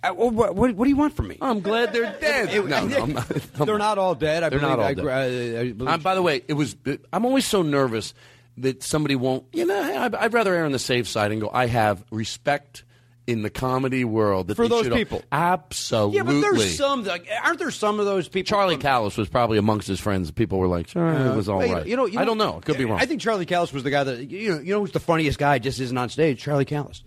[0.04, 1.38] Uh, well, what, what, what do you want from me?
[1.42, 2.50] I'm glad they're dead.
[2.54, 3.28] It- no, no, I'm not.
[3.56, 4.44] They're not all dead.
[4.44, 5.86] I They're believe, not all I, dead.
[5.88, 6.76] I- I Uh, by the way, it was.
[7.14, 8.14] I'm always so nervous
[8.58, 9.46] that somebody won't.
[9.54, 11.50] You know, I'd, I'd rather err on the safe side and go.
[11.54, 12.84] I have respect
[13.28, 15.22] in the comedy world that For those people.
[15.32, 16.18] Absolutely.
[16.18, 17.04] Yeah, but there's some.
[17.04, 18.50] Like, aren't there some of those people?
[18.50, 20.32] Charlie Callas was probably amongst his friends.
[20.32, 22.58] People were like, "Sure, it was all Well, right." You know, you I don't know.
[22.58, 23.00] It could be wrong.
[23.00, 24.60] I think Charlie Callas was the guy that you know.
[24.62, 25.60] You know who's the funniest guy?
[25.60, 26.40] Just isn't on stage.
[26.42, 27.04] Charlie Callas.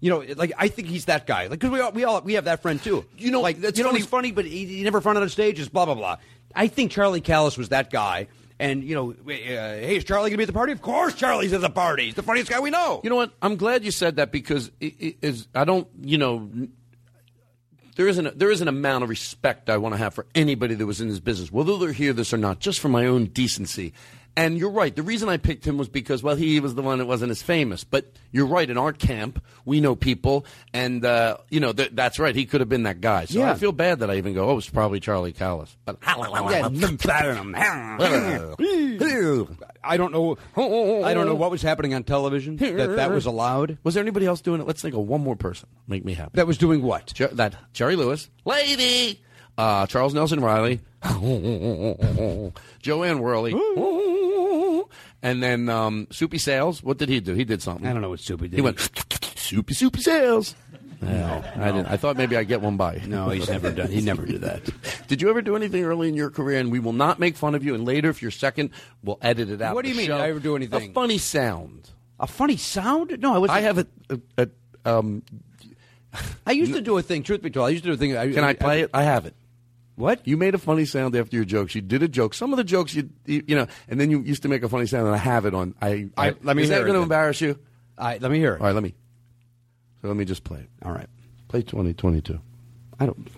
[0.00, 1.42] You know, like I think he's that guy.
[1.42, 3.04] Like because we all we all we have that friend too.
[3.16, 4.00] You know, like that's you know funny.
[4.00, 5.56] he's funny, but he, he never fronted on stage.
[5.56, 6.18] Just blah blah blah.
[6.54, 8.28] I think Charlie Callas was that guy.
[8.60, 10.72] And you know, uh, hey, is Charlie gonna be at the party?
[10.72, 12.06] Of course, Charlie's at the party.
[12.06, 13.00] He's the funniest guy we know.
[13.04, 13.32] You know what?
[13.40, 15.46] I'm glad you said that because it, it is.
[15.54, 15.86] I don't.
[16.00, 16.50] You know,
[17.94, 20.74] there isn't a, there is an amount of respect I want to have for anybody
[20.74, 23.26] that was in this business, whether they're here this or not, just for my own
[23.26, 23.92] decency.
[24.38, 24.94] And you're right.
[24.94, 27.42] The reason I picked him was because, well, he was the one that wasn't as
[27.42, 27.82] famous.
[27.82, 28.70] But you're right.
[28.70, 32.36] In art camp, we know people, and uh, you know th- that's right.
[32.36, 33.24] He could have been that guy.
[33.24, 33.50] So Yeah.
[33.50, 35.76] I feel bad that I even go, oh, it's probably Charlie Callas.
[35.84, 35.98] But
[39.82, 40.36] I don't know.
[40.56, 43.78] I don't know what was happening on television that that was allowed.
[43.82, 44.68] Was there anybody else doing it?
[44.68, 45.68] Let's think of one more person.
[45.88, 46.30] Make me happy.
[46.34, 47.12] That was doing what?
[47.12, 49.20] Jer- that Jerry Lewis, lady,
[49.56, 50.80] uh, Charles Nelson Reilly,
[52.82, 53.52] Jo Anne Worley,
[55.22, 56.82] and then um, Soupy Sales.
[56.82, 57.34] What did he do?
[57.34, 57.86] He did something.
[57.86, 58.56] I don't know what Soupy did.
[58.56, 58.78] He went
[59.36, 60.54] Soupy Soupy Sales.
[61.00, 61.86] No, I didn't.
[61.86, 63.00] I thought maybe I'd get one by.
[63.06, 63.88] No, he's never done.
[63.88, 64.68] He never did that.
[65.08, 66.58] Did you ever do anything early in your career?
[66.58, 67.74] And we will not make fun of you.
[67.74, 68.70] And later, if you're second,
[69.02, 69.74] we'll edit it out.
[69.74, 70.06] What do you mean?
[70.06, 70.18] show.
[70.18, 70.90] I ever do anything?
[70.90, 71.88] A funny sound.
[72.18, 73.16] A funny sound?
[73.20, 73.50] No, I was.
[73.50, 73.86] I have a.
[74.10, 74.48] a, a
[74.84, 75.22] um,
[76.46, 77.22] I used to do a thing.
[77.22, 78.16] Truth be told, I used to do a thing.
[78.16, 78.90] I, Can I play it?
[78.92, 79.34] I have it.
[79.98, 80.26] What?
[80.28, 81.74] You made a funny sound after your jokes.
[81.74, 82.32] You did a joke.
[82.32, 84.68] Some of the jokes you you, you know, and then you used to make a
[84.68, 85.74] funny sound, and I have it on.
[85.82, 87.02] I, I, I- let me is hear that going to then.
[87.02, 87.58] embarrass you?
[87.98, 88.60] I, let me hear it.
[88.60, 88.94] All right, let me.
[90.00, 90.68] So let me just play it.
[90.84, 91.08] All right.
[91.48, 92.38] Play twenty twenty two.
[93.00, 93.28] I don't.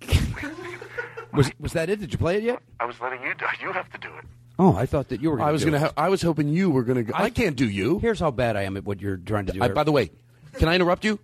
[1.32, 2.00] was was that it?
[2.00, 2.60] Did you play it yet?
[2.80, 3.46] I was letting you do.
[3.60, 4.24] You have to do it.
[4.58, 5.36] Oh, I thought that you were.
[5.36, 5.80] Gonna I was going to.
[5.80, 7.02] Ha- I was hoping you were going to.
[7.02, 7.12] go.
[7.14, 7.98] I, can't do you.
[7.98, 9.62] Here's how bad I am at what you're trying to do.
[9.62, 10.10] I, by the way,
[10.58, 11.18] can I interrupt you?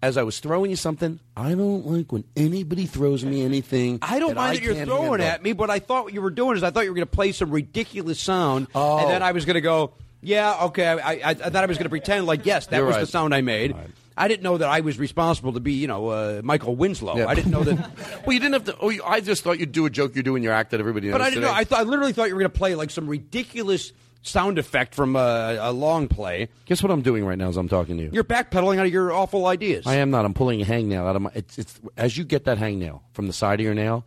[0.00, 4.00] As I was throwing you something, I don't like when anybody throws me anything.
[4.02, 5.26] I don't mind I that you're throwing handle.
[5.28, 7.06] at me, but I thought what you were doing is I thought you were going
[7.06, 8.98] to play some ridiculous sound, Oh.
[8.98, 10.86] and then I was going to go, yeah, okay.
[10.88, 13.00] I, I, I thought I was going to pretend like, yes, that You're was right.
[13.02, 13.76] the sound I made.
[14.16, 17.16] I didn't know that I was responsible to be, you know, uh, Michael Winslow.
[17.16, 17.26] Yeah.
[17.26, 17.78] I didn't know that.
[18.26, 18.76] well, you didn't have to.
[18.78, 20.80] Oh, you, I just thought you'd do a joke you do in your act that
[20.80, 21.14] everybody knows.
[21.14, 21.50] But I didn't know.
[21.50, 25.16] I, I literally thought you were going to play like some ridiculous sound effect from
[25.16, 26.48] a, a long play.
[26.66, 28.10] Guess what I'm doing right now as I'm talking to you.
[28.12, 29.86] You're backpedaling out of your awful ideas.
[29.86, 30.24] I am not.
[30.24, 31.30] I'm pulling a hangnail out of my.
[31.34, 34.04] It's, it's as you get that hangnail from the side of your nail.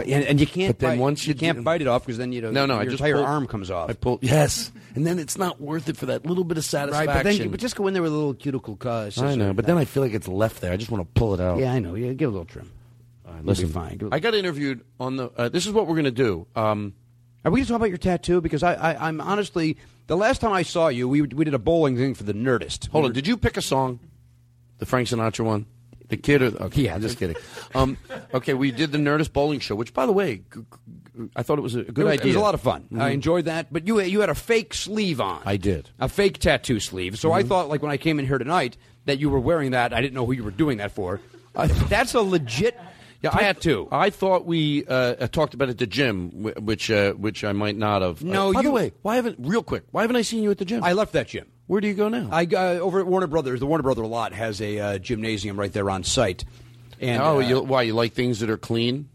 [0.00, 0.68] And, and you can't.
[0.70, 2.50] But then bite, once you can't do- bite it off because then you know.
[2.50, 2.74] No, no.
[2.74, 3.90] your I just entire pulled- arm comes off.
[3.90, 4.18] I pull.
[4.22, 7.14] Yes, and then it's not worth it for that little bit of right, satisfaction.
[7.14, 9.18] but then you, but just go in there with a little cuticle cause.
[9.20, 10.72] I know, but then I feel like it's left there.
[10.72, 11.58] I just want to pull it out.
[11.58, 11.94] Yeah, I know.
[11.94, 12.70] Yeah, give it a little trim.
[13.44, 13.98] Listen, fine.
[14.12, 15.30] I got interviewed on the.
[15.36, 16.46] Uh, this is what we're going to do.
[16.54, 16.92] Um,
[17.44, 18.40] Are we going to talk about your tattoo?
[18.40, 21.58] Because I, I, I'm honestly, the last time I saw you, we, we did a
[21.58, 22.88] bowling thing for the Nerdist.
[22.90, 23.10] hold We on.
[23.10, 23.98] were- Did you pick a song?
[24.78, 25.66] The Frank Sinatra one.
[26.12, 26.94] The kid or the, okay, Yeah.
[26.94, 27.36] I'm just kidding.
[27.74, 27.96] Um,
[28.34, 30.42] okay, we did the Nerdist bowling show, which, by the way,
[31.34, 32.24] I thought it was a good it was, idea.
[32.24, 32.84] It was a lot of fun.
[32.92, 33.14] I Mhm.
[33.14, 33.72] enjoyed that.
[33.72, 35.40] But you you had a fake sleeve on.
[35.46, 35.88] I did.
[35.98, 37.18] a fake tattoo sleeve.
[37.18, 37.38] So Mm-hmm.
[37.38, 38.76] I thought, like when I came in here tonight,
[39.06, 39.94] that you were wearing that.
[39.94, 41.18] I didn't know who you were doing that for.
[41.88, 42.78] That's a legit
[43.22, 43.88] tattoo.
[43.90, 46.30] I, I thought we uh, uh, talked about it at the gym,
[46.60, 48.22] which uh, which I might not have.
[48.22, 49.84] No, Uh, by the way, why haven't real quick?
[49.92, 50.84] Why haven't I seen you at the gym?
[50.84, 51.46] I left that gym.
[51.66, 52.28] Where do you go now?
[52.32, 53.60] I uh, over at Warner Brothers.
[53.60, 56.44] The Warner Brother lot has a uh, gymnasium right there on site.
[57.00, 59.08] And oh, uh, you, why you like things that are clean?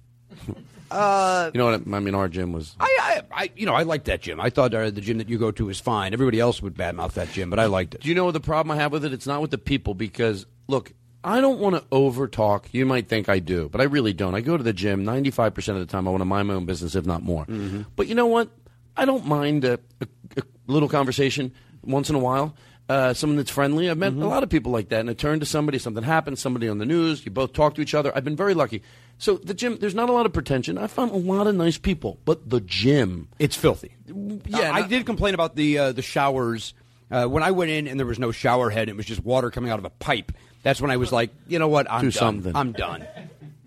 [0.92, 1.82] uh, You know what?
[1.94, 2.76] I, mean, our gym was.
[2.80, 2.98] I,
[3.32, 4.40] I, I, you know, I liked that gym.
[4.42, 6.14] I thought uh, the gym that you go to is fine.
[6.14, 8.02] Everybody else would badmouth that gym, but I liked it.
[8.02, 9.14] Do you know what the problem I have with it?
[9.14, 10.94] It's not with the people because look,
[11.24, 12.68] I don't want to over talk.
[12.74, 14.36] You might think I do, but I really don't.
[14.36, 16.08] I go to the gym ninety five percent of the time.
[16.08, 17.46] I want to mind my own business, if not more.
[17.96, 18.50] But you know what?
[18.96, 20.08] I don't mind a, a,
[20.38, 21.54] a little conversation
[21.88, 22.56] once in a while.
[22.90, 23.90] Uh, someone that's friendly.
[23.90, 25.78] I've met a lot of people like that, and I turn to somebody.
[25.78, 26.40] Something happens.
[26.40, 27.26] Somebody on the news.
[27.26, 28.14] You both talk to each other.
[28.16, 28.82] I've been very lucky.
[29.18, 30.78] So the gym, there's not a lot of pretension.
[30.78, 33.94] I found a lot of nice people, but the gym, It's filthy.
[34.46, 36.74] Yeah, I not- did complain about the uh, the showers
[37.12, 38.88] uh, when I went in and there was no shower head.
[38.88, 40.32] It was just water coming out of a pipe.
[40.64, 42.20] That's when I was like, you know what, I'm Do done.
[42.20, 42.56] something.
[42.56, 43.06] I'm done.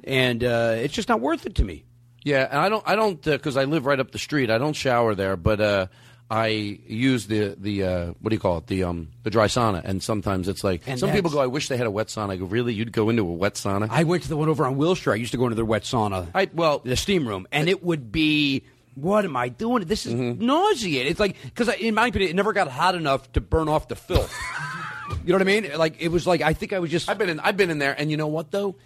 [0.05, 1.85] And uh, it's just not worth it to me.
[2.25, 4.51] Yeah, and I don't, I don't, because I live right up the street.
[4.51, 5.87] I don't shower there, but uh,
[6.31, 6.47] I
[6.87, 8.69] use the the uh, what do you call it?
[8.69, 11.69] The um the dry sauna, and sometimes it's like And some people go, "I wish
[11.69, 12.73] they had a wet sauna." I go, "Really?
[12.73, 15.13] You'd go into a wet sauna?" I went to the one over on Wilshire.
[15.13, 16.29] I used to go into their wet sauna.
[16.35, 18.63] I well, the steam room, and it would be.
[18.97, 19.85] What am I doing?
[19.85, 20.45] This is Mm-hmm.
[20.45, 21.11] nauseating.
[21.11, 23.97] It's like because in my opinion, it never got hot enough to burn off the
[23.97, 24.37] filth.
[25.25, 25.71] you know what I mean?
[25.79, 27.09] Like it was like I think I was just.
[27.09, 28.77] I've been in, I've been in there, and you know what though?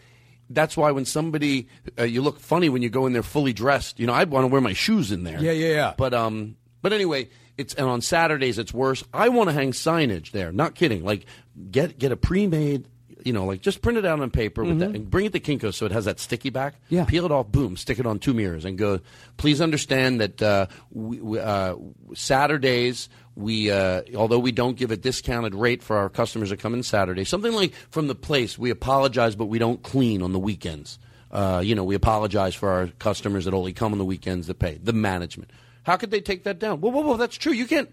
[0.51, 1.69] That's why when somebody
[1.99, 3.99] uh, you look funny when you go in there fully dressed.
[3.99, 5.41] You know, I'd want to wear my shoes in there.
[5.41, 5.95] Yeah, yeah, yeah.
[5.97, 9.03] But um, But anyway, it's and on Saturdays it's worse.
[9.15, 10.53] I want to hang signage there.
[10.53, 11.03] Not kidding.
[11.03, 11.25] Like
[11.71, 12.89] get get a pre-made.
[13.25, 15.41] You know, like just print it out on paper with that, and bring it to
[15.41, 16.75] Kinko so it has that sticky back.
[16.75, 16.95] Mm-hmm.
[16.95, 17.05] Yeah.
[17.07, 19.01] Peel it off, boom, stick it on two mirrors, and go.
[19.39, 21.77] Please understand that uh, we, we, uh,
[22.13, 26.75] Saturdays we, uh, although we don't give a discounted rate for our customers that come
[26.75, 30.39] in Saturday, something like from the place, we apologize, but we don't clean on the
[30.39, 30.99] weekends.
[31.31, 34.55] Uh, you know, we apologize for our customers that only come on the weekends to
[34.55, 34.79] pay.
[34.83, 35.51] The management.
[35.85, 36.81] How could they take that down?
[36.81, 37.17] Whoa, whoa, whoa!
[37.17, 37.53] That's true.
[37.53, 37.89] You can't.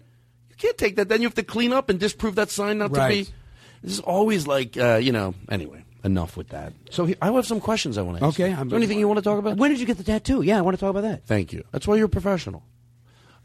[0.50, 1.08] You can't take that.
[1.08, 3.24] Then you have to clean up and disprove that sign not Right.
[3.24, 3.36] to be.
[3.82, 5.34] This is always like, uh, you know.
[5.48, 6.72] Anyway, enough with that.
[6.90, 8.38] So he, I have some questions I want to ask.
[8.38, 8.52] Okay.
[8.52, 9.56] I'm- Is there anything you want to talk about?
[9.56, 10.42] When did you get the tattoo?
[10.42, 11.26] Yeah, I want to talk about that.
[11.26, 11.64] Thank you.
[11.72, 12.62] That's why you're a professional.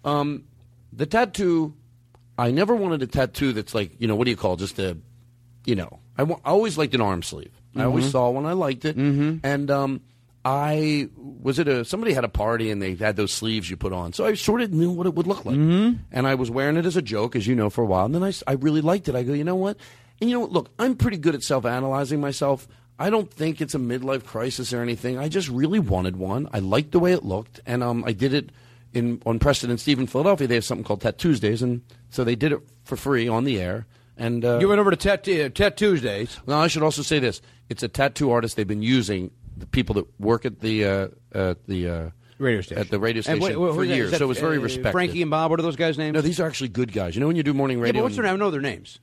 [0.06, 0.44] Um,
[0.94, 1.74] the tattoo,
[2.38, 4.60] I never wanted a tattoo that's like, you know, what do you call it?
[4.60, 4.98] just a,
[5.66, 7.52] you know, I, always liked an arm sleeve.
[7.76, 8.12] I always Mhm.
[8.12, 9.40] saw one, I liked it, Mhm.
[9.44, 10.02] and um,
[10.50, 13.92] I was at a somebody had a party and they had those sleeves you put
[13.92, 16.00] on, so I sort of knew what it would look like, Mhm.
[16.10, 18.16] and I was wearing it as a joke, as you know, for a while, and
[18.16, 19.16] then I, I really liked it.
[19.16, 19.76] I go, you know what?
[20.22, 20.54] And you know what?
[20.54, 22.66] Look, I'm pretty good at self analyzing myself.
[22.98, 25.20] I don't think it's a midlife crisis or anything.
[25.20, 26.48] I just really wanted one.
[26.54, 28.50] I liked the way it looked, and um, I did it
[28.94, 30.48] in on Preston and Steve in Philadelphia.
[30.48, 33.60] They have something called Tat Tuesdays, and so they did it for free on the
[33.60, 33.86] air.
[34.16, 36.40] And uh, You went over to Tat, uh, Tat Tuesdays.
[36.48, 39.30] now, I should also say this: it's a tattoo artist they've been using.
[39.58, 42.10] The people that work at the uh, at the uh,
[42.40, 42.82] Radio station.
[42.82, 44.92] at the radio station what- what- for years, that, so it was very uh, respected.
[44.92, 46.14] Frankie and Bob, what are those guys' names?
[46.14, 47.16] No, these are actually good guys.
[47.16, 48.36] You know when you do morning Yeah, radio, but what's their name?
[48.36, 49.00] I know their names.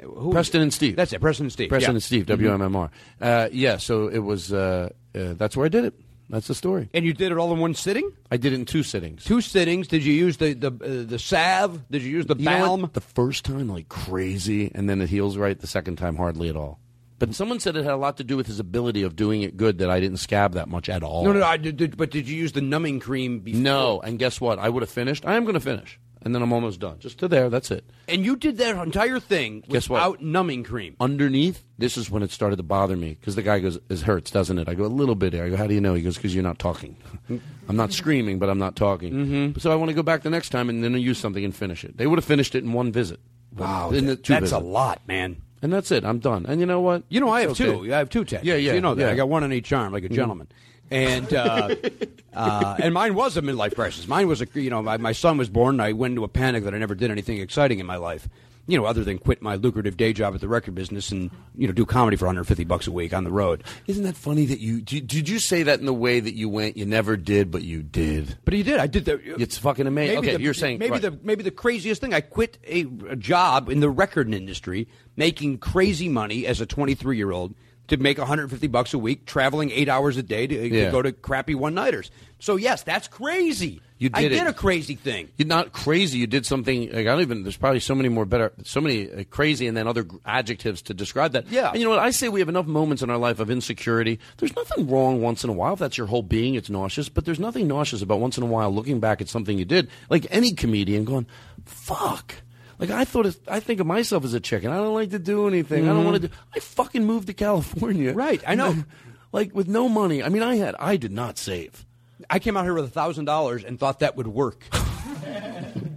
[0.00, 0.96] Who- Preston and Steve.
[0.96, 1.68] That's it, Preston and Steve.
[1.68, 1.96] Preston yeah.
[1.96, 2.26] and Steve.
[2.26, 2.90] WMMR.
[3.20, 4.52] Uh, yeah, so it was.
[4.52, 5.94] Uh, uh, that's where I did it.
[6.28, 6.90] That's the story.
[6.92, 8.10] And you did it all in one sitting?
[8.32, 9.24] I did it in two sittings.
[9.24, 9.86] Two sittings.
[9.86, 11.88] Did you use the the uh, the salve?
[11.90, 12.90] Did you use the You balm?
[12.92, 15.58] The first time, like crazy, and then it heals right.
[15.58, 16.80] The second time, hardly at all.
[17.18, 19.56] But someone said it had a lot to do with his ability of doing it
[19.56, 19.78] good.
[19.78, 21.24] That I didn't scab that much at all.
[21.24, 21.42] No, no.
[21.44, 23.60] I did, but did you use the numbing cream before?
[23.60, 24.58] No, and guess what?
[24.58, 25.24] I would have finished.
[25.24, 26.98] I am going to finish, and then I'm almost done.
[26.98, 27.48] Just to there.
[27.48, 27.88] That's it.
[28.06, 29.96] And you did that entire thing Guess what?
[29.96, 30.94] without numbing cream.
[31.00, 34.30] Underneath, this is when it started to bother me because the guy goes, "It hurts,
[34.30, 35.44] doesn't it?" I go, "A little bit." There.
[35.44, 36.96] I go, "How do you know?" He goes, "Because you're not talking."
[37.68, 39.12] I'm not screaming, but I'm not talking.
[39.14, 39.58] Mm-hmm.
[39.58, 41.82] So I want to go back the next time and then use something and finish
[41.82, 41.96] it.
[41.96, 43.20] They would have finished it in one visit.
[43.56, 45.40] Wow, that- that's a lot, man.
[45.62, 46.04] And that's it.
[46.04, 46.44] I'm done.
[46.46, 47.02] And you know what?
[47.08, 47.64] You know, I have okay.
[47.64, 47.92] two.
[47.94, 48.46] I have two tattoos.
[48.46, 49.02] Yeah, yeah, You know that.
[49.02, 49.10] yeah.
[49.10, 50.14] I got one on each arm, like a Mhm.
[50.14, 50.48] gentleman.
[50.90, 51.74] And uh,
[52.34, 54.06] uh, and mine was a midlife crisis.
[54.06, 55.76] Mine was a you know my, my son was born.
[55.76, 58.28] and I went into a panic that I never did anything exciting in my life.
[58.68, 61.66] You know, other than quit my lucrative day job at the record business and you
[61.66, 63.62] know do comedy for 150 bucks a week on the road.
[63.86, 66.48] Isn't that funny that you did, did you say that in the way that you
[66.48, 66.76] went?
[66.76, 68.38] You never did, but you did.
[68.44, 68.78] But you did.
[68.80, 69.20] I did that.
[69.24, 70.18] It's fucking amazing.
[70.18, 71.02] Okay, the- you're saying maybe right.
[71.02, 72.12] the maybe the craziest thing.
[72.12, 77.16] I quit a, a job in the record industry, making crazy money as a 23
[77.16, 77.54] year old
[77.88, 81.12] to make 150 bucks a week, traveling eight hours a day to, to go to
[81.12, 82.10] crappy one nighters.
[82.38, 83.80] So yes, that's crazy.
[83.98, 84.46] You I did did it.
[84.48, 85.30] a crazy thing.
[85.38, 86.18] You're not crazy.
[86.18, 86.88] You did something.
[86.92, 87.42] Like, I don't even.
[87.44, 90.94] There's probably so many more better, so many uh, crazy, and then other adjectives to
[90.94, 91.48] describe that.
[91.48, 91.70] Yeah.
[91.70, 92.00] And you know what?
[92.00, 94.18] I say we have enough moments in our life of insecurity.
[94.36, 95.72] There's nothing wrong once in a while.
[95.72, 97.08] If that's your whole being, it's nauseous.
[97.08, 99.88] But there's nothing nauseous about once in a while looking back at something you did,
[100.10, 101.26] like any comedian, going,
[101.64, 102.34] "Fuck."
[102.78, 104.70] Like I thought, it, I think of myself as a chicken.
[104.70, 105.84] I don't like to do anything.
[105.88, 106.34] I don't want to do.
[106.54, 108.12] I fucking moved to California.
[108.12, 108.84] Right, I know.
[109.32, 110.22] like with no money.
[110.22, 110.74] I mean, I had.
[110.78, 111.85] I did not save.
[112.30, 114.64] I came out here with a thousand dollars and thought that would work.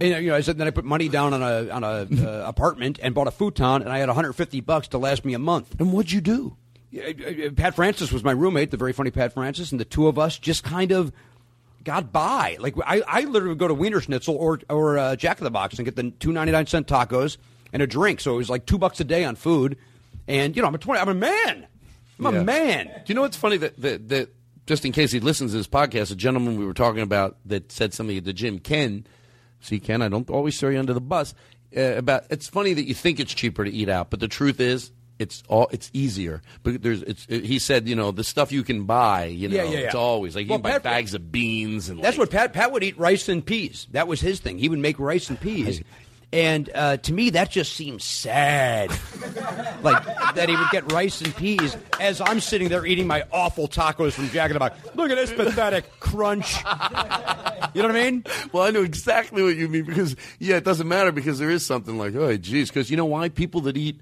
[0.24, 2.98] you know, I said then I put money down on a on a uh, apartment
[3.02, 5.74] and bought a futon, and I had 150 bucks to last me a month.
[5.78, 6.56] And what'd you do?
[6.90, 9.84] Yeah, uh, uh, Pat Francis was my roommate, the very funny Pat Francis, and the
[9.84, 11.12] two of us just kind of
[11.84, 12.56] got by.
[12.60, 15.50] Like I, I literally would go to Wiener Schnitzel or or uh, Jack in the
[15.50, 17.36] Box and get the two ninety nine cent tacos
[17.72, 18.20] and a drink.
[18.20, 19.76] So it was like two bucks a day on food.
[20.28, 21.00] And you know, I'm a twenty.
[21.00, 21.66] I'm a man.
[22.22, 22.40] I'm Yeah.
[22.40, 22.86] a man.
[22.86, 24.28] Do you know what's funny that, that that
[24.70, 27.72] just in case he listens to this podcast, a gentleman we were talking about that
[27.72, 29.04] said something at the gym, Ken.
[29.58, 31.34] See, Ken, I don't always throw you under the bus.
[31.76, 34.60] Uh, about it's funny that you think it's cheaper to eat out, but the truth
[34.60, 34.92] is.
[35.18, 35.68] It's all.
[35.72, 37.02] It's easier, but there's.
[37.02, 37.26] It's.
[37.28, 39.24] It, he said, you know, the stuff you can buy.
[39.24, 41.88] You know, Yeah, yeah, it's always like you Well, can buy Pat- bags of beans
[41.90, 43.88] and That's like, what Pat Pat would eat rice and peas.
[43.90, 44.56] That was his thing.
[44.58, 45.82] He would make rice and peas.
[46.32, 48.90] And uh, to me, that just seems sad.
[49.82, 50.04] like
[50.34, 54.12] that he would get rice and peas as I'm sitting there eating my awful tacos
[54.12, 54.78] from Jack in the Box.
[54.94, 56.56] Look at this pathetic crunch.
[57.74, 58.24] You know what I mean?
[58.52, 61.64] Well, I know exactly what you mean because yeah, it doesn't matter because there is
[61.64, 64.00] something like oh, geez, because you know why people that eat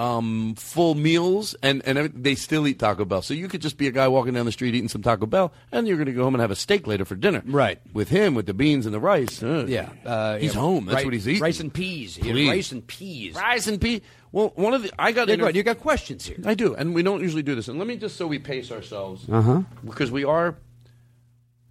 [0.00, 3.20] um, full meals and and they still eat Taco Bell.
[3.22, 5.52] So you could just be a guy walking down the street eating some Taco Bell,
[5.72, 7.42] and you're going to go home and have a steak later for dinner.
[7.44, 7.78] Right.
[7.92, 9.42] with him with the beans and the rice.
[9.42, 10.86] Uh, Yeah, uh, he's yeah, home.
[10.86, 11.42] That's what he's eating.
[11.42, 12.18] Rice and peas.
[12.22, 13.34] Rice and peas.
[13.34, 14.00] Rice and pea.
[14.32, 15.56] Well, one of the I got Yeah, inter- go ahead.
[15.56, 16.38] You got questions here.
[16.46, 17.68] I do, and we don't usually do this.
[17.68, 19.62] And let me just so we pace ourselves Uh-huh.
[19.84, 20.56] because we are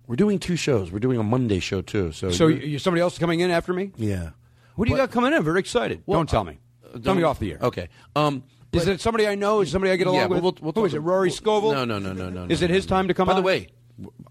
[0.07, 0.91] We're doing two shows.
[0.91, 2.11] We're doing a Monday show too.
[2.11, 3.91] So, So you're- you, somebody else coming in after me?
[3.95, 4.31] yeah.
[4.75, 5.43] What do you But- got coming in?
[5.43, 6.01] Very excited.
[6.05, 6.57] Well, don't tell me.
[6.93, 7.59] Me off the air.
[7.61, 7.89] Okay.
[8.15, 9.61] Um, Is it somebody I know?
[9.61, 10.43] Is it somebody I get along yeah, with?
[10.43, 10.99] We'll, we'll Who is it?
[10.99, 11.71] Rory Scovel?
[11.71, 12.45] No, no, no, no, no.
[12.45, 12.95] Is no, it his no.
[12.95, 13.69] time to come By the way,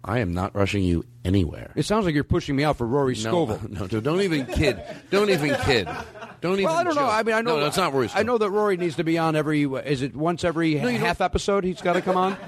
[0.05, 1.73] I am not rushing you anywhere.
[1.75, 3.61] It sounds like you're pushing me out for Rory No, Scovel.
[3.69, 4.83] no, no, don't even kid.
[5.11, 5.89] Don't even kid.
[6.41, 6.65] Don't even.
[6.65, 7.07] Well, I don't know.
[7.07, 7.93] I mean, I know No, that's not.
[8.17, 9.65] I know that Rory needs to be on every.
[9.65, 11.65] Is it once every you half episode?
[11.65, 12.37] He's got to come on.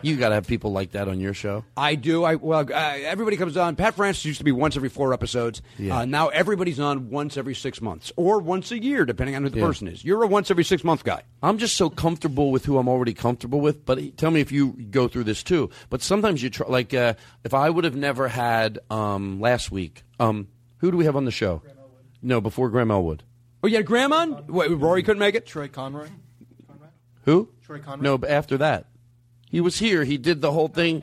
[0.00, 1.64] You got to have people like that on your show.
[1.76, 2.22] I do.
[2.24, 3.74] I well, uh, everybody comes on.
[3.76, 5.60] Pat Francis used to be once every four episodes.
[5.76, 5.98] Yeah.
[5.98, 9.48] Uh, now everybody's on once every six months or once a year, depending on who
[9.50, 9.66] the Yeah.
[9.66, 10.04] person is.
[10.04, 11.22] You're a once every six month guy.
[11.42, 13.84] I'm just so comfortable with who I'm already comfortable with.
[13.84, 15.68] But tell me if you go through this too.
[15.90, 16.68] But sometimes you try.
[16.68, 17.14] Like uh,
[17.44, 20.04] if I would have never had um, last week.
[20.20, 20.48] Um,
[20.78, 21.60] who do we have on the show?
[22.22, 23.22] No, before Graham Elwood.
[23.62, 24.46] Oh, you had Graham on.
[24.46, 25.46] Wait, Rory couldn't make it.
[25.46, 26.08] Troy Conroy.
[27.24, 27.48] Who?
[27.64, 28.02] Troy Conroy.
[28.04, 28.86] No, but after that,
[29.50, 30.04] he was here.
[30.04, 31.02] He did the whole thing.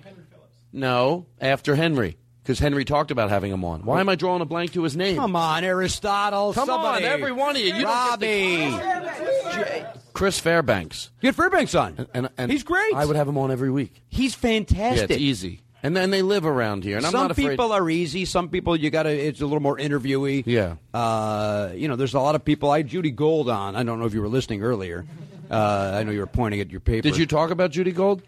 [0.74, 3.86] No, after Henry, because Henry talked about having him on.
[3.86, 5.16] Why am I drawing a blank to his name?
[5.18, 6.54] Come on, Aristotle.
[6.54, 7.06] Come somebody.
[7.06, 7.74] on, every one of you.
[7.74, 8.72] You Robbie.
[8.72, 10.02] don't get the...
[10.14, 11.12] Chris Fairbanks.
[11.22, 11.96] You had Fairbanks on.
[11.98, 12.94] And, and, and He's great.
[12.94, 14.02] I would have him on every week.
[14.10, 15.12] He's Yeah, fantastic.
[15.12, 15.62] it's easy.
[15.86, 17.52] And then they live around here, and I'm some not afraid.
[17.52, 18.26] people are easy.
[18.26, 19.12] Some people you got to.
[19.12, 20.41] It's a little more interviewee.
[20.48, 20.78] Yeah.
[20.91, 22.72] Uh, you know, there's a lot of people.
[22.72, 23.76] I had Judy Gold on.
[23.76, 25.06] I don't know if you were listening earlier.
[25.48, 27.03] Uh, I know you were pointing at your paper.
[27.03, 28.24] Did you talk about Judy Gold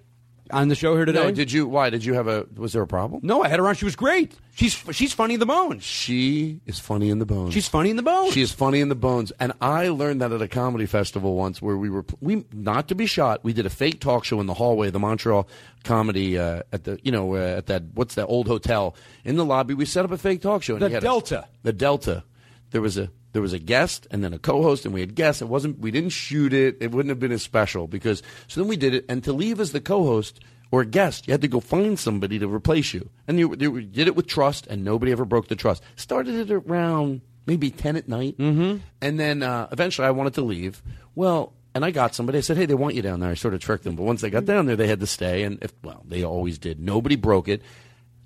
[0.51, 1.23] on the show here today?
[1.23, 1.67] No, did you?
[1.67, 2.45] Why did you have a?
[2.55, 3.21] Was there a problem?
[3.23, 3.75] No, I had her on.
[3.75, 4.35] She was great.
[4.55, 5.83] She's she's funny in the bones.
[5.83, 7.53] She is funny in the bones.
[7.53, 8.33] She's funny in the bones.
[8.33, 11.61] She is funny in the bones, and I learned that at a comedy festival once,
[11.61, 13.43] where we were we not to be shot.
[13.43, 15.47] We did a fake talk show in the hallway of the Montreal
[15.83, 19.45] Comedy uh, at the you know uh, at that what's that old hotel in the
[19.45, 19.73] lobby.
[19.73, 20.73] We set up a fake talk show.
[20.75, 21.47] and The he had a- Delta.
[21.63, 22.23] the Delta.
[22.71, 25.41] There was a there was a guest and then a co-host, and we had guests.
[25.41, 26.77] It wasn't we didn't shoot it.
[26.81, 29.05] It wouldn't have been as special because so then we did it.
[29.09, 30.39] And to leave as the co-host
[30.71, 33.09] or guest, you had to go find somebody to replace you.
[33.27, 35.83] And you, you did it with trust, and nobody ever broke the trust.
[35.95, 38.77] Started it around maybe ten at night, mm-hmm.
[39.01, 40.81] and then uh, eventually I wanted to leave.
[41.15, 41.53] Well.
[41.75, 42.39] And I got somebody.
[42.39, 44.21] I said, "Hey, they want you down there." I sort of tricked them, but once
[44.21, 45.43] they got down there, they had to stay.
[45.43, 46.79] And if well, they always did.
[46.79, 47.61] Nobody broke it.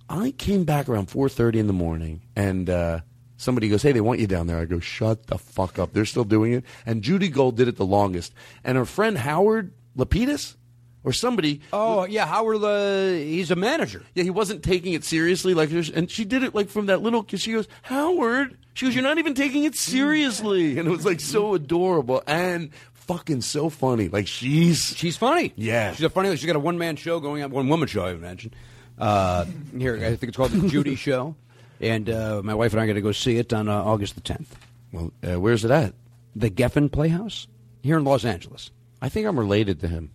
[0.08, 3.02] I came back around four thirty in the morning, and uh,
[3.42, 5.94] somebody goes, "Hey, they want you down there." I go, "Shut the fuck up!
[5.94, 9.74] They're still doing it." And Judy Gold did it the longest, and her friend Howard
[9.98, 10.56] Lapidus
[11.04, 11.62] or somebody.
[11.74, 12.64] Oh yeah, Howard.
[12.64, 14.04] Uh, he's a manager.
[14.16, 17.24] Yeah, he wasn't taking it seriously, like, and she did it like from that little.
[17.24, 18.58] Cause she goes, Howard.
[18.74, 22.70] She goes, "You're not even taking it seriously," and it was like so adorable and
[22.94, 24.08] fucking so funny.
[24.08, 25.54] Like she's she's funny.
[25.56, 26.36] Yeah, She's a funny.
[26.36, 28.06] She's got a one man show going on, one woman show.
[28.06, 28.54] I imagine.
[28.98, 29.46] Uh,
[29.78, 31.36] here, I think it's called the Judy Show,
[31.82, 34.16] and uh, my wife and I are going to go see it on uh, August
[34.16, 34.56] the tenth.
[34.92, 35.94] Well, uh, where's it at?
[36.36, 37.48] The Geffen Playhouse
[37.82, 38.72] here in Los Angeles.
[39.02, 40.12] I think I'm related to him.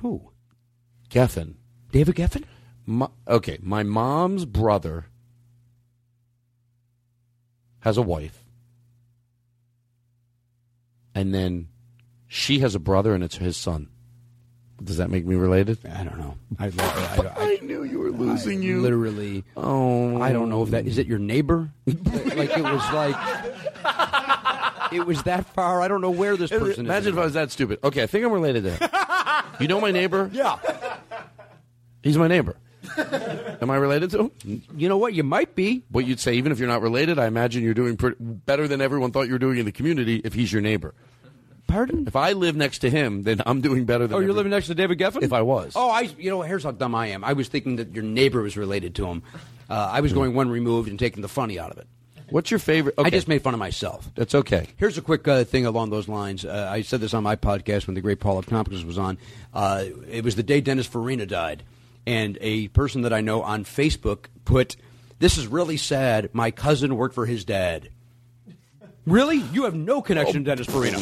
[0.00, 0.32] Who?
[1.08, 1.54] Geffen.
[1.92, 2.44] David Geffen?
[2.84, 5.06] My, okay, my mom's brother
[7.80, 8.44] has a wife,
[11.14, 11.68] and then
[12.26, 13.88] she has a brother, and it's his son.
[14.82, 15.78] Does that make me related?
[15.86, 16.36] I don't know.
[16.58, 18.80] I, I, I, I knew you were losing you.
[18.80, 19.44] Literally.
[19.56, 21.06] Oh, I don't know if that is it.
[21.06, 21.70] Your neighbor?
[21.86, 23.16] like it was like
[24.92, 25.82] it was that far.
[25.82, 26.78] I don't know where this person is.
[26.78, 27.14] Imagine is.
[27.14, 27.80] if I was that stupid.
[27.84, 28.90] Okay, I think I'm related to him.
[29.60, 30.30] you know my neighbor?
[30.40, 30.58] Yeah.
[32.02, 32.56] He's my neighbor.
[33.60, 34.62] Am I related to him?
[34.74, 35.12] You know what?
[35.12, 35.82] You might be.
[35.90, 38.80] What you'd say, even if you're not related, I imagine you're doing pretty, better than
[38.80, 40.94] everyone thought you were doing in the community if he's your neighbor.
[41.66, 42.04] Pardon?
[42.06, 44.50] If I live next to him, then I'm doing better than Oh, you're every- living
[44.50, 45.22] next to David Geffen?
[45.22, 45.72] If I was.
[45.76, 46.08] Oh, I.
[46.18, 47.22] You know, here's how dumb I am.
[47.24, 49.22] I was thinking that your neighbor was related to him.
[49.68, 51.86] Uh, I was going one removed and taking the funny out of it.
[52.30, 52.94] What's your favorite?
[52.98, 54.08] I just made fun of myself.
[54.14, 54.68] That's okay.
[54.76, 56.44] Here's a quick uh, thing along those lines.
[56.44, 58.46] Uh, I said this on my podcast when the great Paul F.
[58.46, 59.18] Tompkins was on.
[59.52, 61.64] Uh, it was the day Dennis Farina died,
[62.06, 64.76] and a person that I know on Facebook put,
[65.18, 66.30] "This is really sad.
[66.32, 67.88] My cousin worked for his dad."
[69.06, 69.38] Really?
[69.52, 71.00] You have no connection to Dennis Farina.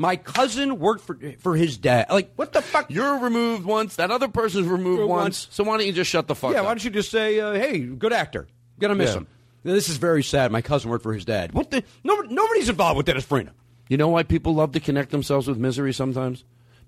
[0.00, 2.06] My cousin worked for for his dad.
[2.08, 2.90] Like what the fuck?
[2.90, 3.96] You're removed once.
[3.96, 5.10] That other person's removed Once.
[5.10, 5.48] once.
[5.50, 6.54] So why don't you just shut the fuck up?
[6.54, 6.64] yeah, up?
[6.64, 8.48] why don't you just say, uh, "Hey, good actor,
[8.78, 9.18] gonna miss Yeah.
[9.18, 9.26] him."
[9.62, 10.50] This is very sad.
[10.52, 11.52] My cousin worked for his dad.
[11.52, 11.84] What the?
[12.02, 13.52] Nobody, nobody's involved with Dennis Farina.
[13.90, 16.44] You know why people love to connect themselves with misery sometimes?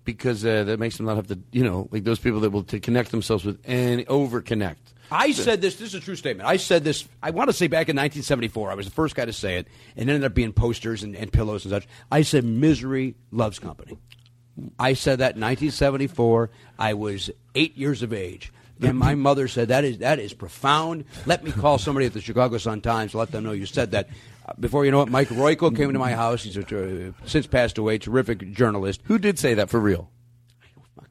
[0.06, 2.62] Because uh, that makes them not have to, you know, like those people that will
[2.64, 4.94] to connect themselves with and over connect.
[5.12, 5.76] I said this.
[5.76, 6.48] This is a true statement.
[6.48, 7.06] I said this.
[7.22, 8.70] I want to say back in 1974.
[8.70, 11.14] I was the first guy to say it, and it ended up being posters and,
[11.14, 11.86] and pillows and such.
[12.10, 13.98] I said misery loves company.
[14.78, 16.50] I said that in 1974.
[16.78, 18.52] I was eight years of age.
[18.80, 21.04] And my mother said that is that is profound.
[21.26, 24.08] Let me call somebody at the Chicago Sun Times let them know you said that.
[24.46, 26.42] Uh, Before you know it, Mike Royko came into my house.
[26.42, 26.62] He's a,
[27.08, 29.00] uh, since passed away, terrific journalist.
[29.04, 30.10] Who did say that for real?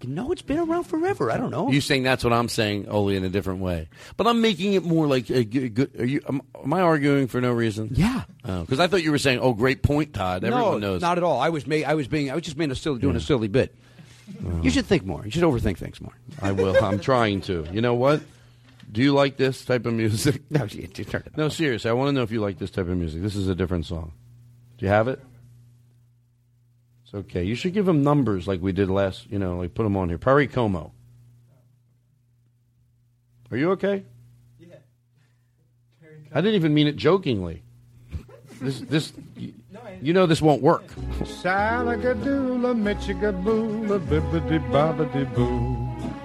[0.03, 0.31] Know.
[0.31, 1.31] It's been around forever.
[1.31, 1.69] I don't know.
[1.69, 3.89] You saying that's what I'm saying, only in a different way.
[4.17, 5.73] But I'm making it more like uh, a good.
[5.73, 6.21] good are you?
[6.27, 7.89] Am, am I arguing for no reason?
[7.93, 8.23] Yeah.
[8.45, 11.01] Oh, because I thought you were saying, "Oh, great point, Todd." Everyone no, knows.
[11.01, 11.39] not at all.
[11.39, 12.31] I was ma- I was being.
[12.31, 13.75] I was just being a silly, doing a silly bit.
[14.45, 14.61] Oh.
[14.61, 15.23] You should think more.
[15.25, 16.13] You should overthink things more.
[16.41, 16.75] I will.
[16.83, 17.67] I'm trying to.
[17.71, 18.21] You know what?
[18.91, 20.41] Do you like this type of music?
[20.49, 21.05] No, you, you.
[21.37, 21.89] No, seriously.
[21.89, 23.21] I want to know if you like this type of music.
[23.21, 24.11] This is a different song.
[24.77, 25.21] Do you have it?
[27.11, 27.43] It's okay.
[27.43, 29.29] You should give them numbers like we did last.
[29.29, 30.17] You know, like put them on here.
[30.17, 30.93] Perry Como.
[33.51, 34.05] Are you okay?
[34.57, 34.75] Yeah.
[36.33, 37.63] I didn't even mean it jokingly.
[38.61, 39.53] This, this, you,
[40.01, 40.87] you know, this won't work.
[41.23, 45.77] Salagadoola, Michigaboola, bibbidi bobbidi boo.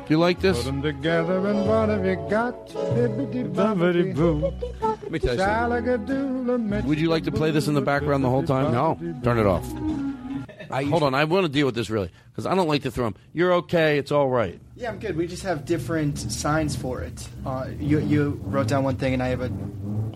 [0.07, 0.59] Do you like this?
[0.59, 2.69] Put them together and what have you got?
[2.69, 4.55] Bibbidi bobbidi boo.
[4.81, 6.87] Let me tell you something.
[6.87, 8.71] Would you like to play this in the background the whole time?
[8.71, 8.97] No.
[9.25, 9.67] Turn it off.
[10.71, 11.15] Hold on.
[11.15, 13.17] I want to deal with this really because I don't like to throw them.
[13.33, 13.99] You're okay.
[13.99, 14.61] It's all right.
[14.75, 15.17] Yeah, I'm good.
[15.17, 17.29] We just have different signs for it.
[17.45, 19.49] Uh, you you wrote down one thing, and I have a.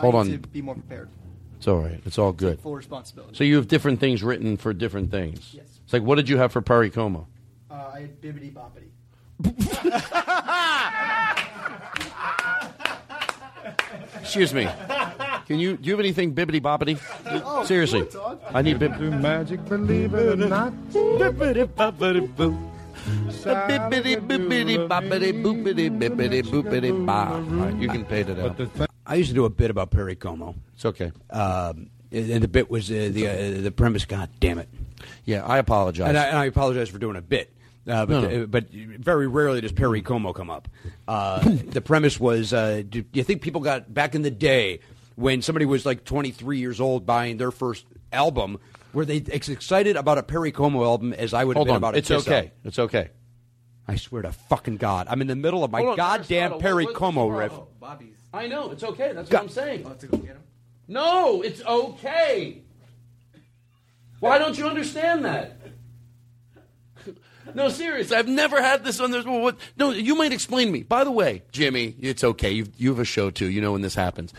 [0.01, 0.27] Hold need on.
[0.31, 1.09] To be more prepared.
[1.56, 2.01] It's all right.
[2.06, 2.60] It's all good.
[2.60, 3.35] full responsibility.
[3.35, 5.52] So you have different things written for different things.
[5.52, 5.66] Yes.
[5.85, 7.27] It's like, what did you have for Perry Como?
[7.70, 8.89] Uh, I had bibbity boppity.
[14.20, 14.68] Excuse me.
[15.51, 16.97] Can you do you have anything bibbity boppity?
[17.44, 18.97] Oh, Seriously, cool, I need bib.
[18.98, 20.72] Do magic, believe it or not.
[20.93, 22.56] Bibbity boppity boo.
[23.43, 27.32] Bibbity boopity boppity boopity bibbity boopity ba.
[27.35, 28.89] All right, you can pay it out.
[29.05, 30.55] I used to do a bit about Perry Como.
[30.77, 31.10] It's okay.
[31.31, 34.05] Um, and the bit was uh, the uh, the premise.
[34.05, 34.68] God damn it!
[35.24, 36.10] Yeah, I apologize.
[36.10, 37.52] And I, and I apologize for doing a bit.
[37.89, 38.43] Uh, but, No, no.
[38.44, 40.68] uh, but very rarely does Perry Como come up.
[41.09, 44.78] Uh, the premise was: uh, do, do you think people got back in the day
[45.20, 48.59] when somebody was like 23 years old buying their first album?
[48.92, 51.74] Were they as excited about a Perry Como album as I would have Hold been
[51.74, 51.78] on.
[51.78, 52.36] about a It's Kiss okay.
[52.36, 52.51] album?
[52.64, 53.10] It's okay.
[53.86, 56.60] I swear to fucking God, I'm in the middle of my Hold on, goddamn Aristotle,
[56.60, 57.48] Perry what- what's Como the riff.
[57.51, 57.68] problem?
[57.80, 58.16] Bobby's.
[58.32, 58.70] I know.
[58.70, 59.12] It's okay.
[59.12, 59.38] That's God.
[59.38, 59.82] what I'm saying.
[59.84, 60.42] I'll have to go get him.
[60.88, 62.62] No, it's okay.
[64.20, 65.56] Why don't you understand that?
[67.54, 69.24] No, seriously, I've never had this on this.
[69.24, 69.56] well, What?
[69.76, 70.82] No, you might explain me.
[70.82, 72.50] By the way, Jimmy, it's okay.
[72.52, 73.50] You you have a show too.
[73.50, 74.32] You know when this happens.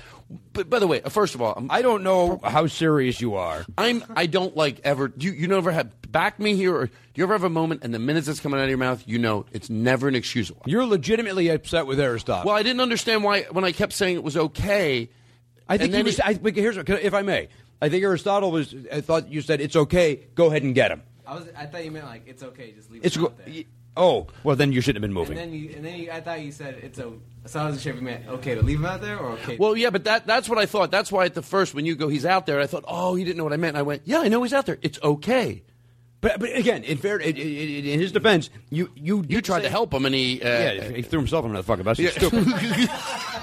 [0.54, 3.36] But by the way, uh, first of all, I'm, I don't know how serious you
[3.36, 3.66] are.
[3.78, 5.12] I'm I don't like ever.
[5.18, 7.94] You you never have back me here, or do you ever have a moment and
[7.94, 10.52] the minutes that's coming out of your mouth, you know it's never an excuse.
[10.66, 12.48] You're legitimately upset with Aristotle.
[12.50, 15.10] Well, I didn't understand why when I kept saying it was okay.
[15.68, 16.18] I think he was.
[16.18, 17.50] he- I, here's if I may.
[17.82, 18.74] I think Aristotle was.
[18.94, 20.28] I thought you said it's okay.
[20.36, 21.02] Go ahead and get him.
[21.32, 21.48] I was.
[21.58, 22.72] I thought you meant like it's okay.
[22.74, 23.48] Just leave It's it out there.
[23.48, 25.38] y- oh well, then you shouldn't have been moving.
[25.38, 27.12] And then you, and then you, I thought you said it's a.
[27.46, 29.56] So I wasn't sure if you meant okay to leave him out there or okay.
[29.58, 30.92] Well, yeah, but that that's what I thought.
[30.92, 32.60] That's why at the first when you go, he's out there.
[32.60, 33.78] I thought, oh, he didn't know what I meant.
[33.78, 34.78] I went, yeah, I know he's out there.
[34.82, 35.64] It's okay.
[36.22, 39.70] But but again, in fair, in, in, in his defense, you you You tried to
[39.70, 41.98] help him, and he uh, yeah, he threw himself under the fucking bus.
[41.98, 42.28] He's Yeah.
[42.30, 42.90] stupid.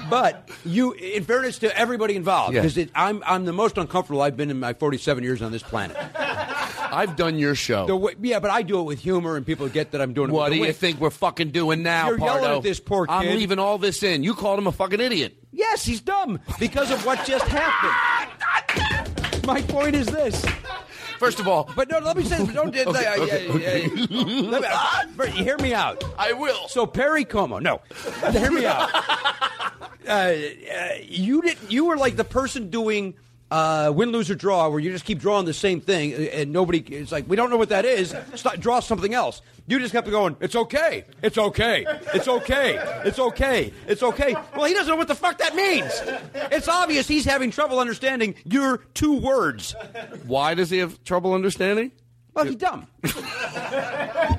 [0.10, 2.62] but you, in fairness to everybody involved, Yeah.
[2.62, 5.96] because I'm I'm the most uncomfortable I've been in my 47 years on this planet.
[6.90, 7.86] I've done your show.
[7.86, 10.30] The way, yeah, but I do it with humor, and people get that I'm doing
[10.30, 10.32] it.
[10.32, 12.34] What do the you think we're fucking doing now, You're Pardo?
[12.42, 13.12] yelling at this poor kid.
[13.12, 14.22] I'm leaving all this in.
[14.22, 15.34] You called him a fucking idiot.
[15.52, 19.44] Yes, he's dumb because of what just happened.
[19.46, 20.44] My point is this.
[21.18, 22.68] First of all, But no, let me say, don't.
[22.68, 22.90] Okay, uh,
[23.22, 26.02] okay, uh, uh, let me- uh, Bert, hear me out.
[26.18, 26.68] I will.
[26.68, 27.80] So Perry Como, no,
[28.32, 28.90] hear me out.
[30.08, 30.34] Uh, uh,
[31.06, 31.58] you did.
[31.68, 33.12] You were like the person doing
[33.50, 36.52] uh, win, lose, or draw, where you just keep drawing the same thing, uh, and
[36.52, 36.80] nobody.
[36.80, 38.14] It's like we don't know what that is.
[38.34, 39.42] Stop, draw something else.
[39.66, 40.36] You just kept going.
[40.40, 41.04] It's okay.
[41.22, 41.84] It's okay.
[42.14, 42.78] It's okay.
[43.04, 43.72] It's okay.
[43.86, 44.34] It's okay.
[44.56, 45.92] Well, he doesn't know what the fuck that means.
[46.50, 49.74] It's obvious he's having trouble understanding your two words.
[50.26, 51.92] Why does he have trouble understanding?
[52.32, 52.86] Well, he's dumb.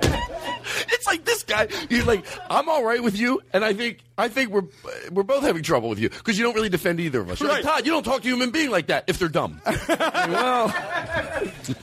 [0.99, 1.67] It's like this guy.
[1.87, 4.63] He's like, I'm all right with you, and I think I think we're
[5.11, 7.39] we're both having trouble with you because you don't really defend either of us.
[7.39, 9.61] You're like, Todd, you don't talk to a human being like that if they're dumb.
[9.87, 10.73] well,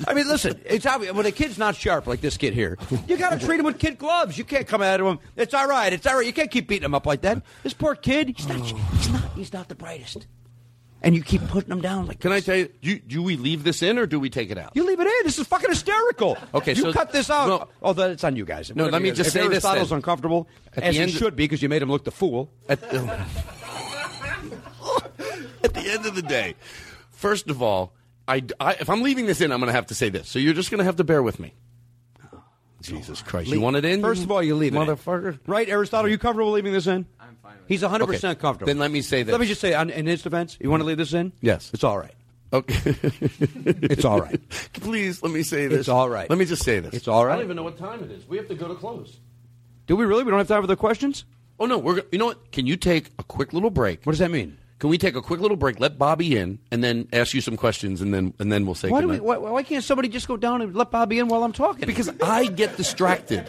[0.07, 2.77] I mean, listen, it's obvious when a kid's not sharp like this kid here,
[3.09, 4.37] you got to treat him with kid gloves.
[4.37, 5.19] You can't come out at him.
[5.37, 5.93] It's all right.
[5.93, 6.27] It's all right.
[6.27, 7.43] You can't keep beating him up like that.
[7.63, 8.61] This poor kid, he's not.
[8.61, 9.23] He's not.
[9.35, 10.27] He's not the brightest.
[11.03, 12.19] And you keep putting them down like.
[12.21, 12.69] can I tell you?
[12.83, 14.73] Do, do we leave this in or do we take it out?
[14.75, 15.13] You leave it in.
[15.25, 16.37] This is fucking hysterical.
[16.55, 17.47] Okay, you so- cut this out.
[17.49, 17.69] no.
[17.83, 18.75] oh, that it's on you guys.
[18.75, 19.97] No, let me just if say this Aristotle's then.
[19.99, 22.51] uncomfortable, At as the he end- should be, because you made him look the fool.
[22.69, 22.83] At,
[25.63, 26.55] at the end of the day,
[27.13, 27.93] first of all,
[28.27, 30.29] I, I- if I'm leaving this in, I'm going to have to say this.
[30.29, 31.55] So you're just going to have to bear with me.
[32.33, 32.43] Oh,
[32.81, 33.49] Jesus Christ!
[33.51, 34.01] You want it in?
[34.03, 34.87] First of all, you leave it in.
[34.87, 35.39] motherfucker.
[35.47, 36.11] Right, Aristotle?
[36.11, 37.07] You comfortable leaving this in?
[37.45, 37.59] I'm fine.
[37.67, 38.67] He's 100 Okay, percent comfortable.
[38.67, 39.33] Then let me say this.
[39.33, 41.33] Let me just say, on, in his defense, you want to leave this in?
[41.41, 41.71] Yes.
[41.73, 42.15] It's all right.
[42.53, 42.95] Okay.
[43.67, 44.41] It's all right.
[44.75, 45.81] Please let me say this.
[45.81, 46.29] It's all right.
[46.31, 46.95] Let me just say this.
[46.95, 47.33] It's all right.
[47.33, 48.27] I don't even know what time it is.
[48.29, 49.19] We have to go to close.
[49.87, 50.23] Do we really?
[50.25, 51.25] We don't have time for the questions?
[51.59, 52.53] Oh no, we're you know what?
[52.53, 54.05] Can you take a quick little break?
[54.05, 54.59] What does that mean?
[54.79, 55.81] Can we take a quick little break?
[55.81, 58.91] Let Bobby in, and then ask you some questions, and then and then we'll say
[58.91, 61.45] Why, do we, why, why can't somebody just go down and let Bobby in while
[61.45, 61.87] I'm talking?
[61.87, 63.47] Because I get distracted.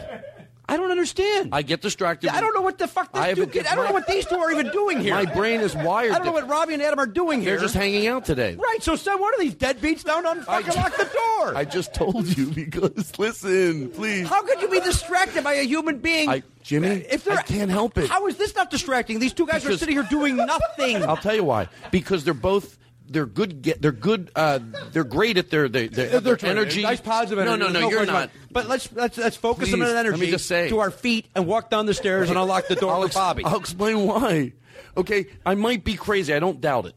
[0.70, 1.48] I don't understand.
[1.52, 2.28] I get distracted.
[2.30, 3.66] I don't know what the fuck this I a- kid.
[3.66, 5.14] I don't know what these two are even doing here.
[5.14, 6.12] My brain is wired.
[6.12, 7.52] I don't know what Robbie and Adam are doing here.
[7.52, 8.54] They're just hanging out today.
[8.54, 8.82] Right.
[8.82, 11.56] So, son, what are these deadbeats down on fucking lock the door?
[11.56, 14.28] I just told you because listen, please.
[14.28, 16.28] How could you be distracted by a human being?
[16.28, 18.10] I, Jimmy, if they're, I can't help it.
[18.10, 19.20] How is this not distracting?
[19.20, 21.02] These two guys are sitting here doing nothing.
[21.02, 21.68] I'll tell you why.
[21.90, 22.76] Because they're both.
[23.10, 23.62] They're good.
[23.62, 24.30] Get, they're good.
[24.36, 24.58] Uh,
[24.92, 26.82] they're great at their their, their, their energy.
[26.82, 27.72] Nice positive No, energy.
[27.72, 27.80] no, no.
[27.80, 28.30] There's you're not.
[28.50, 30.68] But let's let's let's focus Please, on that let energy me just say.
[30.68, 33.44] to our feet and walk down the stairs and unlock the door I'll for Bobby.
[33.44, 34.52] I'll explain why.
[34.96, 36.34] Okay, I might be crazy.
[36.34, 36.94] I don't doubt it.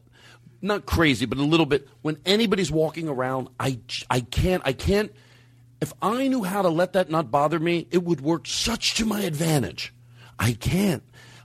[0.60, 1.88] Not crazy, but a little bit.
[2.02, 4.62] When anybody's walking around, I, I can't.
[4.64, 5.12] I can't.
[5.80, 9.04] If I knew how to let that not bother me, it would work such to
[9.04, 9.92] my advantage.
[10.38, 11.02] I can't.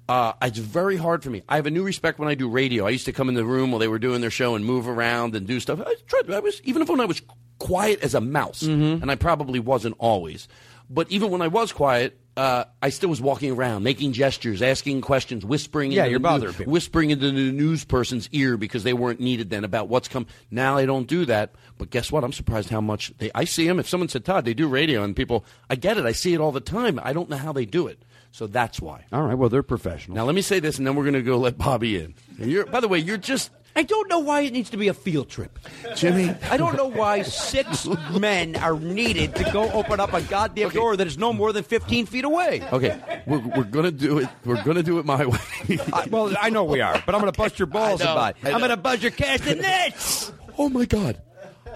[0.10, 1.44] Uh, it's very hard for me.
[1.50, 2.86] I have a new respect when I do radio.
[2.88, 4.88] I used to come in the room while they were doing their show and move
[4.88, 5.82] around and do stuff.
[5.86, 6.32] I tried.
[6.32, 7.22] I was even if when I was
[7.60, 9.02] quiet as a mouse, Mm-hmm.
[9.02, 10.48] and I probably wasn't always.
[10.90, 15.02] But even when I was quiet, uh, I still was walking around, making gestures, asking
[15.02, 15.92] questions, whispering.
[15.92, 16.72] Yeah, into you're the bothering news, people.
[16.72, 20.28] whispering into the news person's ear because they weren't needed then about what's come.
[20.50, 21.52] Now I don't do that.
[21.78, 22.24] But guess what?
[22.24, 23.30] I'm surprised how much they.
[23.36, 23.80] I see them.
[23.80, 26.06] If someone said, "Todd, they do radio," and people, I get it.
[26.06, 27.02] I see it all the time.
[27.04, 28.02] I don't know how they do it.
[28.38, 29.04] So that's why.
[29.12, 29.34] All right.
[29.34, 30.16] Well, they're professional.
[30.16, 32.14] Now let me say this, and then we're going to go let Bobby in.
[32.40, 34.90] And you're, by the way, you're just I don't know why it needs to be
[34.90, 35.58] a field trip.
[35.96, 36.36] Jimmy.
[36.52, 40.96] I don't know why six men are needed to go open up a goddamn door
[40.98, 42.62] that is no more than 15 feet away.
[42.72, 44.30] Okay, we're, we're going to do it.
[44.46, 45.80] We're going to do it my way.
[45.92, 48.12] I, well, I know we are, but I'm going to bust your balls I know,
[48.12, 48.46] about it.
[48.46, 50.32] I I'm going to buzz your castanets.
[50.60, 51.22] Oh my God.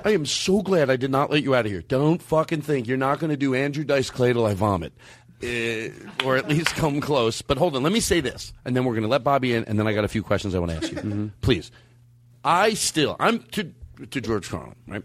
[0.04, 1.84] I am so glad I did not let you out of here.
[1.84, 4.94] Don't fucking think you're not going to do Andrew Dice Clay till I vomit.
[5.44, 5.90] Uh,
[6.26, 7.42] or at least come close.
[7.42, 9.64] But hold on, let me say this, and then we're going to let Bobby in,
[9.66, 11.32] and then I got a few questions I want to ask you.
[11.42, 11.72] Please,
[12.44, 13.72] I still, I'm to
[14.12, 15.04] to George Carlin, right?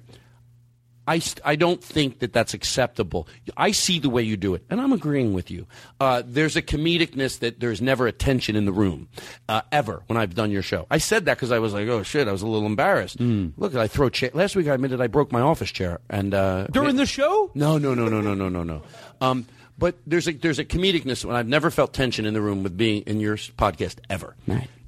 [1.08, 3.28] I, st- I don't think that that's acceptable.
[3.56, 5.68] I see the way you do it, and I'm agreeing with you.
[6.00, 9.06] Uh, there's a comedicness that there's never a tension in the room,
[9.48, 10.84] uh, ever, when I've done your show.
[10.90, 13.20] I said that because I was like, oh shit, I was a little embarrassed.
[13.20, 14.30] Look, I throw chair.
[14.34, 16.00] Last week I admitted I broke my office chair.
[16.10, 17.52] and uh, During the show?
[17.54, 18.82] No, no, no, no, no, no, no, no.
[19.20, 19.46] Um,
[19.78, 22.76] but there's a, there's a comedicness when I've never felt tension in the room with
[22.76, 24.34] being in your podcast ever.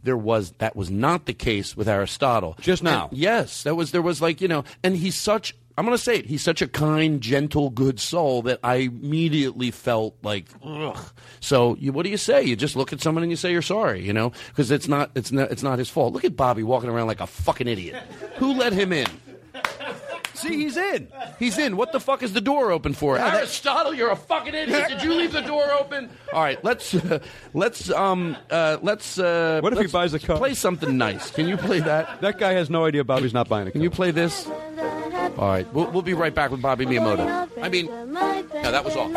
[0.02, 2.56] There was that was not the case with Aristotle.
[2.60, 3.08] Just now.
[3.08, 5.54] And yes, that was there was like you know, and he's such.
[5.76, 6.26] I'm going to say it.
[6.26, 10.98] He's such a kind, gentle, good soul that I immediately felt like, ugh.
[11.38, 12.42] So, you, what do you say?
[12.42, 15.12] You just look at someone and you say you're sorry, you know, because it's not,
[15.14, 16.14] it's not, it's not his fault.
[16.14, 17.94] Look at Bobby walking around like a fucking idiot.
[18.38, 19.06] Who let him in?
[20.38, 21.08] See, he's in.
[21.38, 21.76] He's in.
[21.76, 23.16] What the fuck is the door open for?
[23.16, 24.88] Yeah, that- Aristotle, you're a fucking idiot.
[24.88, 26.08] Did you leave the door open?
[26.32, 27.18] All right, let's uh,
[27.54, 29.18] let's um uh, let's.
[29.18, 30.36] Uh, What if he let's buys a car?
[30.36, 31.30] Play something nice.
[31.30, 32.20] Can you play that?
[32.20, 34.46] That guy has no idea Bobby's not buying a Can you play this?
[35.36, 37.48] All right, we'll, we'll be right back with Bobby Miyamoto.
[37.62, 39.08] I mean, no, that was all.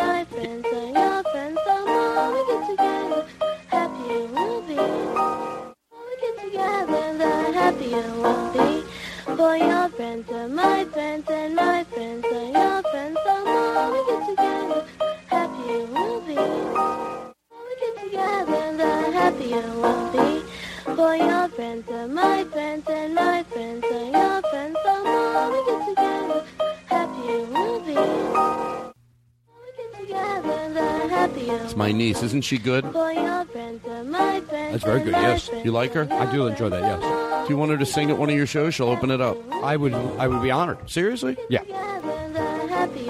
[32.01, 32.23] Niece.
[32.23, 32.83] Isn't she good?
[32.91, 35.13] For your friends and my friends That's very good.
[35.13, 35.49] Yes.
[35.63, 36.07] You like her?
[36.11, 36.81] I do enjoy that.
[36.81, 37.47] Yes.
[37.47, 38.73] Do you want her to sing at one of your shows?
[38.75, 39.37] She'll open it up.
[39.51, 39.93] I would.
[39.93, 40.89] I would be honored.
[40.89, 41.37] Seriously?
[41.49, 41.63] Yeah.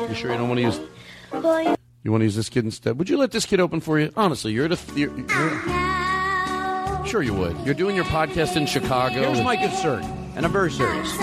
[0.10, 0.80] You sure you don't want to use?
[2.04, 2.98] You want to use this kid instead?
[2.98, 4.12] Would you let this kid open for you?
[4.16, 4.80] Honestly, you're at a.
[4.98, 7.56] You're, you're, sure, you would.
[7.66, 9.22] You're doing your podcast in Chicago.
[9.22, 10.04] Here's my concern,
[10.36, 11.18] and I'm very serious.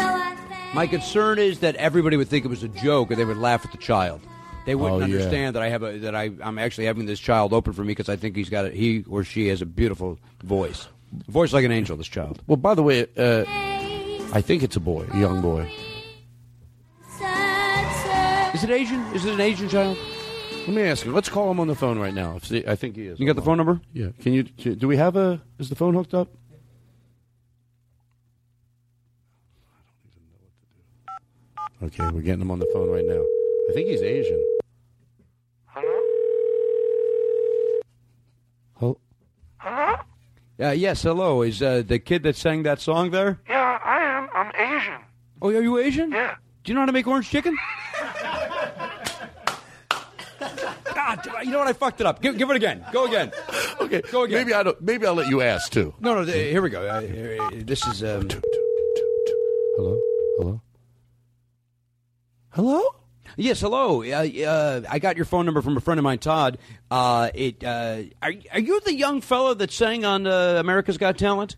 [0.74, 3.64] My concern is that everybody would think it was a joke, and they would laugh
[3.64, 4.20] at the child.
[4.68, 5.14] They wouldn't Oh, yeah.
[5.14, 7.88] understand that I have a that I I'm actually having this child open for me
[7.92, 10.86] because I think he's got a, he or she has a beautiful voice,
[11.26, 11.96] voice like an angel.
[11.96, 12.42] This child.
[12.46, 13.44] Well, by the way, uh,
[14.34, 15.62] I think it's a boy, a young boy.
[18.52, 19.00] Is it Asian?
[19.14, 19.96] Is it an Asian child?
[20.66, 21.12] Let me ask you.
[21.12, 22.38] Let's call him on the phone right now.
[22.46, 23.18] The- I think he is.
[23.18, 23.80] You got the phone number?
[23.94, 24.08] Yeah.
[24.20, 24.42] Can you?
[24.42, 25.40] Do we have a?
[25.58, 26.28] Is the phone hooked up?
[31.82, 33.22] Okay, we're getting him on the phone right now.
[33.70, 34.44] I think he's Asian.
[38.80, 38.98] Hello.
[39.64, 39.96] Uh,
[40.58, 41.02] yes.
[41.02, 41.42] Hello.
[41.42, 43.40] Is uh, the kid that sang that song there?
[43.48, 44.28] Yeah, I am.
[44.34, 45.00] I'm Asian.
[45.40, 46.10] Oh, are you Asian?
[46.10, 46.34] Yeah.
[46.64, 47.56] Do you know how to make orange chicken?
[50.94, 51.68] God God, you know what?
[51.68, 52.20] I fucked it up.
[52.20, 52.84] Give, give it again.
[52.92, 53.32] Go again.
[53.80, 54.38] Okay, go again.
[54.38, 54.80] Maybe I don't.
[54.82, 55.94] Maybe I'll let you ask too.
[56.00, 56.24] No, no.
[56.24, 56.86] th- Here we go.
[56.86, 58.02] Uh, here- this is.
[58.04, 58.28] Um,
[59.76, 59.98] hello.
[60.38, 60.60] Hello.
[62.50, 62.82] Hello.
[63.40, 64.02] Yes, hello.
[64.02, 66.58] Uh, uh, I got your phone number from a friend of mine, Todd.
[66.90, 67.62] Uh, it.
[67.62, 71.54] Uh, are, are you the young fellow that sang on uh, America's Got Talent?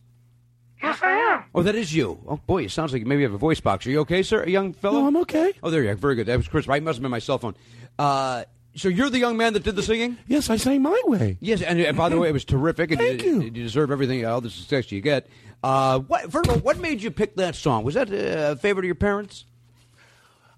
[0.83, 1.45] Yes, I am.
[1.55, 2.23] Oh, that is you.
[2.29, 3.87] Oh boy, it sounds like maybe you have a voice box.
[3.87, 4.43] Are you okay, sir?
[4.43, 5.01] A young fellow?
[5.01, 5.55] No, I'm okay.
[5.63, 5.95] Oh, there you are.
[5.95, 6.27] Very good.
[6.27, 6.69] That was Chris.
[6.69, 7.57] Right, must have been my cell phone.
[7.99, 8.45] Uh,
[8.77, 10.19] so you're the young man that did the singing?
[10.27, 11.39] Yes, I sang my way.
[11.41, 12.91] Yes, and, and by the way, it was terrific.
[12.91, 13.43] And Thank you, you.
[13.45, 15.29] You deserve everything, all the success you get.
[15.63, 17.85] Uh, what, first of all, what made you pick that song?
[17.85, 19.47] Was that uh, a favorite of your parents?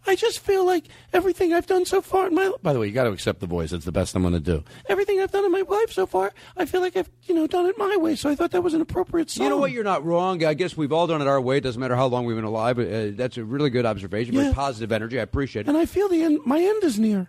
[0.07, 2.53] I just feel like everything I've done so far in my.
[2.62, 3.73] By the way, you got to accept the voice.
[3.73, 4.65] It's the best I'm going to do.
[4.89, 7.66] Everything I've done in my life so far, I feel like I've you know done
[7.66, 8.16] it my way.
[8.16, 9.45] So I thought that was an appropriate song.
[9.45, 9.70] You know what?
[9.70, 10.45] You're not wrong.
[10.45, 11.59] I guess we've all done it our way.
[11.59, 12.79] It doesn't matter how long we've been alive.
[12.79, 14.35] Uh, that's a really good observation.
[14.35, 14.53] Very Yeah.
[14.55, 15.20] positive energy.
[15.20, 15.69] I appreciate it.
[15.69, 16.41] And I feel the end.
[16.45, 17.29] My end is near.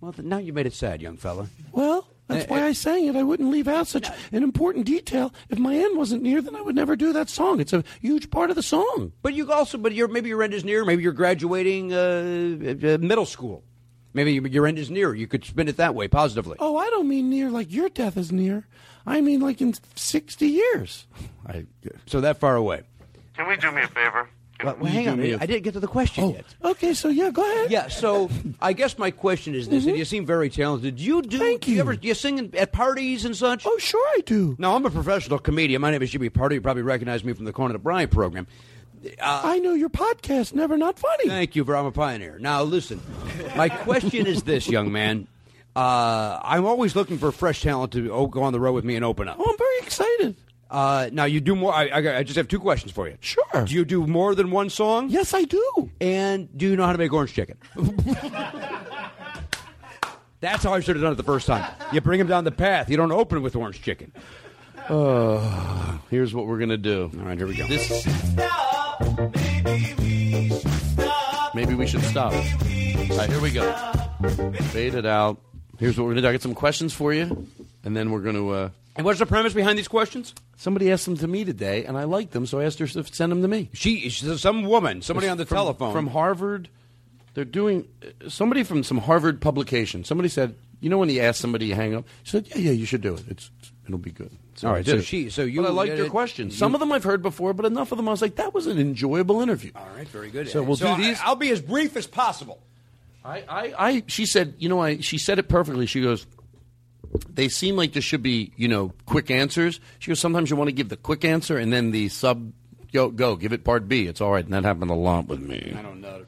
[0.00, 1.46] Well, now you made it sad, young fella.
[1.72, 3.16] Well, that's why I sang it.
[3.16, 5.32] I wouldn't leave out such an important detail.
[5.48, 7.60] If my end wasn't near, then I would never do that song.
[7.60, 9.12] It's a huge part of the song.
[9.22, 10.84] But you also, but you're maybe your end is near.
[10.84, 13.64] Maybe you're graduating uh, uh, middle school.
[14.12, 15.14] Maybe your end is near.
[15.14, 16.56] You could spin it that way, positively.
[16.58, 18.66] Oh, I don't mean near like your death is near.
[19.06, 21.06] I mean like in sixty years.
[21.46, 21.66] I,
[22.06, 22.82] so that far away.
[23.34, 24.28] Can we do me a favor?
[24.64, 25.20] Well, hang on.
[25.20, 26.44] I didn't get to the question yet.
[26.64, 27.70] Okay, so yeah, go ahead.
[27.70, 28.30] Yeah, so
[28.60, 30.96] I guess my question is this: and you seem very talented.
[30.96, 31.38] Do you do?
[31.38, 31.80] Thank you you.
[31.80, 31.96] ever?
[31.96, 33.64] Do you sing at parties and such?
[33.66, 34.56] Oh, sure I do.
[34.58, 35.80] Now I'm a professional comedian.
[35.80, 36.54] My name is Jimmy Pardo.
[36.54, 38.46] You probably recognize me from the Conan O'Brien program.
[39.22, 41.28] I know your podcast, Never Not Funny.
[41.28, 42.38] Thank you, for I'm a pioneer.
[42.38, 43.00] Now listen,
[43.56, 45.26] my question is this, young man.
[45.74, 48.96] Uh, I'm always looking for fresh talent to oh, go on the road with me
[48.96, 49.36] and open up.
[49.38, 50.09] Oh, I'm very excited.
[50.70, 51.74] Uh, now you do more.
[51.74, 53.16] I, I, I just have two questions for you.
[53.20, 53.64] Sure.
[53.64, 55.08] Do you do more than one song?
[55.10, 55.90] Yes, I do.
[56.00, 57.56] And do you know how to make orange chicken?
[60.40, 61.70] That's how I should have done it the first time.
[61.92, 62.88] You bring him down the path.
[62.88, 64.12] You don't open with orange chicken.
[64.88, 67.10] Uh, here's what we're gonna do.
[67.18, 67.66] All right, here we go.
[67.66, 68.06] This.
[71.54, 72.32] Maybe we should stop.
[72.32, 73.70] All right, here we go.
[74.70, 75.38] Fade it out.
[75.78, 76.28] Here's what we're gonna do.
[76.28, 77.46] I got some questions for you,
[77.84, 78.48] and then we're gonna.
[78.48, 80.34] Uh, And what's the premise behind these questions?
[80.60, 83.04] somebody asked them to me today, and I liked them, so I asked her to
[83.04, 83.70] send them to me.
[83.72, 86.68] She, she's some woman, somebody on the From- telephone from Harvard.
[87.32, 90.04] They're doing uh, somebody from some Harvard publication.
[90.04, 92.70] Somebody said, you know, when you ask somebody to hang up, she said, yeah, yeah,
[92.72, 93.24] you should do it.
[93.28, 93.50] It's
[93.86, 94.30] it'll be good.
[94.62, 96.56] All I right, so she- so you- But I liked your questions.
[96.58, 98.66] Some of them I've heard before, but enough of them I was like, that was
[98.66, 99.72] an enjoyable interview.
[99.74, 100.48] All right, very good.
[100.48, 101.18] So we'll do these.
[101.20, 102.60] I, will be as brief as possible.
[103.24, 105.86] I, I, I, she said, you know, I, she said it perfectly.
[105.86, 106.26] She goes,
[107.28, 109.80] they seem like there should be, you know, quick answers.
[109.98, 112.52] She goes, sometimes you want to give the quick answer and then the sub,
[112.92, 114.06] go, go, give it part B.
[114.06, 114.44] It's all right.
[114.44, 115.74] And that happened a lot with me.
[115.76, 116.26] I don't know.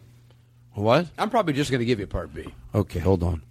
[0.74, 1.06] What?
[1.18, 2.46] I'm probably just going to give you part B.
[2.74, 3.42] Okay, hold on.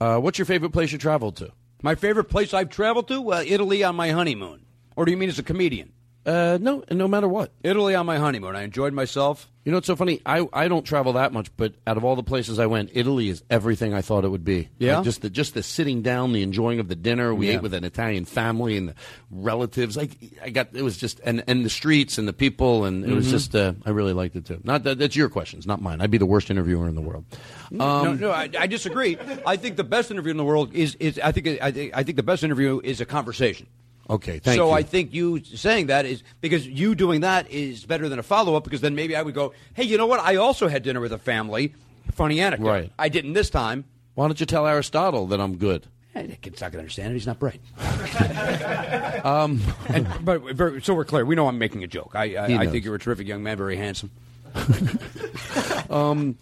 [0.00, 1.52] Uh, what's your favorite place you traveled to?
[1.82, 3.32] My favorite place I've traveled to?
[3.32, 4.66] Uh, Italy on my honeymoon.
[4.96, 5.93] Or do you mean as a comedian?
[6.26, 7.52] Uh, no, no matter what.
[7.62, 8.56] Italy on my honeymoon.
[8.56, 9.50] I enjoyed myself.
[9.66, 10.20] You know, it's so funny.
[10.26, 13.30] I, I don't travel that much, but out of all the places I went, Italy
[13.30, 14.68] is everything I thought it would be.
[14.78, 14.96] Yeah?
[14.96, 17.34] Like just the just the sitting down, the enjoying of the dinner.
[17.34, 17.54] We Yeah.
[17.54, 18.94] ate with an Italian family and the
[19.30, 19.96] relatives.
[19.96, 23.14] Like I got it was just and and the streets and the people and it
[23.14, 23.30] was Mhm.
[23.30, 24.60] just uh, I really liked it too.
[24.64, 26.00] Not that that's your questions, not mine.
[26.02, 27.24] I'd be the worst interviewer in the world.
[27.70, 29.16] no, Um, no, I, I disagree.
[29.46, 32.02] I think the best interview in the world is, is I think I think I
[32.02, 33.66] think the best interview is a conversation.
[34.08, 34.72] Okay, thank so you.
[34.72, 38.54] I think you saying that is because you doing that is better than a follow
[38.54, 40.20] up because then maybe I would go, hey, you know what?
[40.20, 41.74] I also had dinner with a family.
[42.12, 42.66] Funny anecdote.
[42.66, 42.92] Right.
[42.98, 43.84] I didn't this time.
[44.14, 45.86] Why don't you tell Aristotle that I'm good?
[46.14, 47.14] The kid's not going to understand it.
[47.14, 47.60] He's not bright.
[49.24, 51.24] Um, and, but very, so we're clear.
[51.24, 52.12] We know I'm making a joke.
[52.14, 54.10] I, I, I think you're a terrific young man, very handsome.
[55.90, 56.36] um,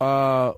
[0.00, 0.52] uh,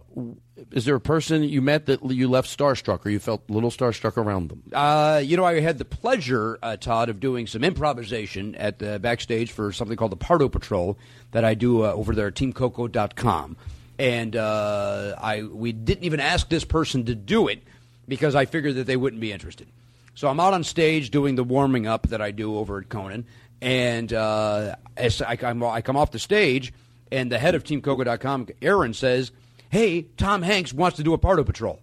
[0.71, 3.71] is there a person you met that you left starstruck or you felt a little
[3.71, 4.63] starstruck around them?
[4.73, 8.99] Uh, you know, I had the pleasure, uh, Todd, of doing some improvisation at the
[8.99, 10.99] backstage for something called the Pardo Patrol
[11.33, 13.57] that I do uh, over there at TeamCoco.com.
[13.99, 17.63] And uh, I we didn't even ask this person to do it
[18.09, 19.69] because I figured that they wouldn't be interested.
[20.15, 23.27] So I'm out on stage doing the warming up that I do over at Conan,
[23.61, 26.73] and uh, as I come, I come off the stage,
[27.11, 29.31] and the head of TeamCoco.com, Aaron, says,
[29.73, 31.81] "Hey, Tom Hanks wants to do a Pardo Patrol."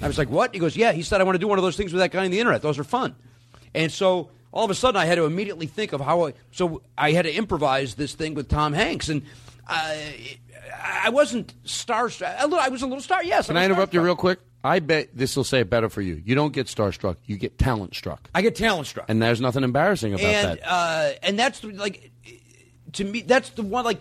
[0.00, 1.64] I was like, "What?" He goes, "Yeah." He said, "I want to do one of
[1.64, 2.62] those things with that guy on the internet.
[2.62, 3.16] Those are fun."
[3.74, 6.28] And so all of a sudden, I had to immediately think of how.
[6.28, 9.22] I, so I had to improvise this thing with Tom Hanks, and
[9.66, 10.38] I,
[11.04, 12.36] I wasn't starstruck.
[12.36, 13.24] I was a little star.
[13.24, 13.46] Yes.
[13.46, 14.38] Can was I interrupt you real quick?
[14.64, 16.22] I bet this will say it better for you.
[16.24, 18.28] You don't get starstruck, you get talent struck.
[18.34, 19.06] I get talent struck.
[19.08, 20.60] And there's nothing embarrassing about and that.
[20.64, 22.12] uh, and that's like
[22.92, 24.00] to me that's the one like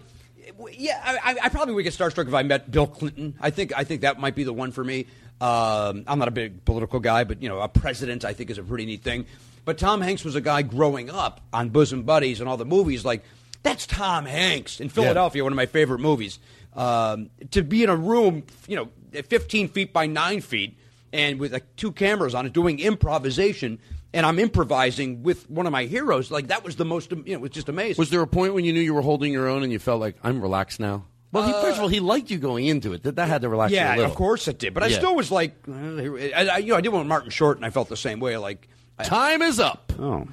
[0.72, 3.36] Yeah, I, I- I probably would get starstruck if I met Bill Clinton.
[3.40, 5.06] I think I think that might be the one for me.
[5.40, 8.58] Um, I'm not a big political guy, but you know, a president I think is
[8.58, 9.26] a pretty neat thing.
[9.66, 13.04] But Tom Hanks was a guy growing up on Bosom Buddies and all the movies.
[13.06, 13.24] Like
[13.64, 16.40] that's Tom Hanks in Philadelphia, one of my favorite movies.
[16.76, 18.90] Um, to be in a room, you know,
[19.24, 20.78] 15 feet by nine feet,
[21.12, 23.80] and with like two cameras on it, doing improvisation.
[24.14, 26.32] And I'm improvising with one of my heroes.
[26.32, 28.00] Like that was the most, you know, it was just amazing.
[28.02, 30.02] Was there a point when you knew you were holding your own and you felt
[30.02, 31.06] like I'm relaxed now?
[31.32, 33.04] Well, he, first of all, he liked you going into it.
[33.04, 34.12] That that had to relax you a yeah, little.
[34.12, 34.74] of course it did.
[34.74, 34.98] But I Yeah.
[34.98, 37.70] still was like, uh, I, you know, I did one with Martin Short, and I
[37.70, 38.36] felt the same way.
[38.36, 38.68] Like,
[39.06, 39.92] Time is up.
[40.00, 40.28] Oh,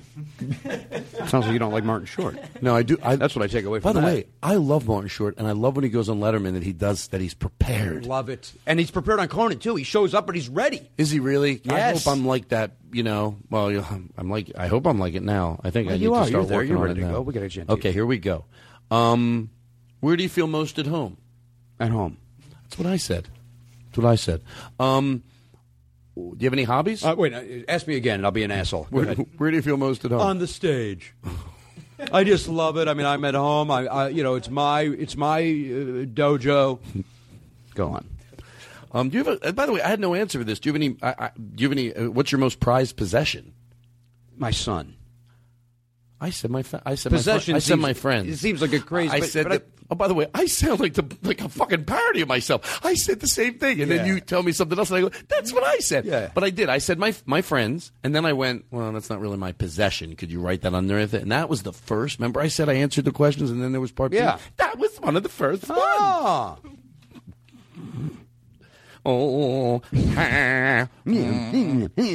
[1.27, 2.39] sounds like you don't like Martin Short.
[2.63, 2.97] No, I do.
[3.03, 4.07] I, That's what I take away By the that.
[4.07, 6.73] way, I love Martin Short, and I love when he goes on Letterman that he
[6.73, 7.21] does that.
[7.21, 8.07] He's prepared.
[8.07, 9.75] Love it, and he's prepared on Conan too.
[9.77, 10.89] He shows up, but he's ready.
[10.97, 11.61] Is he really?
[11.69, 12.05] I Yes.
[12.05, 12.73] hope I'm like that.
[12.93, 13.37] You know.
[13.51, 13.85] Well, you-
[14.17, 14.53] I'm like.
[14.57, 15.61] I hope I'm like it now.
[15.63, 16.27] I think Well, I need you to are.
[16.27, 16.57] start You're there.
[16.59, 17.15] working You're on ready it to now.
[17.17, 17.21] go.
[17.23, 17.69] We got a get.
[17.69, 18.45] Okay, here we go.
[18.91, 19.51] Um,
[20.01, 21.19] where do you feel most at home?
[21.79, 22.17] At home.
[22.63, 23.29] That's what I said.
[23.87, 24.43] That's what I said.
[24.81, 25.23] Um,
[26.37, 27.05] do you have any hobbies?
[27.05, 28.87] Uh, wait, uh, ask me again, and I'll be an asshole.
[28.91, 30.21] Where, where do you feel most at home?
[30.21, 31.15] on the stage.
[32.13, 32.87] I just love it.
[32.89, 33.71] I mean, I'm at home.
[33.71, 36.79] I, I you know, it's my it's my uh, dojo.
[37.75, 38.07] Go on.
[38.93, 39.43] Um, do you have?
[39.43, 40.59] A, uh, by the way, I had no answer for this.
[40.61, 40.97] Do you have any?
[41.03, 41.95] I, I, do you have any?
[41.95, 43.53] Uh, what's your most prized possession?
[44.37, 44.95] My son.
[46.21, 46.63] I said my.
[46.63, 48.29] Fa- I said Possession My, fr- I said seems- my friend.
[48.29, 49.78] it seems like a crazy- I but- said but that.
[49.91, 52.81] Oh, by the way, I sound like the like a fucking parody of myself.
[52.85, 55.11] I said the same thing, and then you tell me something else, and I go,
[55.29, 56.31] "That's what I said." Yeah.
[56.35, 56.69] But I did.
[56.69, 60.15] I said my my friends, and then I went, "Well, that's not really my possession.
[60.17, 62.19] Could you write that underneath it?" And that was the first.
[62.19, 64.33] Remember, I said I answered the questions, and then there was part Yeah.
[64.37, 64.43] two.
[64.59, 66.57] That was one of the first Ah.
[69.07, 69.81] Oh.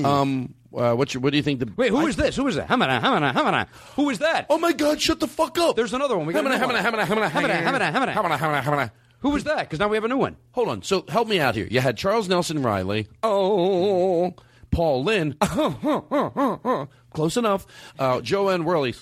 [0.04, 0.54] um.
[0.76, 1.22] Uh, what's your?
[1.22, 1.60] What do you think?
[1.60, 2.36] The Wait, who is this?
[2.36, 2.68] Who is that?
[2.68, 3.68] Hamana, Hamana, Hamana.
[3.95, 4.48] Who is that?
[4.50, 5.02] Oh my God!
[5.02, 5.76] Shut the fuck up!
[5.76, 6.26] There's another one.
[6.26, 6.82] We got Hamana, Hamana.
[6.82, 8.14] Hamana, Hamana, Hamana, Hamana, Hamana.
[8.14, 8.91] Hamana, Hamana, Hamana.
[9.20, 9.60] Who was that?
[9.60, 10.36] Because now we have a new one.
[10.52, 10.82] Hold on.
[10.82, 11.68] So help me out here.
[11.72, 13.08] You had Charles Nelson Reilly.
[13.24, 14.34] Oh,
[14.70, 15.40] Paul Lynde.
[17.14, 17.66] Close enough.
[17.98, 18.94] Uh, Jo Anne Worley.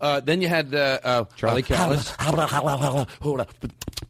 [0.00, 2.14] Uh, then you had uh, uh, Charlie uh, Callas.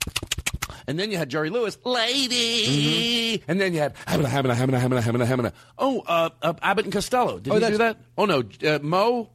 [0.89, 3.43] And then you had Jerry Lewis, lady.
[3.49, 5.53] And then you had Hamina, Hamina, Hamina, Hamina, Hamina, Hamina.
[5.79, 7.39] Oh, uh, uh, Abbott and Costello.
[7.39, 7.99] Did Oh, he do that?
[8.17, 9.31] Oh no, uh, Moe,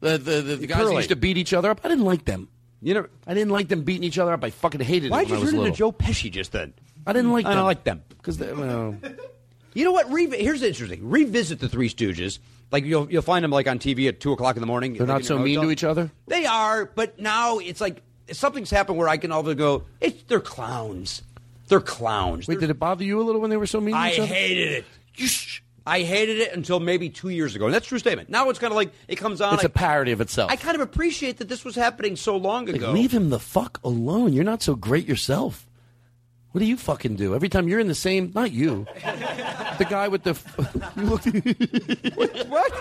[0.00, 1.80] the the, the, the guys who used to beat each other up.
[1.84, 2.48] I didn't like them.
[2.80, 4.44] You know, I didn't like them beating each other up.
[4.44, 6.74] I fucking hated why it did when you I turn into Joe Pesci just then?
[7.06, 7.56] I didn't like I them.
[7.58, 8.02] don't like them.
[8.08, 8.96] because well,
[9.74, 10.08] You know what?
[10.10, 11.08] Revi- Here's the interesting.
[11.10, 12.38] Revisit the Three Stooges.
[12.70, 14.94] Like you'll you'll find them like on TV at two o'clock in the morning.
[14.94, 16.10] they're like not so mean to each other.
[16.28, 18.02] They are, but now it's like
[18.32, 19.84] something's happened where I can also go.
[20.00, 21.22] It's they're clowns.
[21.68, 22.46] They're clowns.
[22.46, 24.04] Wait, They're- did it bother you a little when they were so mean to you?
[24.06, 24.26] I each other?
[24.26, 24.84] hated
[25.18, 25.60] it.
[25.86, 28.30] I hated it until maybe two years ago, and that's a true statement.
[28.30, 29.54] Now it's kind of like it comes on.
[29.54, 30.50] It's I, a parody of itself.
[30.50, 32.92] I kind of appreciate that this was happening so long Like, ago.
[32.92, 34.32] leave him the fuck alone.
[34.32, 35.66] You're not so great yourself.
[36.54, 37.34] What do you fucking do?
[37.34, 38.86] Every time you're in the same, not you,
[39.78, 41.24] the guy with the, f- you look,
[42.48, 42.72] what?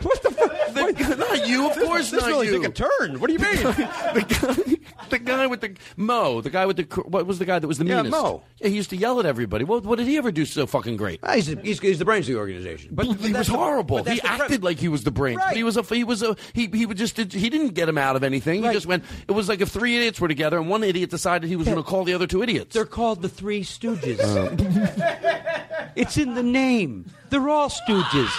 [0.00, 0.52] What the fuck?
[0.96, 2.62] the, not you, of course this not really you.
[2.62, 3.20] took a turn.
[3.20, 3.56] What do you mean?
[3.56, 7.58] the guy, the guy with the Moe, the guy with the what was the guy
[7.58, 8.12] that was the Yeah, meanest?
[8.12, 8.42] Moe.
[8.60, 9.64] Yeah, he used to yell at everybody.
[9.64, 11.20] What, what did he ever do so fucking great?
[11.24, 12.90] Ah, he's, he's, he's the brains of the organization.
[12.92, 14.04] But, but he was the- horrible.
[14.04, 15.48] He acted like he was the brains, Right.
[15.48, 17.88] but he was a he was a he he would just did, he didn't get
[17.88, 18.62] him out of anything.
[18.62, 19.04] He just went.
[19.26, 21.76] It was like if three idiots were together and one idiot decided he was going
[21.78, 22.72] to call the other two idiots.
[22.72, 24.18] They're called the Three Stooges.
[24.20, 25.90] Oh.
[25.96, 27.10] it's in the name.
[27.30, 28.30] They're all Stooges.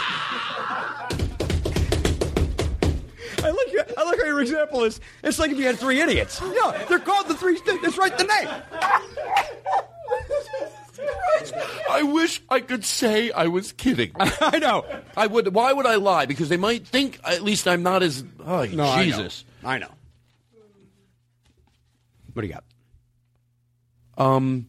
[3.41, 4.99] I like your, I like how your example is.
[5.23, 6.41] It's like if you had three idiots.
[6.41, 7.81] No, they're called the Three Stooges.
[7.81, 8.49] That's right, the name.
[11.89, 14.11] I wish I could say I was kidding.
[14.19, 14.85] I know.
[15.15, 15.53] I would.
[15.53, 16.25] Why would I lie?
[16.25, 18.23] Because they might think at least I'm not as.
[18.39, 19.13] Oh No, I know.
[19.17, 19.45] Jesus!
[19.63, 19.89] I know.
[22.33, 22.63] What do you got?
[24.19, 24.67] Um,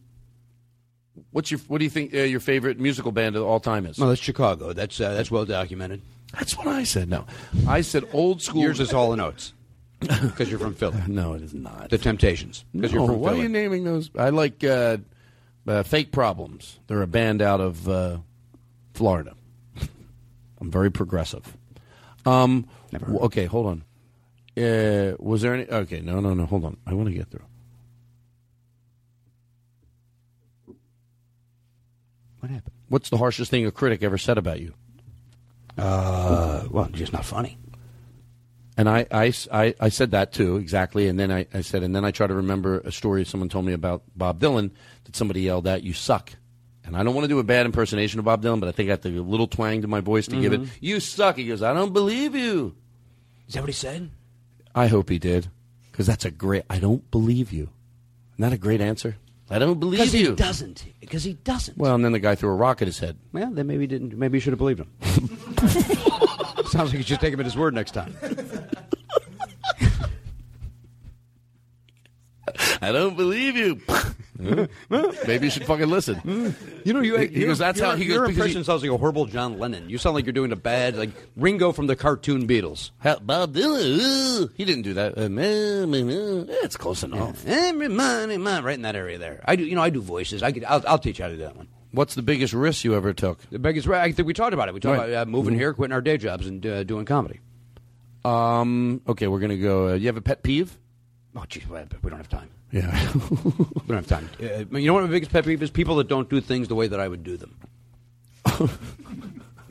[1.31, 3.99] what's your what do you think uh, your favorite musical band of all time is?
[3.99, 4.73] No, that's Chicago.
[4.73, 6.01] That's uh, that's well documented.
[6.33, 7.09] That's what I said.
[7.09, 7.25] No,
[7.67, 8.61] I said old school.
[8.61, 9.53] Yours is Hall and Oates
[9.99, 10.97] because you're from Philly.
[11.07, 11.89] No, it is not.
[11.89, 13.39] The Temptations because No, you're from why Philly.
[13.41, 14.09] are you naming those?
[14.17, 14.97] I like uh,
[15.67, 16.79] uh, Fake Problems.
[16.87, 18.17] They're a band out of uh,
[18.93, 19.35] Florida.
[20.61, 21.57] I'm very progressive.
[22.25, 23.83] Um, w- okay, hold on.
[24.63, 25.67] Uh, was there any?
[25.67, 26.45] Okay, no, no, no.
[26.45, 26.77] Hold on.
[26.85, 27.43] I want to get through.
[32.41, 32.73] What happened?
[32.89, 34.73] What's the harshest thing a critic ever said about you?
[35.77, 37.57] Uh, well, just not funny.
[38.77, 41.07] And I, I, I said that too, exactly.
[41.07, 43.65] And then I, I said, and then I try to remember a story someone told
[43.65, 44.71] me about Bob Dylan
[45.03, 46.31] that somebody yelled at, you suck.
[46.83, 48.89] And I don't want to do a bad impersonation of Bob Dylan, but I think
[48.89, 50.69] I have to give a little twang to my voice to give it, Mhm.
[50.79, 51.37] you suck.
[51.37, 52.75] He goes, I don't believe you.
[53.47, 54.09] Is that what he said?
[54.73, 55.49] I hope he did.
[55.91, 56.63] Because that's a great.
[56.69, 57.69] I don't believe you.
[58.33, 59.17] Isn't that a great answer?
[59.51, 60.29] I don't believe Because you.
[60.29, 60.85] he doesn't.
[61.01, 61.77] Because he doesn't.
[61.77, 63.17] Well, and then the guy threw a rock at his head.
[63.33, 64.17] Well, then maybe he didn't.
[64.17, 64.89] Maybe you should have believed him.
[66.67, 68.15] Sounds like you should take him at his word next time.
[72.81, 73.81] I don't believe you.
[75.27, 76.55] Maybe you should fucking listen.
[76.83, 77.17] You know, you.
[77.17, 79.25] He- he goes, "That's how he goes, Your because he- impression sounds like a horrible
[79.25, 79.89] John Lennon.
[79.89, 82.91] You sound like you're doing a bad, like Ringo from the cartoon Beatles.
[82.99, 84.43] Hell, Bob Dylan.
[84.43, 85.17] uh, He didn't do that.
[85.17, 85.29] Uh.
[85.29, 87.45] Yeah, it's close enough.
[87.45, 87.77] Man,
[88.63, 89.41] right in that area there.
[89.45, 89.63] I do.
[89.65, 90.41] You know, I do voices.
[90.43, 90.63] I could.
[90.63, 91.67] I'll, I'll teach you how to do that one.
[91.91, 93.39] What's the biggest risk you ever took?
[93.49, 93.85] The biggest.
[93.87, 93.99] risk.
[93.99, 94.73] I think we talked about it.
[94.73, 95.09] We talked Right.
[95.09, 95.57] about uh, moving Mhm.
[95.59, 97.39] here, quitting our day jobs, and uh, doing comedy.
[98.23, 99.01] Um.
[99.07, 99.89] Okay, we're gonna go.
[99.89, 100.77] Uh, you have a pet peeve?
[101.35, 101.77] Oh, geez, we
[102.09, 102.49] don't have time.
[102.71, 103.11] Yeah.
[103.29, 103.51] we
[103.87, 104.29] don't have time.
[104.41, 105.69] Uh, you know what my biggest pet peeve is?
[105.69, 107.57] People that don't do things the way that I would do them.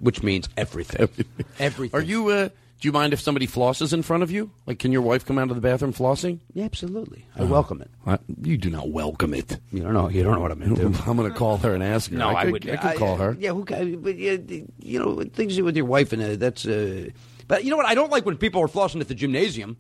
[0.01, 1.09] Which means everything.
[1.59, 1.99] Everything.
[1.99, 2.29] Are you?
[2.29, 2.49] Uh,
[2.81, 4.51] do you mind if somebody flosses in front of you?
[4.65, 6.41] Like, can your wife come out of the bathroom flossing?
[6.55, 7.27] Yeah, absolutely.
[7.37, 7.91] I welcome it.
[8.07, 9.59] I, you do not welcome it.
[9.71, 10.09] You don't know.
[10.09, 10.87] You don't know what I'm into.
[11.07, 12.17] I'm going to call her and ask her.
[12.17, 12.71] No, I, could, would.
[12.71, 13.37] I could call her.
[13.39, 13.67] Yeah, who?
[13.67, 14.39] ca- But yeah,
[14.79, 16.65] you know, things with your wife and uh, that's.
[16.65, 17.11] Uh,
[17.49, 17.85] but you know what?
[17.87, 19.77] I don't like when people are flossing at the gymnasium.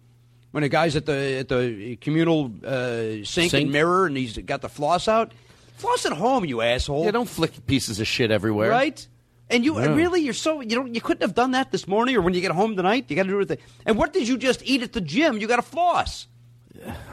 [0.53, 3.55] When a guy's at the at the communal uh, sink, Sink?
[3.55, 5.33] and mirror and he's got the floss out.
[5.77, 7.05] Floss at home, you asshole.
[7.05, 8.69] Yeah, don't flick pieces of shit everywhere.
[8.71, 9.07] Right?
[9.49, 9.95] And you No.
[9.95, 12.41] really, you're so you don't you couldn't have done that this morning or when you
[12.41, 13.07] get home tonight.
[13.09, 13.61] You got to do it.
[13.87, 15.39] And what did you just eat at the gym?
[15.39, 16.27] You got to floss.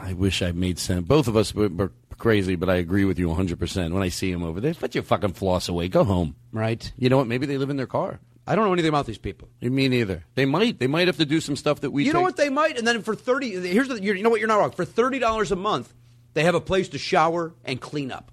[0.02, 1.06] I wish I made sense.
[1.06, 3.92] Both of us were, were crazy, but I agree with you 100%.
[3.92, 5.88] When I see him over there, put your fucking floss away.
[5.88, 6.36] Go home.
[6.52, 6.90] Right.
[6.96, 7.26] You know what?
[7.26, 8.18] Maybe they live in their car.
[8.48, 9.48] I don't know anything about these people.
[9.60, 10.24] Me neither.
[10.34, 10.78] They might.
[10.78, 12.78] They might have to do some stuff that we you know take- what they might,
[12.78, 14.02] and then for thirty, here's the.
[14.02, 14.40] You know what?
[14.40, 14.70] You're not wrong.
[14.70, 15.92] For thirty dollars a month,
[16.34, 18.32] they have a place to shower and clean up.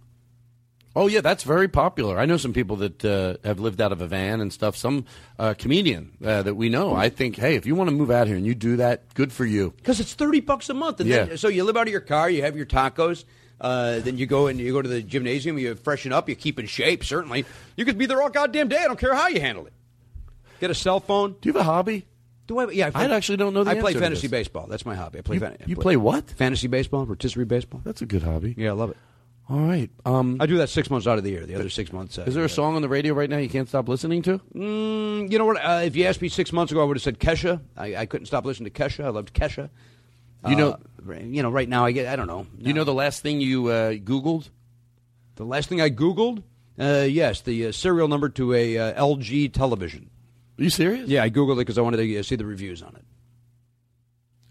[0.98, 2.18] Oh yeah, that's very popular.
[2.18, 4.78] I know some people that uh, have lived out of a van and stuff.
[4.78, 5.04] Some
[5.38, 6.96] uh, comedian uh, that we know.
[6.96, 9.34] I think, hey, if you want to move out here and you do that, good
[9.34, 9.74] for you.
[9.76, 11.26] Because it's thirty bucks a month, and Yeah.
[11.26, 13.26] then, so you live out of your car, you have your tacos,
[13.60, 16.60] uh, then you go and you go to the gymnasium, you freshen up, you keep
[16.60, 17.04] in shape.
[17.04, 17.44] Certainly,
[17.76, 18.78] you could be there all goddamn day.
[18.78, 19.74] I don't care how you handle it.
[20.60, 21.36] Get a cell phone.
[21.42, 22.06] Do you have a hobby?
[22.48, 22.70] Do I?
[22.72, 24.68] Yeah, I actually don't know the I play fantasy baseball.
[24.68, 25.20] That's my hobby.
[25.20, 25.36] I play.
[25.36, 26.30] You- fan- you play what?
[26.32, 27.82] Fantasy baseball, rotisserie baseball.
[27.84, 28.54] That's a good hobby.
[28.58, 28.98] Yeah, I love it.
[29.50, 29.90] All right.
[30.06, 31.46] Um, I do that six months out of the year.
[31.46, 32.18] The other six months.
[32.18, 34.40] Uh, is there a song on the radio right now you can't stop listening to?
[34.56, 35.58] Mm, you know what?
[35.58, 37.62] Uh, if you asked me six months ago, I would have said Kesha.
[37.78, 39.06] I, I couldn't stop listening to Kesha.
[39.06, 39.70] I loved Kesha.
[40.48, 42.08] You know- Uh, right- you know, right now I get.
[42.08, 42.48] I don't know.
[42.60, 44.50] You know the last thing you uh, Googled?
[45.36, 46.42] The last thing I Googled,
[46.80, 50.10] uh, yes, the uh, serial number to a uh, LG television.
[50.58, 51.10] Are you serious?
[51.10, 53.04] Yeah, I Googled it because I wanted to see the reviews on it.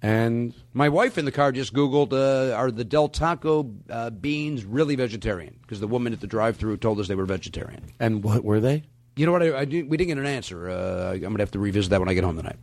[0.02, 4.62] And my wife in the car just Googled, uh, are the Del Taco uh, beans
[4.62, 5.56] really vegetarian?
[5.62, 7.90] Because the woman at the drive-through told us they were vegetarian.
[7.98, 8.82] And what were they?
[9.16, 9.42] You know what?
[9.42, 10.68] I, I didn't, we didn't get an answer.
[10.68, 12.58] Uh, I'm going to have to revisit that when I get home tonight.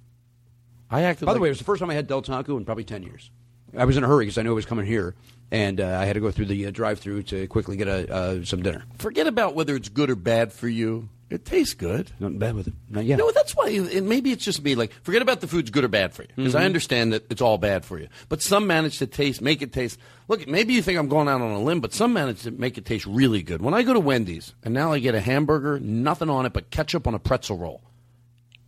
[0.90, 1.26] I acted.
[1.26, 2.84] By the like- way, it was the first time I had Del Taco in probably
[2.84, 3.32] 10 years.
[3.76, 5.16] I was in a hurry because I knew I was coming here,
[5.50, 8.44] and uh, I had to go through the uh, drive-through to quickly get a, uh,
[8.44, 8.84] some dinner.
[8.98, 11.08] forget about whether it's good or bad for you.
[11.30, 12.10] It tastes good.
[12.18, 12.74] Nothing bad with it.
[12.88, 13.18] Not yet.
[13.18, 13.68] No, that's why.
[13.68, 14.74] And maybe it's just me.
[14.74, 16.66] Like, forget about the food's good or bad for you, because I Mhm.
[16.66, 18.08] understand that it's all bad for you.
[18.28, 19.96] But some manage to taste, make it taste.
[20.26, 22.76] Look, maybe you think I'm going out on a limb, but some manage to make
[22.78, 23.62] it taste really good.
[23.62, 26.70] When I go to Wendy's and now I get a hamburger, nothing on it but
[26.70, 27.80] ketchup on a pretzel roll.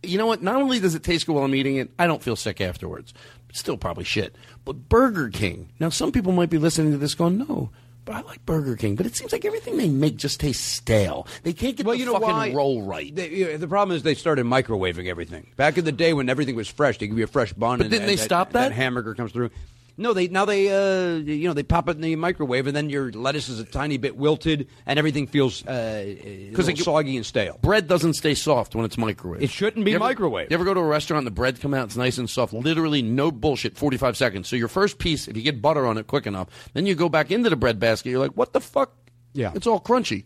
[0.01, 0.41] You know what?
[0.41, 3.13] Not only does it taste good while I'm eating it, I don't feel sick afterwards.
[3.53, 4.35] Still probably shit.
[4.65, 5.69] But Burger King.
[5.79, 7.71] Now, some people might be listening to this going, no.
[8.05, 11.25] But I like Burger King, but it seems like everything they make just tastes stale.
[11.43, 12.51] They can't get Well, the you know fucking why?
[12.53, 13.13] roll right.
[13.15, 15.51] They, you know, the problem is they started microwaving everything.
[15.55, 17.77] Back in the day when everything was fresh, they give you a fresh bun.
[17.79, 18.71] But and, didn't and they stop that?
[18.73, 19.51] hamburger comes through.
[19.95, 22.89] No, they now they uh, you know they pop it in the microwave and then
[22.89, 26.03] your lettuce is a tiny bit wilted and everything feels uh,
[26.49, 27.59] because soggy and stale.
[27.61, 29.43] Bread doesn't stay soft when it's microwaved.
[29.43, 30.49] It shouldn't be You ever- microwaved.
[30.49, 32.53] You ever go to a restaurant and the bread come out, it's nice and soft,
[32.53, 34.47] literally no bullshit, 45 seconds.
[34.47, 37.07] So your first piece, if you get butter on it quick enough, then you go
[37.07, 38.93] back into the bread basket, you're like, what the fuck?
[39.33, 39.51] Yeah.
[39.53, 40.25] It's all crunchy.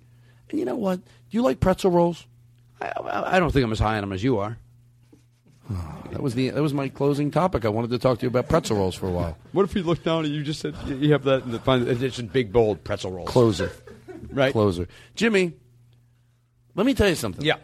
[0.49, 1.03] And you know what?
[1.03, 2.25] Do you like pretzel rolls?
[2.79, 4.57] I, I I don't think I'm as high on them as you are.
[5.69, 7.65] Oh, that was the that was my closing topic.
[7.65, 9.37] I wanted to talk to you about pretzel rolls for a while.
[9.51, 12.19] What if you look down and you just said you have that in the it's
[12.19, 13.29] in big bold pretzel rolls.
[13.29, 13.71] Closer.
[14.31, 14.51] Right.
[14.51, 14.87] Closer.
[15.15, 15.53] Jimmy,
[16.75, 17.43] let me tell you something.
[17.43, 17.57] Yeah.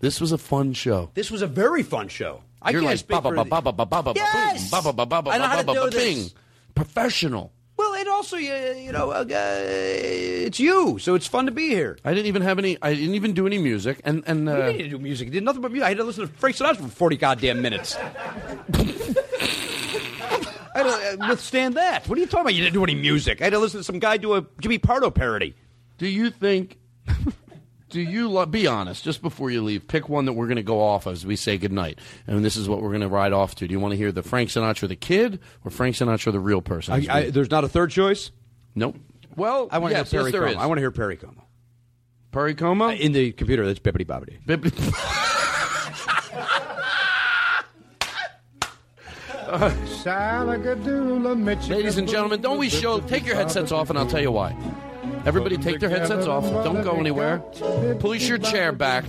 [0.00, 1.10] This was a fun show.
[1.14, 2.42] This was a very fun show.
[2.62, 4.12] I You're can't like speak ba ba for ba the- ba ba ba ba ba
[4.16, 4.70] Yes!
[4.70, 6.14] boom, ba ba ba ba I know ba how ba to ba do this.
[6.32, 6.38] bing.
[6.74, 7.52] Professional.
[7.80, 8.40] Well, it also, uh,
[8.76, 11.96] you know, uh, it's you, so it's fun to be here.
[12.04, 12.76] I didn't even have any.
[12.82, 15.28] I didn't even do any music, and and You uh, didn't do music.
[15.28, 15.86] You did nothing but music.
[15.86, 17.96] I had to listen to Frank Sinatra for 40 goddamn minutes.
[17.96, 18.02] I
[20.74, 22.06] had to uh, withstand that.
[22.06, 22.54] What are you talking about?
[22.54, 23.40] You didn't do any music.
[23.40, 25.54] I had to listen to some guy do a Jimmy Pardo parody.
[25.96, 26.76] do you think?
[27.90, 29.04] Do you lo- be honest?
[29.04, 31.58] Just before you leave, pick one that we're going to go off as we say
[31.58, 33.66] goodnight, and this is what we're going to ride off to.
[33.66, 36.62] Do you want to hear the Frank Sinatra the kid or Frank Sinatra the real
[36.62, 36.94] person?
[36.94, 38.30] I, I, there's not a third choice.
[38.74, 38.96] Nope.
[39.36, 40.52] Well, I want to yes, hear Perry there Como.
[40.52, 40.56] is.
[40.56, 41.44] I want to hear Perry Como.
[42.30, 43.66] Perry Como uh, in the computer.
[43.66, 44.38] That's bippity bobbity.
[51.68, 53.00] Ladies and gentlemen, don't we show?
[53.00, 54.54] Take your headsets off, and I'll tell you why.
[55.26, 56.44] Everybody, take their headsets off.
[56.64, 57.38] Don't go anywhere.
[58.00, 59.04] Push your chair back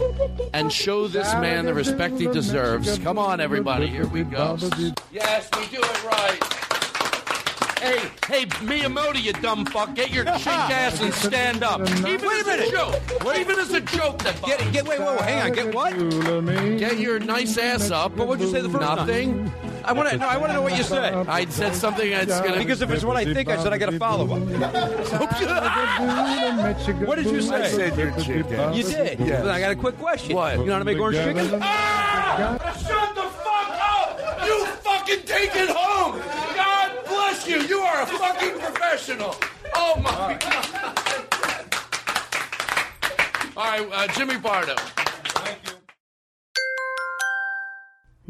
[0.53, 2.97] and show this man the respect he deserves.
[2.99, 3.87] Come on, everybody.
[3.87, 4.57] Here we go.
[5.11, 6.61] Yes, we do it right.
[7.81, 7.97] Hey,
[8.27, 9.95] hey, Miyamoto, you dumb fuck!
[9.95, 11.81] Get your chink ass and stand up.
[11.81, 12.71] Even Wait a as minute.
[12.71, 13.35] joke.
[13.35, 14.19] Even as a joke.
[14.19, 15.51] That Get, get, wait, wait, wait, hang on.
[15.53, 15.97] Get what?
[16.77, 18.15] Get your nice ass up.
[18.15, 19.51] But what'd you say the first time?
[19.81, 19.97] Nothing.
[19.97, 20.17] I want to.
[20.17, 21.27] No, I want to know what you said.
[21.27, 22.57] I said something that's gonna.
[22.57, 24.41] Because if it's what I think, I said I got to follow up.
[27.07, 27.63] what did you say?
[27.63, 28.73] I said your chicken.
[28.73, 29.19] You did.
[29.19, 29.45] Yes.
[29.45, 30.35] I got a quick question.
[30.35, 30.59] What?
[30.59, 31.47] You know how to make orange chicken?
[31.47, 34.45] Shut the fuck up!
[34.45, 36.19] You fucking take it home!
[36.55, 37.61] God bless you!
[37.61, 39.35] You are a fucking professional!
[39.75, 40.67] Oh my god!
[43.57, 44.75] All right, uh, Jimmy Pardo.